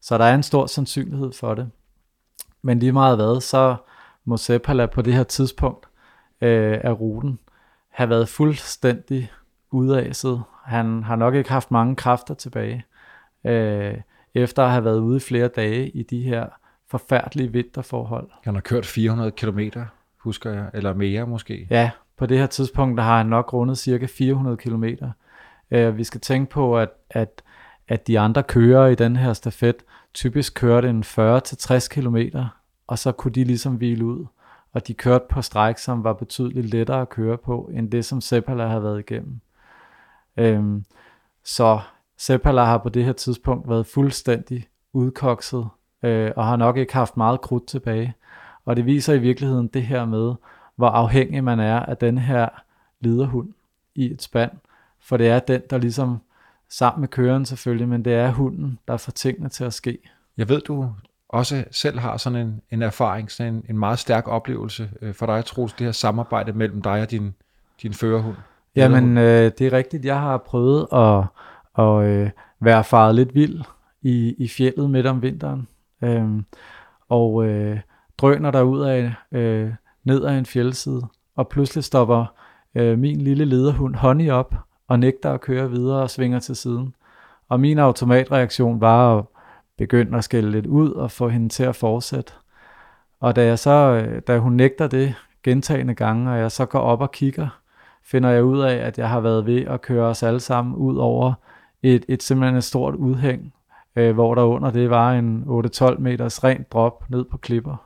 Så 0.00 0.18
der 0.18 0.24
er 0.24 0.34
en 0.34 0.42
stor 0.42 0.66
sandsynlighed 0.66 1.32
for 1.32 1.54
det. 1.54 1.70
Men 2.62 2.78
lige 2.78 2.92
meget 2.92 3.16
hvad, 3.16 3.40
så 3.40 3.76
må 4.24 4.36
Seppala 4.36 4.86
på 4.86 5.02
det 5.02 5.14
her 5.14 5.22
tidspunkt 5.24 5.87
øh, 6.40 6.78
af 6.84 7.00
ruten 7.00 7.38
have 7.88 8.10
været 8.10 8.28
fuldstændig 8.28 9.30
udaset. 9.70 10.42
Han 10.64 11.02
har 11.02 11.16
nok 11.16 11.34
ikke 11.34 11.50
haft 11.50 11.70
mange 11.70 11.96
kræfter 11.96 12.34
tilbage. 12.34 12.84
Øh, 13.44 13.94
efter 14.34 14.64
at 14.64 14.70
have 14.70 14.84
været 14.84 15.00
ude 15.00 15.20
flere 15.20 15.48
dage 15.48 15.88
i 15.88 16.02
de 16.02 16.22
her 16.22 16.46
forfærdelige 16.90 17.52
vinterforhold. 17.52 18.30
Han 18.44 18.54
har 18.54 18.60
kørt 18.60 18.86
400 18.86 19.30
km, 19.30 19.60
husker 20.18 20.50
jeg, 20.50 20.70
eller 20.74 20.94
mere 20.94 21.26
måske. 21.26 21.66
Ja, 21.70 21.90
på 22.16 22.26
det 22.26 22.38
her 22.38 22.46
tidspunkt 22.46 22.98
der 22.98 23.04
har 23.04 23.16
han 23.16 23.26
nok 23.26 23.52
rundet 23.52 23.78
cirka 23.78 24.06
400 24.06 24.56
km. 24.56 24.84
Øh, 25.70 25.96
vi 25.96 26.04
skal 26.04 26.20
tænke 26.20 26.50
på, 26.50 26.78
at, 26.78 26.88
at, 27.10 27.42
at 27.88 28.06
de 28.06 28.18
andre 28.18 28.42
kører 28.42 28.86
i 28.86 28.94
den 28.94 29.16
her 29.16 29.32
stafet 29.32 29.76
typisk 30.14 30.54
kørte 30.54 30.90
en 30.90 31.02
40-60 31.02 31.88
km, 31.88 32.16
og 32.86 32.98
så 32.98 33.12
kunne 33.12 33.32
de 33.32 33.44
ligesom 33.44 33.74
hvile 33.74 34.04
ud. 34.04 34.26
Og 34.72 34.86
de 34.86 34.94
kørte 34.94 35.24
på 35.28 35.42
stræk, 35.42 35.78
som 35.78 36.04
var 36.04 36.12
betydeligt 36.12 36.66
lettere 36.66 37.00
at 37.00 37.08
køre 37.08 37.38
på, 37.38 37.70
end 37.72 37.90
det, 37.90 38.04
som 38.04 38.20
Seppala 38.20 38.66
har 38.66 38.78
været 38.80 38.98
igennem. 38.98 39.40
Øhm, 40.36 40.84
så 41.44 41.80
Seppala 42.16 42.64
har 42.64 42.78
på 42.78 42.88
det 42.88 43.04
her 43.04 43.12
tidspunkt 43.12 43.68
været 43.68 43.86
fuldstændig 43.86 44.68
udkokset, 44.92 45.68
øh, 46.02 46.32
og 46.36 46.46
har 46.46 46.56
nok 46.56 46.76
ikke 46.76 46.92
haft 46.94 47.16
meget 47.16 47.40
krudt 47.40 47.66
tilbage. 47.66 48.14
Og 48.64 48.76
det 48.76 48.86
viser 48.86 49.14
i 49.14 49.18
virkeligheden 49.18 49.66
det 49.66 49.82
her 49.82 50.04
med, 50.04 50.34
hvor 50.76 50.88
afhængig 50.88 51.44
man 51.44 51.60
er 51.60 51.80
af 51.80 51.96
den 51.96 52.18
her 52.18 52.48
lederhund 53.00 53.52
i 53.94 54.12
et 54.12 54.22
spand. 54.22 54.50
For 55.00 55.16
det 55.16 55.28
er 55.28 55.38
den, 55.38 55.62
der 55.70 55.78
ligesom, 55.78 56.18
sammen 56.68 57.00
med 57.00 57.08
køren 57.08 57.44
selvfølgelig, 57.44 57.88
men 57.88 58.04
det 58.04 58.14
er 58.14 58.30
hunden, 58.30 58.78
der 58.88 58.96
får 58.96 59.12
tingene 59.12 59.48
til 59.48 59.64
at 59.64 59.74
ske. 59.74 59.98
Jeg 60.36 60.48
ved, 60.48 60.60
du 60.60 60.92
også 61.28 61.64
selv 61.70 61.98
har 61.98 62.16
sådan 62.16 62.38
en, 62.38 62.60
en 62.70 62.82
erfaring, 62.82 63.30
sådan 63.30 63.54
en, 63.54 63.64
en 63.68 63.78
meget 63.78 63.98
stærk 63.98 64.28
oplevelse 64.28 64.90
øh, 65.02 65.14
for 65.14 65.26
dig, 65.26 65.44
Troels, 65.44 65.72
det 65.72 65.84
her 65.84 65.92
samarbejde 65.92 66.52
mellem 66.52 66.82
dig 66.82 67.02
og 67.02 67.10
din, 67.10 67.34
din 67.82 67.92
førerhund. 67.92 68.36
Jamen, 68.76 69.18
øh, 69.18 69.52
det 69.58 69.60
er 69.60 69.72
rigtigt. 69.72 70.04
Jeg 70.04 70.20
har 70.20 70.38
prøvet 70.38 70.86
at, 70.92 71.24
at 71.84 72.04
øh, 72.04 72.30
være 72.60 72.84
faret 72.84 73.14
lidt 73.14 73.34
vild 73.34 73.60
i, 74.02 74.34
i 74.38 74.48
fjellet 74.48 74.90
midt 74.90 75.06
om 75.06 75.22
vinteren. 75.22 75.68
Øhm, 76.02 76.44
og 77.08 77.44
øh, 77.44 77.80
drøner 78.18 78.50
der 78.50 78.62
ud 78.62 78.80
af 78.80 79.14
øh, 79.32 79.72
ned 80.04 80.24
ad 80.24 80.38
en 80.38 80.46
fjeldside, 80.46 81.02
og 81.36 81.48
pludselig 81.48 81.84
stopper 81.84 82.26
øh, 82.74 82.98
min 82.98 83.20
lille 83.20 83.44
lederhund 83.44 83.94
Honey 83.94 84.30
op 84.30 84.54
og 84.88 84.98
nægter 84.98 85.32
at 85.32 85.40
køre 85.40 85.70
videre 85.70 86.02
og 86.02 86.10
svinger 86.10 86.38
til 86.38 86.56
siden. 86.56 86.94
Og 87.48 87.60
min 87.60 87.78
automatreaktion 87.78 88.80
var 88.80 89.18
at 89.18 89.24
begynde 89.78 90.18
at 90.18 90.24
skælde 90.24 90.50
lidt 90.50 90.66
ud 90.66 90.90
og 90.90 91.10
få 91.10 91.28
hende 91.28 91.48
til 91.48 91.62
at 91.62 91.76
fortsætte. 91.76 92.32
Og 93.20 93.36
da, 93.36 93.44
jeg 93.44 93.58
så, 93.58 93.70
øh, 93.70 94.22
da 94.26 94.38
hun 94.38 94.52
nægter 94.52 94.86
det 94.86 95.14
gentagende 95.42 95.94
gange, 95.94 96.30
og 96.30 96.38
jeg 96.38 96.52
så 96.52 96.66
går 96.66 96.78
op 96.78 97.00
og 97.00 97.12
kigger, 97.12 97.60
finder 98.02 98.30
jeg 98.30 98.44
ud 98.44 98.60
af, 98.60 98.74
at 98.74 98.98
jeg 98.98 99.08
har 99.08 99.20
været 99.20 99.46
ved 99.46 99.66
at 99.66 99.82
køre 99.82 100.06
os 100.06 100.22
alle 100.22 100.40
sammen 100.40 100.74
ud 100.74 100.96
over 100.96 101.32
et, 101.82 102.04
et 102.08 102.22
simpelthen 102.22 102.56
et 102.56 102.64
stort 102.64 102.94
udhæng, 102.94 103.54
øh, 103.96 104.14
hvor 104.14 104.34
der 104.34 104.42
under 104.42 104.70
det 104.70 104.90
var 104.90 105.12
en 105.12 105.44
8-12 105.46 105.98
meters 105.98 106.44
rent 106.44 106.72
drop 106.72 107.10
ned 107.10 107.24
på 107.24 107.36
klipper. 107.36 107.76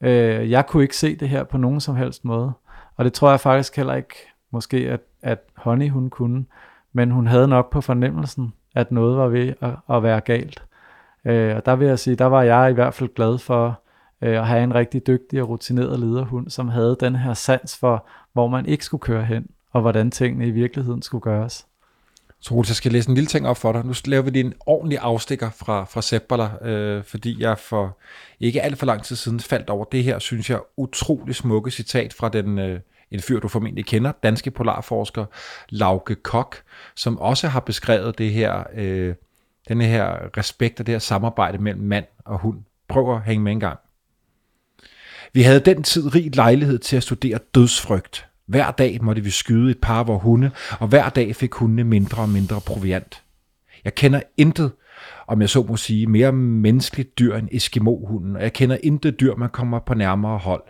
Øh, 0.00 0.50
jeg 0.50 0.66
kunne 0.66 0.82
ikke 0.82 0.96
se 0.96 1.16
det 1.16 1.28
her 1.28 1.44
på 1.44 1.58
nogen 1.58 1.80
som 1.80 1.96
helst 1.96 2.24
måde, 2.24 2.52
og 2.96 3.04
det 3.04 3.12
tror 3.12 3.30
jeg 3.30 3.40
faktisk 3.40 3.76
heller 3.76 3.94
ikke, 3.94 4.14
måske 4.50 4.76
at, 4.76 5.00
at 5.22 5.38
Honey 5.56 5.88
hun 5.88 6.10
kunne, 6.10 6.44
men 6.92 7.10
hun 7.10 7.26
havde 7.26 7.48
nok 7.48 7.70
på 7.70 7.80
fornemmelsen, 7.80 8.52
at 8.74 8.92
noget 8.92 9.16
var 9.16 9.28
ved 9.28 9.52
at, 9.60 9.96
at 9.96 10.02
være 10.02 10.20
galt. 10.20 10.62
Øh, 11.24 11.56
og 11.56 11.66
der 11.66 11.76
vil 11.76 11.88
jeg 11.88 11.98
sige, 11.98 12.16
der 12.16 12.24
var 12.24 12.42
jeg 12.42 12.70
i 12.70 12.74
hvert 12.74 12.94
fald 12.94 13.14
glad 13.14 13.38
for 13.38 13.80
øh, 14.22 14.38
at 14.38 14.46
have 14.46 14.64
en 14.64 14.74
rigtig 14.74 15.06
dygtig 15.06 15.42
og 15.42 15.48
rutineret 15.48 16.00
lederhund, 16.00 16.50
som 16.50 16.68
havde 16.68 16.96
den 17.00 17.16
her 17.16 17.34
sans 17.34 17.76
for, 17.76 18.06
hvor 18.32 18.48
man 18.48 18.66
ikke 18.66 18.84
skulle 18.84 19.00
køre 19.00 19.24
hen, 19.24 19.46
og 19.72 19.80
hvordan 19.80 20.10
tingene 20.10 20.46
i 20.46 20.50
virkeligheden 20.50 21.02
skulle 21.02 21.22
gøres. 21.22 21.66
Troels, 22.42 22.68
jeg 22.68 22.76
skal 22.76 22.92
læse 22.92 23.08
en 23.08 23.14
lille 23.14 23.28
ting 23.28 23.46
op 23.46 23.56
for 23.56 23.72
dig. 23.72 23.86
Nu 23.86 23.92
laver 24.04 24.22
vi 24.22 24.30
lige 24.30 24.44
en 24.44 24.54
ordentlig 24.66 24.98
afstikker 24.98 25.50
fra, 25.50 25.84
fra 25.84 26.02
Seppala, 26.02 26.68
øh, 26.68 27.04
fordi 27.04 27.42
jeg 27.42 27.58
for 27.58 27.98
ikke 28.40 28.62
alt 28.62 28.78
for 28.78 28.86
lang 28.86 29.02
tid 29.02 29.16
siden 29.16 29.40
faldt 29.40 29.70
over 29.70 29.84
det 29.84 30.04
her, 30.04 30.18
synes 30.18 30.50
jeg, 30.50 30.60
utrolig 30.76 31.34
smukke 31.34 31.70
citat 31.70 32.12
fra 32.12 32.28
den, 32.28 32.58
øh, 32.58 32.80
en 33.10 33.20
fyr, 33.20 33.40
du 33.40 33.48
formentlig 33.48 33.86
kender, 33.86 34.12
danske 34.22 34.50
polarforsker 34.50 35.24
Lauke 35.68 36.14
Kok, 36.14 36.56
som 36.96 37.18
også 37.18 37.48
har 37.48 37.60
beskrevet 37.60 38.18
det 38.18 38.32
her, 38.32 38.64
øh, 38.74 39.14
den 39.68 39.80
her 39.80 40.36
respekt 40.36 40.80
og 40.80 40.86
det 40.86 40.92
her 40.92 40.98
samarbejde 40.98 41.58
mellem 41.58 41.82
mand 41.82 42.04
og 42.24 42.38
hund. 42.38 42.58
Prøv 42.88 43.14
at 43.14 43.22
hænge 43.22 43.44
med 43.44 43.52
en 43.52 43.60
gang. 43.60 43.78
Vi 45.32 45.42
havde 45.42 45.60
den 45.60 45.82
tid 45.82 46.14
rig 46.14 46.36
lejlighed 46.36 46.78
til 46.78 46.96
at 46.96 47.02
studere 47.02 47.38
dødsfrygt. 47.54 48.26
Hver 48.46 48.70
dag 48.70 48.98
måtte 49.02 49.24
vi 49.24 49.30
skyde 49.30 49.70
et 49.70 49.80
par 49.80 50.00
af 50.00 50.06
vores 50.06 50.22
hunde, 50.22 50.50
og 50.80 50.88
hver 50.88 51.08
dag 51.08 51.36
fik 51.36 51.54
hundene 51.54 51.84
mindre 51.84 52.22
og 52.22 52.28
mindre 52.28 52.60
proviant. 52.66 53.22
Jeg 53.84 53.94
kender 53.94 54.20
intet, 54.36 54.72
om 55.26 55.40
jeg 55.40 55.48
så 55.48 55.62
må 55.62 55.76
sige, 55.76 56.06
mere 56.06 56.32
menneskeligt 56.32 57.18
dyr 57.18 57.36
end 57.36 57.48
Eskimo-hunden, 57.52 58.36
og 58.36 58.42
jeg 58.42 58.52
kender 58.52 58.76
intet 58.82 59.20
dyr, 59.20 59.34
man 59.34 59.48
kommer 59.48 59.78
på 59.78 59.94
nærmere 59.94 60.38
hold. 60.38 60.62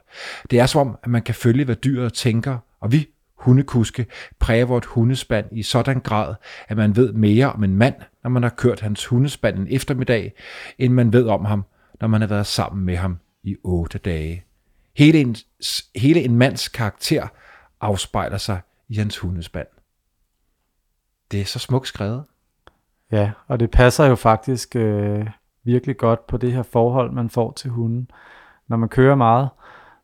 Det 0.51 0.59
er 0.61 0.66
som 0.66 0.88
om, 0.88 0.99
at 1.03 1.11
man 1.11 1.22
kan 1.22 1.34
følge, 1.34 1.64
hvad 1.64 1.76
dyret 1.76 2.12
tænker, 2.12 2.59
og 2.80 2.93
vi 2.93 3.09
hundekuske 3.41 4.07
præger 4.38 4.64
vort 4.64 4.84
hundespand 4.84 5.47
i 5.53 5.62
sådan 5.62 6.01
grad, 6.01 6.34
at 6.68 6.76
man 6.76 6.97
ved 6.97 7.12
mere 7.12 7.53
om 7.53 7.64
en 7.64 7.76
mand, 7.76 7.95
når 8.22 8.30
man 8.30 8.43
har 8.43 8.51
kørt 8.51 8.80
hans 8.80 9.07
hundespand 9.07 9.59
en 9.59 9.66
eftermiddag, 9.70 10.32
end 10.78 10.93
man 10.93 11.12
ved 11.12 11.26
om 11.26 11.45
ham, 11.45 11.64
når 12.01 12.09
man 12.09 12.20
har 12.20 12.28
været 12.28 12.47
sammen 12.47 12.84
med 12.84 12.97
ham 12.97 13.18
i 13.43 13.57
otte 13.64 13.99
dage. 13.99 14.45
Hele 14.97 15.20
en, 15.20 15.36
hele 15.97 16.22
en 16.22 16.36
mands 16.36 16.68
karakter 16.68 17.28
afspejler 17.80 18.38
sig 18.38 18.61
i 18.88 18.95
hans 18.95 19.18
hundespand. 19.18 19.66
Det 21.30 21.41
er 21.41 21.45
så 21.45 21.59
smukt 21.59 21.88
skrevet. 21.88 22.24
Ja, 23.12 23.30
og 23.47 23.61
det 23.61 23.70
passer 23.70 24.07
jo 24.07 24.14
faktisk 24.14 24.76
øh, 24.76 25.26
virkelig 25.64 25.97
godt 25.97 26.26
på 26.26 26.36
det 26.36 26.53
her 26.53 26.62
forhold, 26.62 27.12
man 27.12 27.30
får 27.30 27.53
til 27.53 27.70
hunden. 27.70 28.11
Når 28.68 28.76
man 28.76 28.88
kører 28.88 29.14
meget, 29.14 29.49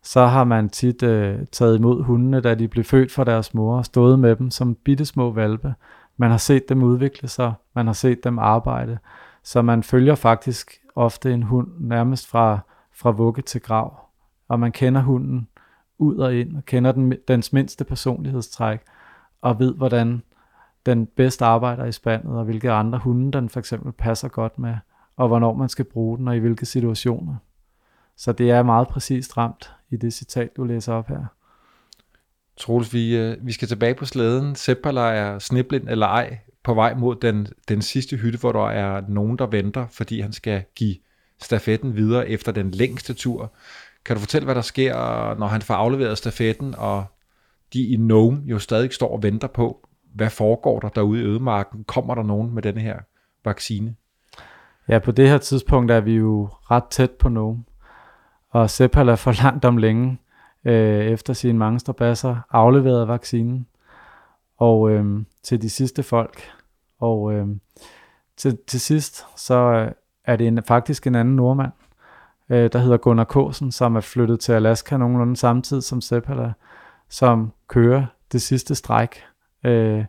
så 0.06 0.26
har 0.26 0.44
man 0.44 0.68
tit 0.68 1.02
øh, 1.02 1.46
taget 1.52 1.78
imod 1.78 2.02
hundene, 2.02 2.40
da 2.40 2.54
de 2.54 2.68
blev 2.68 2.84
født 2.84 3.12
fra 3.12 3.24
deres 3.24 3.54
mor, 3.54 3.78
og 3.78 3.84
stået 3.84 4.18
med 4.18 4.36
dem 4.36 4.50
som 4.50 4.74
bittesmå 4.74 5.32
valpe. 5.32 5.74
Man 6.16 6.30
har 6.30 6.38
set 6.38 6.68
dem 6.68 6.82
udvikle 6.82 7.28
sig, 7.28 7.52
man 7.74 7.86
har 7.86 7.92
set 7.92 8.24
dem 8.24 8.38
arbejde, 8.38 8.98
så 9.42 9.62
man 9.62 9.82
følger 9.82 10.14
faktisk 10.14 10.72
ofte 10.94 11.32
en 11.32 11.42
hund 11.42 11.68
nærmest 11.78 12.26
fra, 12.26 12.58
fra 12.94 13.10
vugge 13.10 13.42
til 13.42 13.60
grav, 13.60 14.00
og 14.48 14.60
man 14.60 14.72
kender 14.72 15.00
hunden 15.00 15.48
ud 15.98 16.16
og 16.16 16.34
ind, 16.34 16.56
og 16.56 16.64
kender 16.64 16.92
den, 16.92 17.14
dens 17.28 17.52
mindste 17.52 17.84
personlighedstræk, 17.84 18.80
og 19.42 19.58
ved, 19.58 19.74
hvordan 19.74 20.22
den 20.86 21.06
bedst 21.06 21.42
arbejder 21.42 21.84
i 21.84 21.92
spandet, 21.92 22.38
og 22.38 22.44
hvilke 22.44 22.72
andre 22.72 22.98
hunde 22.98 23.32
den 23.32 23.48
for 23.48 23.58
eksempel 23.60 23.92
passer 23.92 24.28
godt 24.28 24.58
med, 24.58 24.74
og 25.16 25.28
hvornår 25.28 25.54
man 25.54 25.68
skal 25.68 25.84
bruge 25.84 26.18
den, 26.18 26.28
og 26.28 26.36
i 26.36 26.38
hvilke 26.38 26.66
situationer. 26.66 27.34
Så 28.16 28.32
det 28.32 28.50
er 28.50 28.62
meget 28.62 28.88
præcist 28.88 29.36
ramt 29.36 29.75
i 29.90 29.96
det 29.96 30.12
citat, 30.12 30.56
du 30.56 30.64
læser 30.64 30.92
op 30.92 31.08
her. 31.08 31.24
Troels, 32.56 32.92
vi, 32.92 33.16
øh, 33.16 33.36
vi 33.46 33.52
skal 33.52 33.68
tilbage 33.68 33.94
på 33.94 34.04
slæden. 34.04 34.54
Seppala 34.54 35.00
er 35.00 35.38
sniblind 35.38 35.88
eller 35.88 36.06
ej 36.06 36.38
på 36.64 36.74
vej 36.74 36.94
mod 36.94 37.16
den, 37.16 37.46
den 37.68 37.82
sidste 37.82 38.16
hytte, 38.16 38.38
hvor 38.38 38.52
der 38.52 38.68
er 38.68 39.02
nogen, 39.08 39.38
der 39.38 39.46
venter, 39.46 39.86
fordi 39.90 40.20
han 40.20 40.32
skal 40.32 40.64
give 40.74 40.96
stafetten 41.40 41.96
videre 41.96 42.28
efter 42.28 42.52
den 42.52 42.70
længste 42.70 43.14
tur. 43.14 43.52
Kan 44.04 44.16
du 44.16 44.20
fortælle, 44.20 44.44
hvad 44.44 44.54
der 44.54 44.60
sker, 44.60 44.94
når 45.38 45.46
han 45.46 45.62
får 45.62 45.74
afleveret 45.74 46.18
stafetten, 46.18 46.74
og 46.78 47.04
de 47.72 47.86
i 47.86 47.96
Nome 47.96 48.42
jo 48.44 48.58
stadig 48.58 48.92
står 48.92 49.12
og 49.12 49.22
venter 49.22 49.48
på, 49.48 49.88
hvad 50.14 50.30
foregår 50.30 50.80
der 50.80 50.88
derude 50.88 51.20
i 51.20 51.24
ødemarken? 51.24 51.84
Kommer 51.84 52.14
der 52.14 52.22
nogen 52.22 52.54
med 52.54 52.62
denne 52.62 52.80
her 52.80 52.98
vaccine? 53.44 53.94
Ja, 54.88 54.98
på 54.98 55.12
det 55.12 55.28
her 55.28 55.38
tidspunkt 55.38 55.90
er 55.90 56.00
vi 56.00 56.12
jo 56.12 56.48
ret 56.70 56.84
tæt 56.90 57.10
på 57.10 57.28
Nome. 57.28 57.64
Og 58.50 58.70
Seppala 58.70 59.14
for 59.14 59.32
langt 59.42 59.64
om 59.64 59.76
længe, 59.76 60.18
øh, 60.64 61.04
efter 61.04 61.32
sine 61.32 61.58
mange 61.58 61.80
strabasser, 61.80 62.36
afleveret 62.50 63.08
vaccinen 63.08 63.66
og 64.56 64.90
øh, 64.90 65.24
til 65.42 65.62
de 65.62 65.70
sidste 65.70 66.02
folk. 66.02 66.42
Og 67.00 67.32
øh, 67.32 67.46
til, 68.36 68.58
til 68.66 68.80
sidst, 68.80 69.26
så 69.36 69.54
øh, 69.54 69.92
er 70.24 70.36
det 70.36 70.46
en, 70.46 70.62
faktisk 70.62 71.06
en 71.06 71.14
anden 71.14 71.36
nordmand, 71.36 71.72
øh, 72.50 72.70
der 72.72 72.78
hedder 72.78 72.96
Gunnar 72.96 73.24
Kåsen, 73.24 73.72
som 73.72 73.96
er 73.96 74.00
flyttet 74.00 74.40
til 74.40 74.52
Alaska 74.52 74.96
nogenlunde 74.96 75.36
samtidig 75.36 75.82
som 75.82 76.00
Seppala, 76.00 76.52
som 77.08 77.52
kører 77.68 78.06
det 78.32 78.42
sidste 78.42 78.74
stræk 78.74 79.22
øh, 79.64 80.04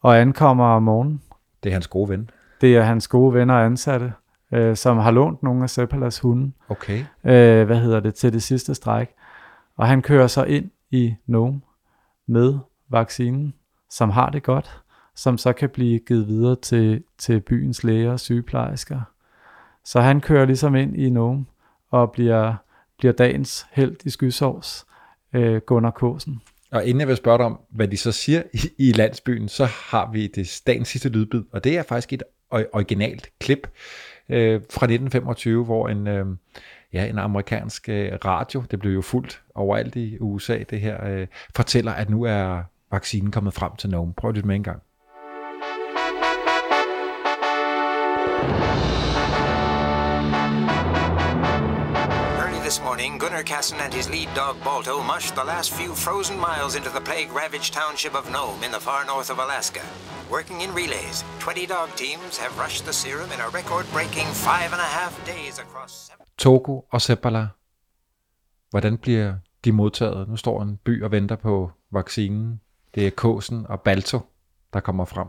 og 0.00 0.20
ankommer 0.20 0.64
om 0.64 0.82
morgenen. 0.82 1.22
Det 1.62 1.68
er 1.70 1.74
hans 1.74 1.88
gode 1.88 2.08
ven. 2.08 2.30
Det 2.60 2.76
er 2.76 2.82
hans 2.82 3.08
gode 3.08 3.34
venner 3.34 3.54
og 3.54 3.64
ansatte, 3.64 4.12
øh, 4.52 4.76
som 4.76 4.98
har 4.98 5.10
lånt 5.10 5.42
nogle 5.42 5.62
af 5.62 5.70
Seppalas 5.70 6.18
hunde. 6.18 6.52
Okay. 6.68 6.98
Øh, 7.24 7.66
hvad 7.66 7.80
hedder 7.80 8.00
det, 8.00 8.14
til 8.14 8.32
det 8.32 8.42
sidste 8.42 8.74
stræk. 8.74 9.08
Og 9.76 9.86
han 9.86 10.02
kører 10.02 10.26
så 10.26 10.44
ind 10.44 10.70
i 10.90 11.14
Nome 11.26 11.60
med 12.26 12.58
vaccinen, 12.88 13.54
som 13.90 14.10
har 14.10 14.30
det 14.30 14.42
godt, 14.42 14.82
som 15.14 15.38
så 15.38 15.52
kan 15.52 15.68
blive 15.68 15.98
givet 15.98 16.28
videre 16.28 16.56
til, 16.56 17.02
til 17.18 17.40
byens 17.40 17.84
læger 17.84 18.12
og 18.12 18.20
sygeplejersker. 18.20 19.00
Så 19.84 20.00
han 20.00 20.20
kører 20.20 20.46
ligesom 20.46 20.74
ind 20.74 20.96
i 20.96 21.10
Nome 21.10 21.46
og 21.90 22.12
bliver, 22.12 22.54
bliver 22.98 23.12
dagens 23.12 23.66
held 23.72 23.96
i 24.04 24.10
skysovs, 24.10 24.86
øh, 25.32 25.60
Gunnar 25.66 25.90
Kåsen. 25.90 26.42
Og 26.70 26.84
inden 26.84 27.00
jeg 27.00 27.08
vil 27.08 27.16
spørge 27.16 27.38
dig 27.38 27.46
om, 27.46 27.60
hvad 27.70 27.88
de 27.88 27.96
så 27.96 28.12
siger 28.12 28.42
i, 28.52 28.58
i 28.78 28.92
landsbyen, 28.92 29.48
så 29.48 29.64
har 29.64 30.10
vi 30.12 30.26
det 30.26 30.62
dagens 30.66 30.88
sidste 30.88 31.08
lydbid, 31.08 31.44
og 31.52 31.64
det 31.64 31.78
er 31.78 31.82
faktisk 31.82 32.12
et 32.12 32.22
originalt 32.50 33.28
klip 33.40 33.68
øh, 34.28 34.60
fra 34.70 34.86
1925, 34.86 35.64
hvor 35.64 35.88
en, 35.88 36.06
øh, 36.06 36.26
ja, 36.92 37.06
en 37.06 37.18
amerikansk 37.18 37.88
øh, 37.88 38.12
radio, 38.24 38.62
det 38.70 38.78
blev 38.78 38.92
jo 38.92 39.02
fuldt 39.02 39.42
overalt 39.54 39.96
i 39.96 40.18
USA, 40.20 40.58
det 40.70 40.80
her, 40.80 41.06
øh, 41.06 41.26
fortæller, 41.56 41.92
at 41.92 42.10
nu 42.10 42.22
er 42.22 42.62
vaccinen 42.90 43.30
kommet 43.30 43.54
frem 43.54 43.76
til 43.76 43.90
nogen. 43.90 44.12
Prøv 44.12 44.32
lidt 44.32 44.46
med 44.46 44.56
en 44.56 44.62
gang. 44.62 44.82
Gunnar 53.26 53.42
Casson 53.42 53.78
and 53.80 53.92
his 53.92 54.08
lead 54.08 54.28
dog 54.34 54.54
Balto 54.64 55.02
mushed 55.02 55.34
the 55.34 55.42
last 55.52 55.72
few 55.72 55.90
frozen 56.04 56.38
miles 56.38 56.76
into 56.76 56.90
the 56.90 57.00
plague-ravaged 57.00 57.72
township 57.80 58.14
of 58.14 58.24
Nome 58.30 58.60
in 58.66 58.70
the 58.76 58.82
far 58.88 59.02
north 59.12 59.30
of 59.34 59.38
Alaska. 59.46 59.80
Working 60.30 60.58
in 60.60 60.70
relays, 60.70 61.24
20 61.40 61.66
dog 61.66 61.88
teams 61.96 62.38
have 62.38 62.52
rushed 62.64 62.84
the 62.84 62.92
serum 62.92 63.30
in 63.34 63.40
a 63.40 63.48
record-breaking 63.58 64.28
five 64.48 64.70
and 64.76 64.82
a 64.88 64.92
half 64.98 65.12
days 65.26 65.58
across. 65.58 66.12
Togo 66.38 66.80
og 66.90 67.00
Seppala. 67.00 67.46
Hvordan 68.70 68.98
bliver 68.98 69.34
de 69.64 69.72
modtaget? 69.72 70.28
Nu 70.28 70.36
står 70.36 70.62
en 70.62 70.78
by 70.84 71.04
og 71.04 71.10
venter 71.10 71.36
på 71.36 71.70
vaccinen. 71.90 72.60
Det 72.94 73.06
er 73.06 73.10
Kåsen 73.10 73.66
og 73.68 73.80
Balto, 73.80 74.20
der 74.72 74.80
kommer 74.80 75.04
frem. 75.04 75.28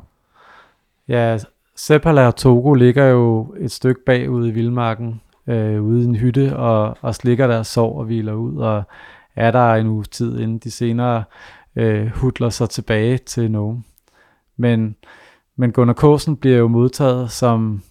Ja, 1.07 1.39
Seppala 1.75 2.27
og 2.27 2.35
Togo 2.35 2.73
ligger 2.73 3.05
jo 3.05 3.55
et 3.59 3.71
stykke 3.71 4.01
bagud 4.05 4.47
i 4.47 4.51
vildmarken, 4.51 5.21
øh, 5.47 5.83
ude 5.83 6.01
i 6.01 6.05
en 6.05 6.15
hytte, 6.15 6.57
og, 6.57 6.97
og 7.01 7.15
slikker 7.15 7.47
deres 7.47 7.67
sov 7.67 7.99
og 7.99 8.05
hviler 8.05 8.33
ud, 8.33 8.57
og 8.57 8.83
er 9.35 9.51
der 9.51 9.73
en 9.73 9.87
uge 9.87 10.03
tid, 10.03 10.39
inden 10.39 10.57
de 10.57 10.71
senere 10.71 11.23
øh, 11.75 12.07
hudler 12.07 12.49
sig 12.49 12.69
tilbage 12.69 13.17
til 13.17 13.51
nogen. 13.51 13.85
Men, 14.57 14.95
men 15.55 15.71
Gunnar 15.71 15.93
Kåsen 15.93 16.37
bliver 16.37 16.57
jo 16.57 16.67
modtaget 16.67 17.31
som 17.31 17.81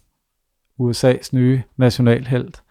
USA's 0.81 1.29
nye 1.33 1.63
nationalhelt, 1.77 2.63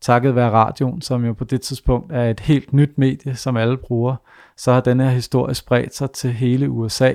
takket 0.00 0.34
være 0.34 0.50
radioen, 0.50 1.02
som 1.02 1.24
jo 1.24 1.32
på 1.32 1.44
det 1.44 1.60
tidspunkt 1.60 2.12
er 2.12 2.30
et 2.30 2.40
helt 2.40 2.72
nyt 2.72 2.98
medie, 2.98 3.34
som 3.34 3.56
alle 3.56 3.76
bruger, 3.76 4.16
så 4.56 4.72
har 4.72 4.80
den 4.80 5.00
her 5.00 5.10
historie 5.10 5.54
spredt 5.54 5.94
sig 5.94 6.10
til 6.10 6.32
hele 6.32 6.70
USA, 6.70 7.12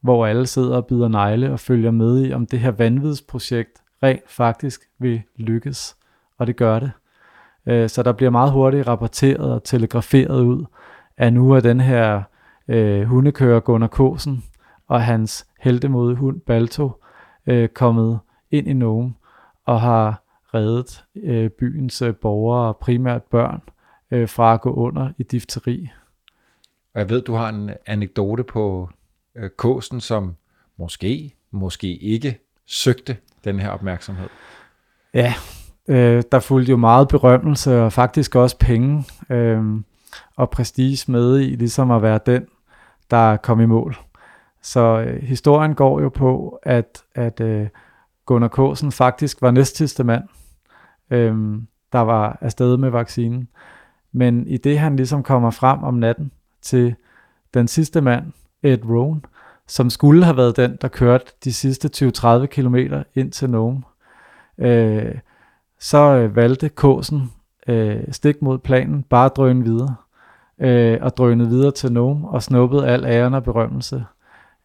hvor 0.00 0.26
alle 0.26 0.46
sidder 0.46 0.76
og 0.76 0.86
bider 0.86 1.08
negle 1.08 1.52
og 1.52 1.60
følger 1.60 1.90
med 1.90 2.26
i, 2.26 2.32
om 2.32 2.46
det 2.46 2.60
her 2.60 2.70
vanvidsprojekt 2.70 3.82
rent 4.02 4.30
faktisk 4.30 4.80
vil 4.98 5.22
lykkes. 5.36 5.96
Og 6.38 6.46
det 6.46 6.56
gør 6.56 6.78
det. 6.78 6.90
Øh, 7.66 7.88
så 7.88 8.02
der 8.02 8.12
bliver 8.12 8.30
meget 8.30 8.52
hurtigt 8.52 8.86
rapporteret 8.86 9.52
og 9.52 9.64
telegraferet 9.64 10.40
ud, 10.40 10.64
at 11.16 11.32
nu 11.32 11.52
er 11.52 11.60
den 11.60 11.80
her 11.80 12.22
øh, 12.68 13.02
hundekører 13.02 13.60
Gunnar 13.60 13.86
Kåsen 13.86 14.44
og 14.88 15.02
hans 15.02 15.46
heldemodige 15.60 16.16
hund 16.16 16.40
Balto 16.40 16.92
øh, 17.46 17.68
kommet 17.68 18.18
ind 18.50 18.68
i 18.68 18.72
Nome 18.72 19.14
og 19.64 19.80
har 19.80 20.22
reddet 20.54 21.04
øh, 21.16 21.50
byens 21.50 22.02
øh, 22.02 22.14
borgere, 22.14 22.74
primært 22.74 23.22
børn, 23.22 23.62
øh, 24.10 24.28
fra 24.28 24.54
at 24.54 24.60
gå 24.60 24.72
under 24.72 25.12
i 25.18 25.22
difteri. 25.22 25.88
Og 26.94 27.00
jeg 27.00 27.10
ved, 27.10 27.22
du 27.22 27.34
har 27.34 27.48
en 27.48 27.70
anekdote 27.86 28.44
på 28.44 28.90
øh, 29.34 29.50
Kåsen, 29.50 30.00
som 30.00 30.36
måske, 30.76 31.34
måske 31.50 31.96
ikke 31.96 32.38
søgte 32.66 33.16
den 33.44 33.60
her 33.60 33.70
opmærksomhed. 33.70 34.28
Ja, 35.14 35.34
øh, 35.88 36.22
der 36.32 36.40
fulgte 36.40 36.70
jo 36.70 36.76
meget 36.76 37.08
berømmelse 37.08 37.82
og 37.82 37.92
faktisk 37.92 38.34
også 38.34 38.58
penge 38.58 39.04
øh, 39.30 39.62
og 40.36 40.50
prestige 40.50 41.12
med 41.12 41.40
i, 41.40 41.44
ligesom 41.44 41.90
at 41.90 42.02
være 42.02 42.20
den, 42.26 42.46
der 43.10 43.36
kom 43.36 43.60
i 43.60 43.66
mål. 43.66 43.96
Så 44.62 44.80
øh, 44.80 45.22
historien 45.22 45.74
går 45.74 46.00
jo 46.00 46.08
på, 46.08 46.58
at, 46.62 47.02
at 47.14 47.40
øh, 47.40 47.68
Gunnar 48.26 48.48
Kåsen 48.48 48.92
faktisk 48.92 49.42
var 49.42 49.50
næstsidste 49.50 50.04
mand, 50.04 50.24
øh, 51.10 51.36
der 51.92 52.00
var 52.00 52.38
afsted 52.40 52.76
med 52.76 52.90
vaccinen. 52.90 53.48
Men 54.12 54.46
i 54.46 54.56
det 54.56 54.78
han 54.78 54.96
ligesom 54.96 55.22
kommer 55.22 55.50
frem 55.50 55.82
om 55.82 55.94
natten 55.94 56.32
til 56.62 56.94
den 57.54 57.68
sidste 57.68 58.00
mand, 58.00 58.32
Ed 58.62 58.84
Rohn, 58.84 59.24
som 59.66 59.90
skulle 59.90 60.24
have 60.24 60.36
været 60.36 60.56
den, 60.56 60.78
der 60.80 60.88
kørte 60.88 61.24
de 61.44 61.52
sidste 61.52 62.12
20-30 62.16 62.46
km 62.46 62.76
ind 63.14 63.32
til 63.32 63.50
Nome, 63.50 63.82
øh, 64.58 65.14
så 65.80 65.98
øh, 65.98 66.36
valgte 66.36 66.68
Kåsen 66.68 67.32
øh, 67.68 68.02
stik 68.10 68.42
mod 68.42 68.58
planen, 68.58 69.02
bare 69.02 69.28
drøne 69.28 69.64
videre, 69.64 69.94
øh, 70.58 70.98
og 71.00 71.16
drønede 71.16 71.48
videre 71.48 71.70
til 71.70 71.92
Nome 71.92 72.28
og 72.28 72.42
snuppede 72.42 72.86
al 72.86 73.04
æren 73.04 73.34
og 73.34 73.44
berømmelse. 73.44 74.04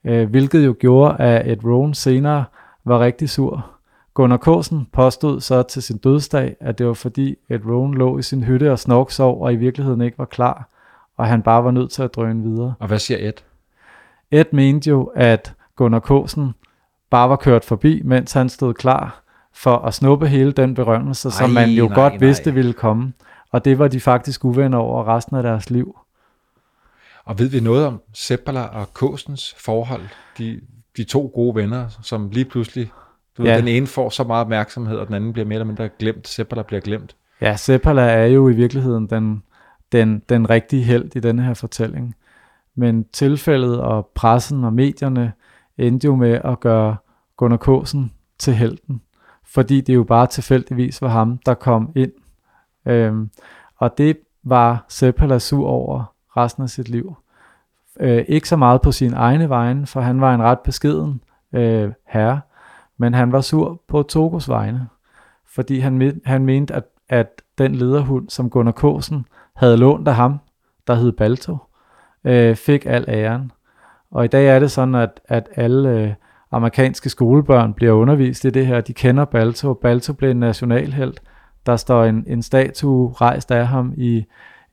Øh, 0.04 0.30
hvilket 0.30 0.66
jo 0.66 0.76
gjorde, 0.80 1.16
at 1.18 1.52
Ed 1.52 1.66
Rohn 1.66 1.94
senere 1.94 2.46
var 2.84 3.00
rigtig 3.00 3.30
sur. 3.30 3.66
Gunnar 4.14 4.38
Kåsen 4.38 4.88
påstod 4.92 5.42
så 5.42 5.64
til 5.64 5.84
sin 5.84 5.98
dødsdag, 5.98 6.56
at 6.60 6.78
det 6.78 6.88
var 6.88 6.94
fordi 6.94 7.36
Ed 7.50 7.66
Rohn 7.66 7.94
lå 7.94 8.18
i 8.18 8.22
sin 8.22 8.44
hytte 8.44 8.72
og 8.72 8.80
snorksov 8.80 9.42
og 9.42 9.54
i 9.54 9.56
virkeligheden 9.56 10.02
ikke 10.02 10.18
var 10.18 10.26
klar, 10.26 10.70
og 11.18 11.28
han 11.28 11.42
bare 11.42 11.64
var 11.64 11.72
nødt 11.72 11.92
til 11.92 12.04
at 12.04 12.16
drøne 12.16 12.44
videre. 12.44 12.74
Og 12.80 12.88
hvad 12.88 13.00
siger 13.00 13.18
Ed? 13.30 13.34
Ed 14.32 14.46
mente 14.52 14.90
jo, 14.90 15.12
at 15.16 15.54
Gunnar 15.76 16.00
Kåsen 16.00 16.54
bare 17.10 17.30
var 17.30 17.36
kørt 17.36 17.66
forbi, 17.66 18.02
mens 18.06 18.34
han 18.34 18.50
stod 18.50 18.74
klar 18.74 19.23
for 19.54 19.78
at 19.78 19.94
snuppe 19.94 20.28
hele 20.28 20.52
den 20.52 20.74
berømmelse, 20.74 21.32
som 21.32 21.58
Ej, 21.58 21.66
man 21.66 21.70
jo 21.70 21.88
nej, 21.88 21.96
godt 21.96 22.14
nej. 22.14 22.20
vidste 22.20 22.54
ville 22.54 22.74
komme. 22.74 23.14
Og 23.52 23.66
det 23.66 23.80
var 23.80 23.88
de 23.88 24.00
faktisk 24.00 24.46
uvenner 24.46 24.78
over 24.78 25.16
resten 25.16 25.36
af 25.36 25.44
deres 25.44 25.70
liv. 25.70 25.98
Og 27.26 27.40
ved 27.40 27.50
vi 27.50 27.60
noget 27.60 27.86
om 27.86 28.02
Seppala 28.14 28.64
og 28.64 28.94
Kåsens 28.94 29.56
forhold? 29.58 30.02
De, 30.38 30.62
de 30.98 31.04
to 31.04 31.32
gode 31.36 31.56
venner, 31.56 31.88
som 32.02 32.30
lige 32.30 32.46
pludselig, 32.46 32.92
du. 33.38 33.44
Ja. 33.44 33.52
ved, 33.52 33.58
den 33.58 33.68
ene 33.68 33.88
får 33.88 34.10
så 34.10 34.24
meget 34.24 34.42
opmærksomhed, 34.42 34.98
og 34.98 35.08
den 35.08 35.16
anden 35.16 35.34
bliver 35.34 35.46
mere 35.46 35.56
eller 35.56 35.66
mindre 35.66 35.90
glemt. 36.00 36.28
Seppala 36.28 36.62
bliver 36.62 36.82
glemt. 36.82 37.16
Ja, 37.42 37.56
Seppala 37.56 38.02
er 38.02 38.26
jo 38.26 38.50
i 38.50 38.54
virkeligheden 38.54 39.08
den, 39.08 39.44
den, 39.92 40.22
den 40.30 40.50
rigtige 40.50 40.84
held 40.84 41.16
i 41.16 41.20
denne 41.20 41.44
her 41.44 41.54
fortælling. 41.54 42.16
Men 42.76 43.06
tilfældet 43.14 43.80
og 43.80 44.12
pressen 44.16 44.64
og 44.64 44.74
medierne 44.74 45.34
endte 45.78 46.06
jo 46.06 46.16
med 46.16 46.40
at 46.44 46.60
gøre 46.60 46.96
Gunnar 47.38 47.58
Kåsen 47.58 48.12
til 48.40 48.54
helten. 48.54 49.02
Fordi 49.54 49.82
det 49.82 49.96
jo 49.96 50.04
bare 50.04 50.28
tilfældigvis 50.28 51.02
var 51.02 51.08
ham, 51.08 51.38
der 51.46 51.54
kom 51.54 51.92
ind. 51.96 52.12
Øhm, 52.86 53.30
og 53.78 53.98
det 53.98 54.18
var 54.44 54.86
Seppala 54.88 55.40
sur 55.40 55.68
over 55.68 56.14
resten 56.38 56.64
af 56.64 56.70
sit 56.70 56.90
liv. 56.90 57.16
Øh, 58.00 58.26
ikke 58.28 58.50
så 58.50 58.56
meget 58.56 58.82
på 58.82 58.92
sin 58.92 59.14
egne 59.14 59.50
vegne, 59.50 59.88
for 59.88 60.02
han 60.02 60.22
var 60.22 60.36
en 60.36 60.44
ret 60.44 60.60
beskeden 60.60 61.22
øh, 61.54 61.92
herre, 62.08 62.42
men 62.98 63.14
han 63.14 63.32
var 63.32 63.42
sur 63.42 63.82
på 63.88 64.04
Togos 64.04 64.50
vegne, 64.50 64.88
fordi 65.46 65.80
han, 65.80 66.02
me- 66.02 66.20
han 66.26 66.46
mente, 66.46 66.74
at, 66.74 66.84
at 67.10 67.42
den 67.58 67.76
lederhund, 67.76 68.30
som 68.30 68.50
Gunnar 68.50 68.72
Kåsen 68.72 69.26
havde 69.56 69.78
lånt 69.78 70.08
af 70.08 70.16
ham, 70.16 70.40
der 70.88 70.96
hed 70.96 71.12
Balto, 71.12 71.58
øh, 72.24 72.56
fik 72.56 72.86
al 72.86 73.06
æren. 73.08 73.52
Og 74.12 74.26
i 74.26 74.28
dag 74.28 74.48
er 74.48 74.60
det 74.60 74.72
sådan, 74.72 74.96
at, 74.96 75.20
at 75.26 75.50
alle 75.56 75.90
øh, 75.90 76.14
amerikanske 76.54 77.10
skolebørn 77.10 77.74
bliver 77.74 77.92
undervist 77.94 78.46
i 78.46 78.50
det 78.50 78.68
her. 78.68 78.82
De 78.82 78.94
kender 78.94 79.26
Balto. 79.26 79.74
Balto 79.74 80.14
blev 80.14 80.32
en 80.32 80.40
nationalhelt. 80.40 81.22
Der 81.66 81.76
står 81.76 82.04
en, 82.04 82.24
en 82.28 82.42
statue 82.42 83.14
rejst 83.14 83.52
af 83.52 83.68
ham 83.68 83.94
i 83.98 84.26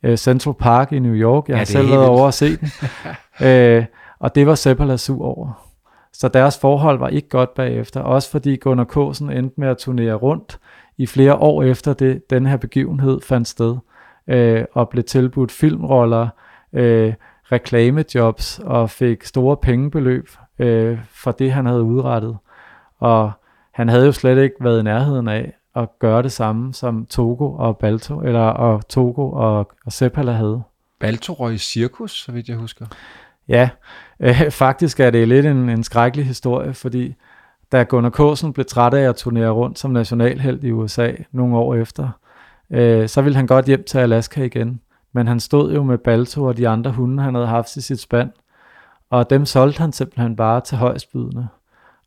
øh, 0.03 0.17
Central 0.17 0.55
Park 0.55 0.93
i 0.93 0.99
New 0.99 1.15
York. 1.15 1.49
Jeg 1.49 1.55
Ja, 1.55 1.59
har 1.59 1.65
selv 1.65 1.91
været 1.91 2.07
over 2.09 2.29
at 2.29 2.35
se 2.35 2.57
den. 2.57 2.69
øh, 3.49 3.85
og 4.19 4.35
det 4.35 4.47
var 4.47 4.55
Seppala 4.55 4.97
sur 4.97 5.25
over. 5.25 5.67
Så 6.13 6.29
deres 6.29 6.59
forhold 6.59 6.99
var 6.99 7.09
ikke 7.09 7.29
godt 7.29 7.55
bagefter. 7.55 8.01
Også 8.01 8.31
fordi 8.31 8.57
Gunnar 8.57 8.85
Kåsen 8.85 9.31
endte 9.31 9.61
med 9.61 9.69
at 9.69 9.79
turnere 9.79 10.15
rundt 10.15 10.59
i 10.99 11.07
flere 11.07 11.35
år 11.35 11.63
efter 11.63 11.93
det, 11.93 12.31
den 12.31 12.47
her 12.47 12.57
begivenhed 12.57 13.21
fandt 13.21 13.49
sted. 13.49 13.77
Øh, 14.29 14.65
og 14.73 14.89
blev 14.89 15.05
tilbudt 15.05 15.53
filmroller, 15.53 16.29
øh, 16.73 17.15
reklamejobs 17.53 18.61
og 18.65 18.91
fik 18.91 19.25
store 19.25 19.57
pengebeløb 19.57 20.29
øh, 20.61 20.99
for 21.11 21.31
det, 21.31 21.53
han 21.53 21.67
havde 21.67 21.83
udrettet. 21.83 22.37
Og 22.99 23.33
han 23.73 23.89
havde 23.89 24.07
jo 24.07 24.13
slet 24.13 24.43
ikke 24.43 24.57
været 24.61 24.81
i 24.81 24.83
nærheden 24.83 25.29
af 25.29 25.53
at 25.77 25.89
gøre 25.99 26.23
det 26.23 26.33
samme, 26.33 26.75
som 26.75 27.07
Togo 27.07 27.53
og 27.53 27.79
Balto, 27.79 28.21
eller 28.21 28.41
og 28.41 28.89
Togo 28.89 29.31
og, 29.31 29.71
og 29.87 29.93
Seppala 29.93 30.33
havde. 30.33 30.63
Balto 31.01 31.33
røg 31.33 31.55
i 31.55 31.59
cirkus, 31.59 32.25
så 32.25 32.33
vidt 32.33 32.49
jeg 32.49 32.57
husker. 32.57 32.87
Ja, 33.49 33.69
øh, 34.21 34.51
faktisk 34.65 35.01
er 35.01 35.11
det 35.11 35.29
lidt 35.29 35.47
en, 35.47 35.69
en 35.69 35.85
skrækkelig 35.85 36.27
historie, 36.27 36.75
fordi 36.75 37.15
da 37.73 37.83
Gunnar 37.83 38.11
Kåsen 38.11 38.53
blev 38.53 38.67
træt 38.67 38.95
af 38.95 39.09
at 39.09 39.17
turnere 39.17 39.51
rundt 39.51 39.79
som 39.79 39.91
nationalheld 39.91 40.65
i 40.65 40.73
USA 40.73 41.13
nogle 41.33 41.57
år 41.57 41.75
efter, 41.75 42.09
øh, 42.71 43.09
så 43.09 43.23
ville 43.23 43.37
han 43.37 43.47
godt 43.47 43.67
hjem 43.67 43.85
til 43.85 43.99
Alaska 43.99 44.45
igen. 44.45 44.81
Men 45.13 45.29
han 45.29 45.41
stod 45.41 45.75
jo 45.75 45.83
med 45.83 45.99
Balto 45.99 46.45
og 46.45 46.57
de 46.57 46.69
andre 46.69 46.91
hunde, 46.91 47.23
han 47.23 47.35
havde 47.35 47.47
haft 47.47 47.77
i 47.77 47.81
sit 47.81 48.01
spand, 48.01 48.31
og 49.11 49.31
dem 49.31 49.47
solgte 49.47 49.81
han 49.81 49.93
simpelthen 49.93 50.37
bare 50.37 50.61
til 50.61 50.77
højstbydende. 50.79 51.49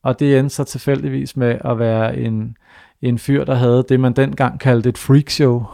Og 0.04 0.20
det 0.20 0.40
endte 0.40 0.56
så 0.56 0.64
tilfældigvis 0.64 1.38
med 1.38 1.58
at 1.66 1.80
være 1.80 2.18
en, 2.18 2.58
en 3.02 3.20
fyr, 3.20 3.44
der 3.44 3.56
havde 3.56 3.86
det, 3.90 4.00
man 4.00 4.14
dengang 4.14 4.60
kaldte 4.60 4.90
et 4.90 4.98
freakshow 4.98 5.66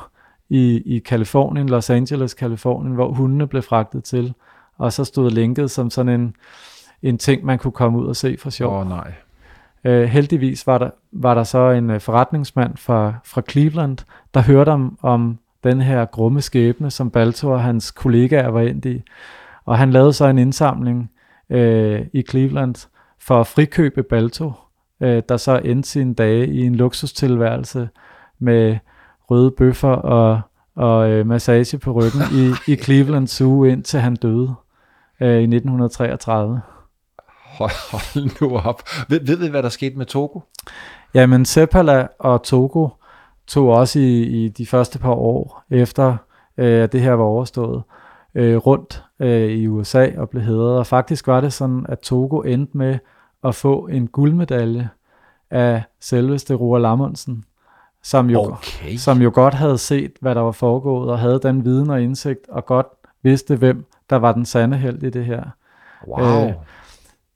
i, 0.50 0.82
i 0.96 1.00
Kalifornien, 1.00 1.70
Los 1.70 1.90
Angeles, 1.90 2.34
Kalifornien, 2.34 2.96
hvor 2.96 3.12
hundene 3.12 3.48
blev 3.48 3.62
fragtet 3.62 4.04
til. 4.04 4.34
Og 4.78 4.94
så 4.94 5.04
stod 5.04 5.32
linket 5.32 5.72
som 5.72 5.90
sådan 5.90 6.22
en, 6.22 6.36
en 7.04 7.18
ting, 7.18 7.46
man 7.46 7.60
kunne 7.60 7.72
komme 7.72 8.00
ud 8.00 8.08
og 8.08 8.16
se 8.16 8.38
for 8.40 8.50
sjov. 8.50 8.74
Åh 8.74 8.80
oh, 8.80 8.90
nej. 8.90 9.14
Øh, 9.84 10.04
heldigvis 10.04 10.68
var 10.68 10.78
der, 10.78 10.90
var 11.12 11.34
der 11.34 11.44
så 11.44 11.70
en 11.70 11.90
øh, 11.90 12.02
forretningsmand 12.02 12.78
fra, 12.78 13.14
fra 13.26 13.42
Cleveland, 13.50 13.98
der 14.34 14.42
hørte 14.42 14.70
om, 14.70 14.98
om 15.02 15.40
den 15.64 15.82
her 15.82 16.06
grumme 16.06 16.42
skæbne, 16.42 16.92
som 16.92 17.12
Balto 17.12 17.52
og 17.52 17.62
hans 17.62 17.92
kollegaer 17.92 18.48
var 18.48 18.62
endt 18.62 18.86
i. 18.86 19.04
Og 19.66 19.78
han 19.78 19.92
lavede 19.92 20.14
så 20.14 20.26
en 20.26 20.38
indsamling 20.38 21.12
øh, 21.50 22.06
i 22.14 22.22
Cleveland 22.22 22.76
for 23.20 23.40
at 23.40 23.48
frikøbe 23.48 24.04
Balto, 24.04 24.52
øh, 25.02 25.24
der 25.30 25.38
så 25.38 25.62
endte 25.66 25.90
sine 25.90 26.14
dage 26.14 26.48
i 26.48 26.62
en 26.62 26.76
luksustilværelse 26.76 27.90
med 28.40 28.78
røde 29.32 29.52
bøffer 29.52 29.92
og, 29.92 30.42
og 30.76 31.10
øh, 31.10 31.28
massage 31.28 31.78
på 31.78 31.92
ryggen 31.92 32.22
i, 32.32 32.72
i 32.72 32.76
Cleveland 32.84 33.28
Zoo, 33.28 33.64
indtil 33.64 34.00
han 34.00 34.16
døde 34.16 34.56
øh, 35.22 35.40
i 35.40 35.44
1933. 35.44 36.62
Hold, 37.44 37.92
hold 37.92 38.42
nu 38.42 38.58
op. 38.58 38.82
Ved, 39.10 39.20
ved 39.26 39.36
vi, 39.38 39.48
hvad 39.48 39.64
der 39.64 39.70
skete 39.70 39.98
med 39.98 40.06
Togo? 40.06 40.40
Jamen, 41.14 41.46
Seppala 41.46 42.08
og 42.20 42.44
Togo 42.44 42.90
tog 43.48 43.70
også 43.70 44.00
i, 44.00 44.22
i 44.22 44.48
de 44.48 44.66
første 44.66 45.00
par 45.00 45.14
år 45.14 45.64
efter, 45.70 46.18
øh, 46.58 46.84
at 46.84 46.92
det 46.92 47.02
her 47.02 47.14
var 47.14 47.24
overstået, 47.24 47.78
øh, 47.78 47.99
rundt 48.36 49.04
øh, 49.20 49.50
i 49.50 49.68
USA 49.68 50.08
og 50.18 50.30
blev 50.30 50.44
hædret. 50.44 50.78
Og 50.78 50.88
faktisk 50.88 51.28
var 51.28 51.42
det 51.42 51.54
sådan, 51.54 51.86
at 51.90 52.00
Togo 52.00 52.42
endte 52.42 52.78
med 52.78 52.98
at 53.44 53.56
få 53.56 53.88
en 53.88 54.08
guldmedalje 54.08 54.90
af 55.52 55.84
selveste 56.00 56.54
Roar 56.54 56.80
Lamondsen, 56.80 57.44
som 58.04 58.30
jo, 58.30 58.42
Okay. 58.42 58.96
som 58.96 59.22
jo 59.22 59.32
godt 59.34 59.54
havde 59.54 59.78
set, 59.78 60.12
hvad 60.22 60.36
der 60.36 60.42
var 60.42 60.52
foregået, 60.52 61.10
og 61.10 61.20
havde 61.20 61.40
den 61.44 61.66
viden 61.66 61.90
og 61.90 62.02
indsigt, 62.02 62.50
og 62.50 62.66
godt 62.66 62.88
vidste, 63.24 63.56
hvem 63.56 63.86
der 64.10 64.16
var 64.16 64.32
den 64.32 64.46
sande 64.46 64.78
held 64.78 65.04
i 65.04 65.10
det 65.10 65.26
her. 65.26 65.44
Wow. 66.08 66.48
Øh, 66.48 66.54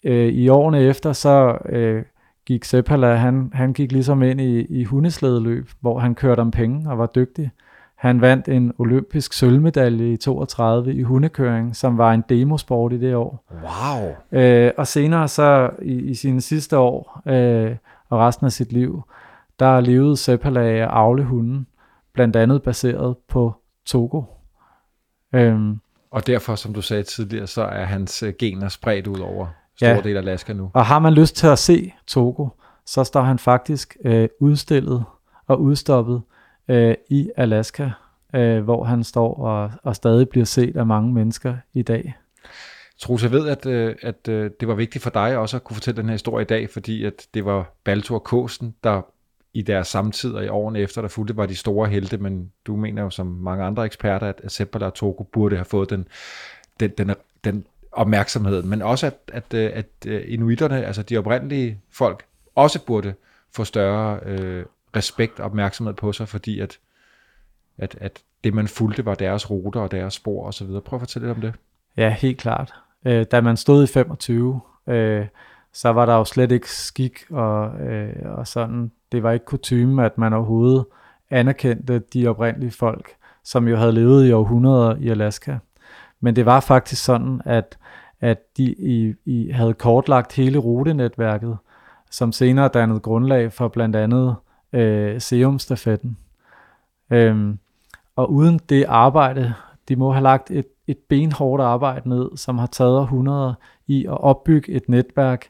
øh, 0.04 0.34
I 0.34 0.50
årene 0.50 0.80
efter, 0.80 1.14
så 1.14 1.58
øh, 1.70 2.04
gik 2.46 2.64
Seppala, 2.64 3.16
han, 3.16 3.52
han 3.54 3.74
gik 3.74 3.92
ligesom 3.92 4.24
ind 4.24 4.42
i, 4.42 4.60
i 4.60 4.84
hundeslædeløb, 4.84 5.70
hvor 5.82 6.00
han 6.00 6.16
kørte 6.16 6.40
om 6.40 6.52
penge 6.52 6.92
og 6.92 6.98
var 6.98 7.06
dygtig. 7.06 7.52
Han 8.04 8.22
vandt 8.22 8.48
en 8.48 8.74
olympisk 8.78 9.34
sølvmedalje 9.34 10.14
i 10.14 10.18
32 10.18 10.94
i 10.94 11.02
hundekøring, 11.02 11.76
som 11.76 11.98
var 11.98 12.14
en 12.14 12.24
demosport 12.30 12.94
i 12.94 12.98
det 12.98 13.16
år. 13.16 13.46
wow. 13.52 14.16
Øh, 14.42 14.72
og 14.78 14.88
senere 14.88 15.28
så 15.28 15.70
i, 15.82 15.94
i 15.94 16.16
sine 16.16 16.42
sidste 16.42 16.78
år 16.78 17.22
øh, 17.26 17.76
og 18.10 18.20
resten 18.20 18.46
af 18.46 18.52
sit 18.52 18.74
liv, 18.74 19.02
der 19.60 19.80
levede 19.80 20.18
Seppala 20.18 20.60
af 20.60 20.76
at 20.76 20.90
avle 20.92 21.24
hunden, 21.24 21.68
blandt 22.14 22.36
andet 22.36 22.64
baseret 22.64 23.16
på 23.30 23.54
Togo. 23.86 24.22
Øhm, 25.34 25.80
Og 26.12 26.28
derfor, 26.28 26.56
som 26.56 26.74
du 26.74 26.82
sagde 26.82 27.04
tidligere, 27.04 27.48
så 27.48 27.62
er 27.62 27.86
hans 27.86 28.24
øh, 28.24 28.34
gener 28.40 28.70
spredt 28.70 29.08
ud 29.08 29.20
over 29.20 29.48
store 29.76 29.90
ja. 29.90 30.02
del 30.02 30.18
af 30.18 30.22
Alaska 30.22 30.54
nu. 30.54 30.72
Og 30.74 30.86
har 30.86 31.00
man 31.00 31.14
lyst 31.14 31.36
til 31.36 31.48
at 31.48 31.60
se 31.60 31.94
Togo, 32.08 32.48
så 32.86 33.04
står 33.04 33.22
han 33.22 33.40
faktisk 33.40 33.98
øh, 34.06 34.30
udstillet 34.40 35.04
og 35.48 35.62
udstoppet 35.62 36.22
øh, 36.68 36.96
i 37.10 37.30
Alaska, 37.36 37.90
øh, 38.36 38.64
hvor 38.64 38.84
han 38.84 39.04
står 39.04 39.36
og, 39.36 39.72
og 39.84 39.96
stadig 39.96 40.30
bliver 40.30 40.46
set 40.46 40.78
af 40.78 40.86
mange 40.86 41.14
mennesker 41.14 41.56
i 41.74 41.82
dag. 41.82 42.16
Troels, 42.98 43.24
jeg 43.24 43.32
ved, 43.32 43.48
at, 43.48 43.66
øh, 43.66 43.96
at 44.02 44.28
øh, 44.28 44.52
det 44.60 44.68
var 44.68 44.76
vigtigt 44.76 45.04
for 45.04 45.10
dig 45.10 45.38
også 45.38 45.58
at 45.58 45.64
kunne 45.64 45.76
fortælle 45.76 45.98
den 46.02 46.06
her 46.06 46.14
historie 46.14 46.42
i 46.42 46.48
dag, 46.48 46.70
fordi 46.70 47.06
at 47.06 47.28
det 47.34 47.46
var 47.46 47.74
Balto 47.84 48.14
og 48.14 48.24
Kåsen, 48.24 48.76
der 48.84 49.02
i 49.54 49.62
deres 49.62 49.88
samtid 49.88 50.34
og 50.34 50.46
i 50.46 50.48
årene 50.48 50.80
efter, 50.80 51.02
der 51.02 51.08
fulgte, 51.08 51.38
var 51.38 51.46
de 51.46 51.56
store 51.56 51.90
helte, 51.90 52.18
men 52.18 52.52
du 52.68 52.76
mener 52.76 53.02
jo 53.02 53.10
som 53.10 53.28
mange 53.28 53.64
andre 53.64 53.86
eksperter, 53.86 54.28
at, 54.28 54.42
at 54.44 54.52
Seppala 54.52 54.86
og 54.86 54.94
Togo 54.94 55.24
burde 55.24 55.56
have 55.56 55.66
fået 55.66 55.90
den, 55.90 56.08
den, 56.80 56.90
den, 56.90 57.12
den 57.44 57.66
opmærksomhed, 57.92 58.64
men 58.64 58.82
også 58.82 59.06
at, 59.06 59.18
at, 59.28 59.54
øh, 59.54 59.72
at 59.74 60.06
inuiterne, 60.06 60.86
altså 60.86 61.04
de 61.04 61.18
oprindelige 61.18 61.82
folk, 61.92 62.26
også 62.56 62.86
burde 62.86 63.14
få 63.52 63.64
større 63.64 64.20
øh, 64.26 64.66
respekt 64.96 65.40
og 65.40 65.46
opmærksomhed 65.46 65.94
på 65.94 66.14
sig, 66.14 66.28
fordi 66.28 66.60
at, 66.60 66.80
at, 67.78 67.98
at 68.02 68.24
det, 68.44 68.54
man 68.54 68.68
fulgte, 68.68 69.06
var 69.06 69.16
deres 69.16 69.50
ruter 69.50 69.80
og 69.80 69.92
deres 69.92 70.14
spor 70.14 70.48
osv. 70.48 70.68
Prøv 70.86 70.98
at 70.98 71.02
fortælle 71.02 71.28
lidt 71.28 71.38
om 71.38 71.42
det. 71.42 71.54
Ja, 71.98 72.10
helt 72.10 72.38
klart. 72.38 72.74
Øh, 73.06 73.26
da 73.32 73.42
man 73.42 73.58
stod 73.58 73.84
i 73.84 73.88
25, 73.88 74.62
øh, 74.88 75.26
så 75.74 75.90
var 75.90 76.06
der 76.06 76.14
jo 76.16 76.26
slet 76.26 76.52
ikke 76.52 76.72
skik 76.72 77.20
og, 77.30 77.82
øh, 77.82 78.16
og 78.26 78.48
sådan. 78.48 78.92
Det 79.12 79.24
var 79.24 79.32
ikke 79.32 79.46
kutume, 79.46 80.06
at 80.06 80.18
man 80.18 80.34
overhovedet 80.34 80.86
anerkendte 81.30 82.00
de 82.00 82.28
oprindelige 82.28 82.72
folk, 82.72 83.10
som 83.44 83.68
jo 83.68 83.76
havde 83.76 83.92
levet 83.92 84.28
i 84.28 84.32
århundreder 84.32 84.96
i 84.96 85.10
Alaska. 85.10 85.58
Men 86.20 86.36
det 86.36 86.46
var 86.46 86.60
faktisk 86.60 87.04
sådan, 87.04 87.42
at, 87.46 87.78
at 88.22 88.58
de 88.58 88.64
i, 88.64 89.14
i 89.26 89.50
havde 89.50 89.74
kortlagt 89.74 90.34
hele 90.34 90.58
rutenetværket, 90.58 91.58
som 92.12 92.32
senere 92.32 92.68
dannede 92.68 93.00
grundlag 93.00 93.54
for 93.54 93.68
blandt 93.68 93.96
andet 93.96 94.36
øh, 94.74 95.22
serumstafetten. 95.22 96.18
Øhm, 97.12 97.60
og 98.16 98.32
uden 98.32 98.60
det 98.70 98.86
arbejde, 98.88 99.54
de 99.90 99.96
må 99.96 100.12
have 100.12 100.24
lagt 100.24 100.52
et, 100.52 100.66
et 100.88 100.98
benhårdt 101.10 101.64
arbejde 101.64 102.10
ned, 102.10 102.30
som 102.38 102.58
har 102.58 102.68
taget 102.68 102.98
århundreder 102.98 103.54
i 103.88 104.06
at 104.06 104.22
opbygge 104.22 104.72
et 104.72 104.90
netværk 104.90 105.46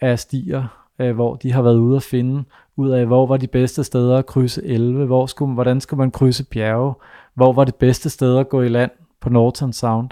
af 0.00 0.18
stier, 0.18 0.84
øh, 0.98 1.14
hvor 1.14 1.36
de 1.36 1.52
har 1.52 1.62
været 1.62 1.76
ude 1.76 1.96
at 1.96 2.02
finde 2.02 2.44
ud 2.76 2.90
af, 2.90 3.06
hvor 3.06 3.26
var 3.26 3.36
de 3.36 3.46
bedste 3.46 3.84
steder 3.84 4.18
at 4.18 4.26
krydse 4.26 4.64
elve, 4.64 5.06
hvor 5.06 5.26
skulle, 5.26 5.54
hvordan 5.54 5.80
skulle 5.80 5.98
man 5.98 6.10
krydse 6.10 6.44
bjerge, 6.44 6.94
hvor 7.34 7.52
var 7.52 7.64
det 7.64 7.74
bedste 7.74 8.10
sted 8.10 8.38
at 8.38 8.48
gå 8.48 8.62
i 8.62 8.68
land 8.68 8.90
på 9.20 9.28
Norton 9.28 9.72
Sound. 9.72 10.10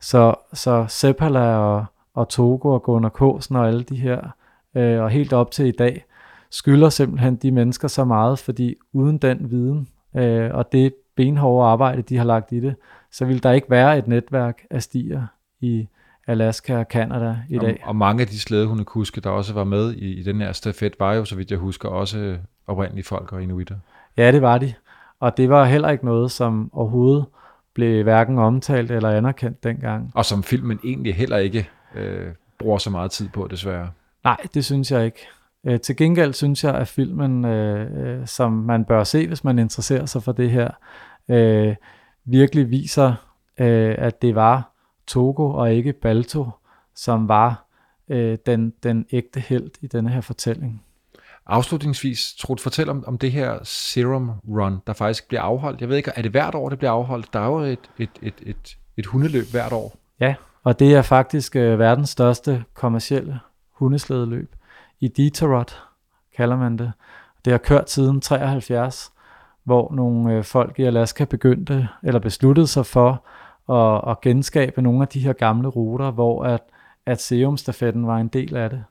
Så, 0.00 0.34
så 0.52 0.84
Seppala 0.88 1.56
og, 1.56 1.84
og 2.14 2.28
Togo 2.28 2.68
og 2.68 2.82
Gunnar 2.82 3.08
Kåsen 3.08 3.56
og 3.56 3.68
alle 3.68 3.82
de 3.82 3.96
her, 3.96 4.28
øh, 4.74 5.02
og 5.02 5.10
helt 5.10 5.32
op 5.32 5.50
til 5.50 5.66
i 5.66 5.70
dag, 5.70 6.04
skylder 6.50 6.88
simpelthen 6.88 7.36
de 7.36 7.50
mennesker 7.50 7.88
så 7.88 8.04
meget, 8.04 8.38
fordi 8.38 8.74
uden 8.92 9.18
den 9.18 9.50
viden 9.50 9.88
øh, 10.16 10.50
og 10.54 10.72
det 10.72 10.94
benhårde 11.16 11.68
arbejde, 11.68 12.02
de 12.02 12.16
har 12.16 12.24
lagt 12.24 12.52
i 12.52 12.60
det, 12.60 12.74
så 13.12 13.24
vil 13.24 13.42
der 13.42 13.52
ikke 13.52 13.70
være 13.70 13.98
et 13.98 14.08
netværk 14.08 14.62
af 14.70 14.82
stier 14.82 15.26
i 15.60 15.88
Alaska 16.26 16.78
og 16.78 16.86
Canada 16.90 17.36
i 17.48 17.58
og, 17.58 17.64
dag. 17.64 17.82
og 17.84 17.96
mange 17.96 18.20
af 18.20 18.26
de 18.26 18.38
slædehundekuske, 18.40 19.20
der 19.20 19.30
også 19.30 19.54
var 19.54 19.64
med 19.64 19.94
i, 19.94 20.20
i 20.20 20.22
den 20.22 20.40
her 20.40 20.52
stafet, 20.52 20.94
var 20.98 21.14
jo, 21.14 21.24
så 21.24 21.36
vidt 21.36 21.50
jeg 21.50 21.58
husker, 21.58 21.88
også 21.88 22.36
oprindelige 22.66 23.04
folk 23.04 23.32
og 23.32 23.42
inuitter. 23.42 23.76
Ja, 24.16 24.32
det 24.32 24.42
var 24.42 24.58
de. 24.58 24.74
Og 25.20 25.36
det 25.36 25.48
var 25.48 25.64
heller 25.64 25.88
ikke 25.88 26.04
noget, 26.04 26.30
som 26.30 26.70
overhovedet 26.72 27.24
blev 27.74 28.02
hverken 28.02 28.38
omtalt 28.38 28.90
eller 28.90 29.10
anerkendt 29.10 29.64
dengang. 29.64 30.10
Og 30.14 30.24
som 30.24 30.42
filmen 30.42 30.80
egentlig 30.84 31.14
heller 31.14 31.36
ikke 31.36 31.68
øh, 31.94 32.26
bruger 32.58 32.78
så 32.78 32.90
meget 32.90 33.10
tid 33.10 33.28
på, 33.28 33.48
desværre. 33.50 33.90
Nej, 34.24 34.36
det 34.54 34.64
synes 34.64 34.92
jeg 34.92 35.04
ikke. 35.04 35.26
Øh, 35.66 35.80
til 35.80 35.96
gengæld 35.96 36.32
synes 36.32 36.64
jeg, 36.64 36.74
at 36.74 36.88
filmen, 36.88 37.44
øh, 37.44 38.20
øh, 38.20 38.26
som 38.26 38.52
man 38.52 38.84
bør 38.84 39.04
se, 39.04 39.26
hvis 39.26 39.44
man 39.44 39.58
interesserer 39.58 40.06
sig 40.06 40.22
for 40.22 40.32
det 40.32 40.50
her, 40.50 40.70
øh, 41.28 41.74
virkelig 42.24 42.70
viser, 42.70 43.14
øh, 43.60 43.94
at 43.98 44.22
det 44.22 44.34
var 44.34 44.72
Togo 45.06 45.50
og 45.50 45.72
ikke 45.72 45.92
Balto, 45.92 46.48
som 46.94 47.28
var 47.28 47.66
øh, 48.08 48.38
den, 48.46 48.72
den 48.82 49.06
ægte 49.12 49.40
held 49.40 49.70
i 49.80 49.86
denne 49.86 50.10
her 50.10 50.20
fortælling. 50.20 50.82
Afslutningsvis, 51.46 52.34
du 52.48 52.56
fortæl 52.56 52.88
om, 52.88 53.04
om 53.06 53.18
det 53.18 53.32
her 53.32 53.58
Serum 53.62 54.30
Run, 54.48 54.78
der 54.86 54.92
faktisk 54.92 55.28
bliver 55.28 55.42
afholdt. 55.42 55.80
Jeg 55.80 55.88
ved 55.88 55.96
ikke, 55.96 56.12
er 56.16 56.22
det 56.22 56.30
hvert 56.30 56.54
år, 56.54 56.68
det 56.68 56.78
bliver 56.78 56.92
afholdt? 56.92 57.32
Der 57.32 57.40
er 57.40 57.46
jo 57.46 57.58
et, 57.58 57.90
et, 57.98 58.10
et, 58.22 58.34
et, 58.42 58.76
et 58.96 59.06
hundeløb 59.06 59.44
hvert 59.50 59.72
år. 59.72 59.96
Ja, 60.20 60.34
og 60.62 60.78
det 60.78 60.94
er 60.94 61.02
faktisk 61.02 61.56
øh, 61.56 61.78
verdens 61.78 62.10
største 62.10 62.64
kommercielle 62.74 63.40
hundeslædeløb. 63.72 64.54
I 65.00 65.08
Detroit 65.08 65.82
kalder 66.36 66.56
man 66.56 66.76
det. 66.78 66.92
Det 67.44 67.50
har 67.50 67.58
kørt 67.58 67.90
siden 67.90 68.20
73, 68.20 69.12
hvor 69.64 69.94
nogle 69.94 70.34
øh, 70.34 70.44
folk 70.44 70.78
i 70.78 70.82
Alaska 70.82 71.24
begyndte, 71.24 71.88
eller 72.02 72.20
besluttede 72.20 72.66
sig 72.66 72.86
for 72.86 73.24
at, 73.72 74.10
at 74.10 74.20
genskabe 74.20 74.82
nogle 74.82 75.02
af 75.02 75.08
de 75.08 75.20
her 75.20 75.32
gamle 75.32 75.68
ruter, 75.68 76.10
hvor 76.10 76.44
at, 76.44 76.60
at 77.06 77.20
serumstafetten 77.20 78.06
var 78.06 78.16
en 78.16 78.28
del 78.28 78.56
af 78.56 78.70
det. 78.70 78.84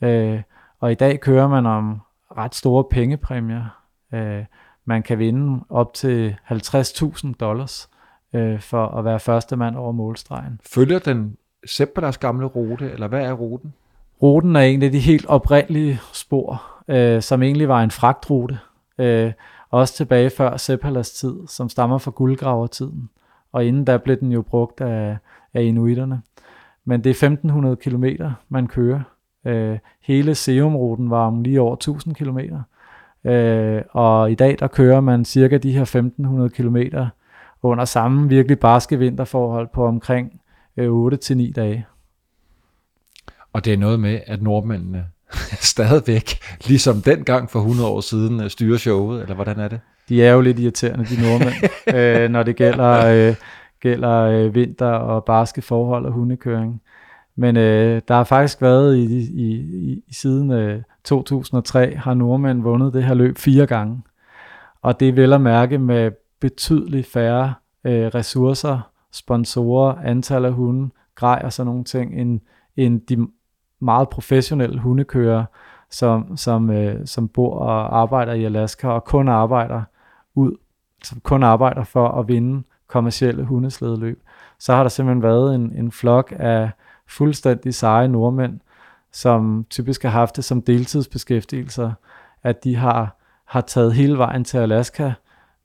Øh, 0.00 0.42
og 0.80 0.92
i 0.92 0.94
dag 0.94 1.20
kører 1.20 1.48
man 1.48 1.66
om 1.66 2.00
ret 2.36 2.54
store 2.54 2.84
pengepræmier. 2.84 3.64
Øh, 4.12 4.44
man 4.84 5.02
kan 5.02 5.18
vinde 5.18 5.64
op 5.68 5.94
til 5.94 6.36
50.000 6.50 7.32
dollars 7.40 7.90
øh, 8.32 8.60
for 8.60 8.86
at 8.86 9.04
være 9.04 9.20
første 9.20 9.56
mand 9.56 9.76
over 9.76 9.92
målstregen. 9.92 10.60
Følger 10.74 10.98
den 10.98 11.36
Zeppelas 11.68 12.18
gamle 12.18 12.46
rute, 12.46 12.90
eller 12.90 13.06
hvad 13.08 13.24
er 13.24 13.32
ruten? 13.32 13.74
Ruten 14.22 14.56
er 14.56 14.60
egentlig 14.60 14.92
de 14.92 14.98
helt 14.98 15.26
oprindelige 15.26 16.00
spor, 16.12 16.62
øh, 16.88 17.22
som 17.22 17.42
egentlig 17.42 17.68
var 17.68 17.82
en 17.82 17.90
fragtrute. 17.90 18.58
Øh, 18.98 19.32
også 19.70 19.94
tilbage 19.94 20.30
før 20.30 20.56
Sepalas 20.56 21.10
tid, 21.10 21.36
som 21.46 21.68
stammer 21.68 21.98
fra 21.98 22.10
guldgravertiden. 22.10 23.10
Og 23.52 23.64
inden 23.64 23.84
da 23.84 23.96
blev 23.96 24.16
den 24.16 24.32
jo 24.32 24.42
brugt 24.42 24.80
af, 24.80 25.16
af 25.54 25.62
inuiterne. 25.62 26.22
Men 26.84 27.04
det 27.04 27.10
er 27.10 27.14
1500 27.14 27.76
km, 27.76 28.04
man 28.48 28.66
kører. 28.66 29.00
Øh, 29.44 29.78
hele 30.02 30.34
Seumruten 30.34 31.10
var 31.10 31.26
om 31.26 31.42
lige 31.42 31.60
over 31.60 31.74
1000 31.74 32.14
km. 32.14 32.38
Øh, 33.30 33.82
og 33.90 34.30
i 34.30 34.34
dag 34.34 34.56
der 34.58 34.66
kører 34.66 35.00
man 35.00 35.24
cirka 35.24 35.58
de 35.58 35.72
her 35.72 35.82
1500 35.82 36.50
km 36.50 36.76
under 37.62 37.84
samme 37.84 38.28
virkelig 38.28 38.58
barske 38.58 38.98
vinterforhold 38.98 39.68
på 39.74 39.86
omkring 39.86 40.40
øh, 40.76 41.12
8-9 41.12 41.52
dage. 41.52 41.86
Og 43.58 43.64
det 43.64 43.72
er 43.72 43.76
noget 43.76 44.00
med, 44.00 44.20
at 44.26 44.42
nordmændene 44.42 45.06
stadigvæk, 45.72 46.38
ligesom 46.66 47.02
dengang 47.02 47.50
for 47.50 47.58
100 47.58 47.88
år 47.88 48.00
siden, 48.00 48.40
øh, 48.40 48.50
styrer 48.50 48.78
showet, 48.78 49.22
eller 49.22 49.34
hvordan 49.34 49.58
er 49.58 49.68
det? 49.68 49.80
De 50.08 50.24
er 50.24 50.32
jo 50.32 50.40
lidt 50.40 50.58
irriterende, 50.58 51.04
de 51.04 51.22
nordmænd, 51.22 51.54
øh, 51.96 52.30
når 52.30 52.42
det 52.42 52.56
gælder, 52.56 53.06
øh, 53.06 53.34
gælder 53.80 54.20
øh, 54.20 54.54
vinter 54.54 54.86
og 54.86 55.24
barske 55.24 55.62
forhold 55.62 56.06
og 56.06 56.12
hundekøring. 56.12 56.82
Men 57.36 57.56
øh, 57.56 58.02
der 58.08 58.14
har 58.14 58.24
faktisk 58.24 58.62
været 58.62 58.96
i, 58.96 59.04
i, 59.04 59.54
i, 59.54 60.02
i 60.08 60.14
siden 60.14 60.50
øh, 60.50 60.82
2003, 61.04 61.94
har 61.94 62.14
nordmænd 62.14 62.62
vundet 62.62 62.92
det 62.92 63.04
her 63.04 63.14
løb 63.14 63.38
fire 63.38 63.66
gange. 63.66 64.02
Og 64.82 65.00
det 65.00 65.08
er 65.08 65.12
vel 65.12 65.32
at 65.32 65.40
mærke 65.40 65.78
med 65.78 66.10
betydeligt 66.40 67.06
færre 67.06 67.54
øh, 67.84 68.06
ressourcer, 68.06 68.90
sponsorer, 69.12 69.94
antal 69.94 70.44
af 70.44 70.52
hunde, 70.52 70.90
grej 71.14 71.40
og 71.44 71.52
sådan 71.52 71.66
nogle 71.66 71.84
ting, 71.84 72.20
end, 72.20 72.40
end 72.76 73.00
de 73.00 73.26
meget 73.80 74.08
professionelle 74.08 74.78
hundekører, 74.78 75.44
som, 75.90 76.36
som, 76.36 76.70
øh, 76.70 77.06
som 77.06 77.28
bor 77.28 77.58
og 77.58 78.00
arbejder 78.00 78.32
i 78.32 78.44
Alaska 78.44 78.88
og 78.88 79.04
kun 79.04 79.28
arbejder 79.28 79.82
ud, 80.34 80.56
som 81.04 81.20
kun 81.20 81.42
arbejder 81.42 81.84
for 81.84 82.08
at 82.08 82.28
vinde 82.28 82.62
kommercielle 82.86 83.44
hundeslædeløb. 83.44 84.22
Så 84.58 84.74
har 84.74 84.82
der 84.82 84.88
simpelthen 84.88 85.22
været 85.22 85.54
en, 85.54 85.72
en 85.76 85.92
flok 85.92 86.32
af 86.36 86.70
fuldstændig 87.06 87.74
seje 87.74 88.08
nordmænd, 88.08 88.60
som 89.12 89.66
typisk 89.70 90.02
har 90.02 90.10
haft 90.10 90.36
det 90.36 90.44
som 90.44 90.62
deltidsbeskæftigelser, 90.62 91.92
at 92.42 92.64
de 92.64 92.76
har, 92.76 93.16
har 93.44 93.60
taget 93.60 93.94
hele 93.94 94.18
vejen 94.18 94.44
til 94.44 94.58
Alaska 94.58 95.12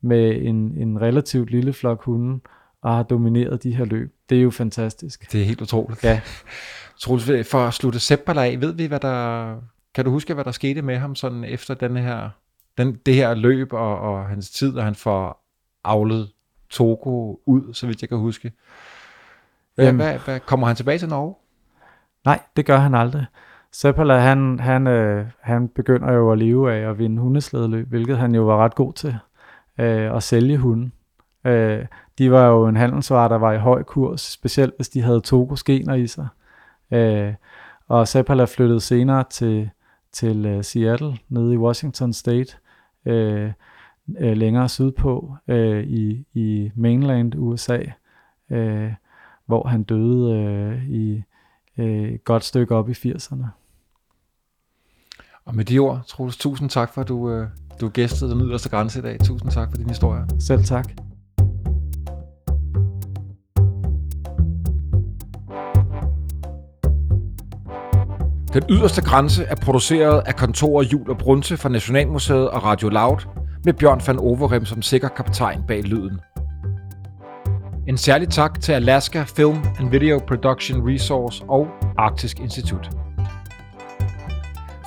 med 0.01 0.41
en, 0.41 0.55
en 0.77 1.01
relativt 1.01 1.51
lille 1.51 1.73
flok 1.73 2.03
hunde, 2.03 2.39
og 2.81 2.95
har 2.95 3.03
domineret 3.03 3.63
de 3.63 3.75
her 3.75 3.85
løb. 3.85 4.13
Det 4.29 4.37
er 4.37 4.41
jo 4.41 4.49
fantastisk. 4.49 5.31
Det 5.31 5.41
er 5.41 5.45
helt 5.45 5.61
utroligt. 5.61 6.03
Ja. 6.03 6.21
Troels, 7.03 7.49
for 7.49 7.57
at 7.57 7.73
slutte 7.73 7.99
Seppala 7.99 8.45
af, 8.45 8.61
ved 8.61 8.73
vi, 8.73 8.85
hvad 8.85 8.99
der... 8.99 9.55
Kan 9.95 10.05
du 10.05 10.11
huske, 10.11 10.33
hvad 10.33 10.43
der 10.43 10.51
skete 10.51 10.81
med 10.81 10.97
ham 10.97 11.15
sådan 11.15 11.43
efter 11.43 11.73
denne 11.73 12.01
her, 12.01 12.29
den, 12.77 12.97
det 13.05 13.15
her 13.15 13.33
løb 13.33 13.73
og, 13.73 13.99
og 13.99 14.25
hans 14.25 14.49
tid, 14.49 14.77
og 14.77 14.83
han 14.83 14.95
får 14.95 15.45
avlet 15.83 16.31
Togo 16.69 17.35
ud, 17.45 17.73
så 17.73 17.87
vidt 17.87 18.01
jeg 18.01 18.09
kan 18.09 18.17
huske? 18.17 18.51
Hvad, 19.75 19.85
Jamen. 19.85 20.01
hvad, 20.01 20.19
hvad, 20.25 20.39
kommer 20.39 20.67
han 20.67 20.75
tilbage 20.75 20.97
til 20.97 21.09
Norge? 21.09 21.35
Nej, 22.25 22.39
det 22.55 22.65
gør 22.65 22.77
han 22.77 22.95
aldrig. 22.95 23.25
Seppala, 23.71 24.17
han, 24.17 24.59
han, 24.59 24.87
øh, 24.87 25.25
han 25.41 25.67
begynder 25.67 26.13
jo 26.13 26.31
at 26.31 26.37
leve 26.37 26.73
af 26.73 26.89
at 26.89 26.97
vinde 26.97 27.21
hundeslædeløb, 27.21 27.89
hvilket 27.89 28.17
han 28.17 28.35
jo 28.35 28.43
var 28.43 28.57
ret 28.57 28.75
god 28.75 28.93
til 28.93 29.15
øh, 29.79 30.15
at 30.15 30.23
sælge 30.23 30.57
hunden. 30.57 30.93
Øh, 31.45 31.85
de 32.17 32.31
var 32.31 32.47
jo 32.47 32.67
en 32.67 32.75
handelsvare, 32.75 33.29
der 33.29 33.37
var 33.37 33.51
i 33.51 33.57
høj 33.57 33.83
kurs, 33.83 34.21
specielt 34.21 34.73
hvis 34.75 34.89
de 34.89 35.01
havde 35.01 35.21
Togo 35.21 35.55
skener 35.55 35.93
i 35.93 36.07
sig. 36.07 36.27
Øh, 36.93 37.33
og 37.87 38.07
Seppala 38.07 38.45
flyttede 38.45 38.81
senere 38.81 39.23
til, 39.29 39.69
til 40.11 40.57
uh, 40.57 40.63
Seattle, 40.63 41.17
nede 41.29 41.53
i 41.53 41.57
Washington 41.57 42.13
State, 42.13 42.57
øh, 43.05 43.51
øh, 44.19 44.37
længere 44.37 44.69
sydpå 44.69 45.35
øh, 45.47 45.83
i, 45.83 46.25
i 46.33 46.71
mainland 46.75 47.35
USA, 47.35 47.79
øh, 48.49 48.91
hvor 49.45 49.67
han 49.67 49.83
døde 49.83 50.35
øh, 50.35 50.89
i 50.89 51.23
øh, 51.77 52.09
et 52.09 52.23
godt 52.23 52.43
stykke 52.43 52.75
op 52.75 52.89
i 52.89 52.91
80'erne. 52.91 53.45
Og 55.45 55.55
med 55.55 55.65
de 55.65 55.79
ord, 55.79 56.01
Troels, 56.07 56.37
tusind 56.37 56.69
tak 56.69 56.93
for, 56.93 57.01
at 57.01 57.07
du, 57.07 57.31
øh, 57.31 57.47
du 57.81 57.89
gæstede 57.89 58.31
den 58.31 58.41
yderste 58.41 58.69
grænse 58.69 58.99
i 58.99 59.01
dag. 59.01 59.19
Tusind 59.19 59.51
tak 59.51 59.69
for 59.69 59.77
din 59.77 59.89
historie. 59.89 60.25
Selv 60.39 60.63
tak. 60.63 61.12
Den 68.53 68.63
yderste 68.69 69.01
grænse 69.01 69.43
er 69.43 69.55
produceret 69.55 70.23
af 70.25 70.35
kontoret 70.35 70.93
Jul 70.93 71.09
og 71.09 71.17
Brunse 71.17 71.57
fra 71.57 71.69
Nationalmuseet 71.69 72.49
og 72.49 72.63
Radio 72.63 72.89
Loud, 72.89 73.17
med 73.65 73.73
Bjørn 73.73 74.01
van 74.07 74.19
Overrem 74.19 74.65
som 74.65 74.81
sikker 74.81 75.07
kaptajn 75.07 75.63
bag 75.67 75.83
lyden. 75.83 76.19
En 77.87 77.97
særlig 77.97 78.29
tak 78.29 78.61
til 78.61 78.71
Alaska 78.71 79.23
Film 79.23 79.57
and 79.79 79.89
Video 79.89 80.19
Production 80.27 80.89
Resource 80.89 81.43
og 81.47 81.67
Arktisk 81.97 82.39
Institut. 82.39 82.89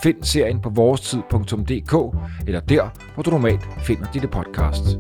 Find 0.03 0.23
serien 0.23 0.61
på 0.61 0.71
vorestid.dk 0.71 1.95
eller 2.47 2.61
der, 2.61 2.91
hvor 3.15 3.23
du 3.23 3.31
normalt 3.31 3.69
finder 3.79 4.07
dine 4.15 4.27
podcasts. 4.27 4.97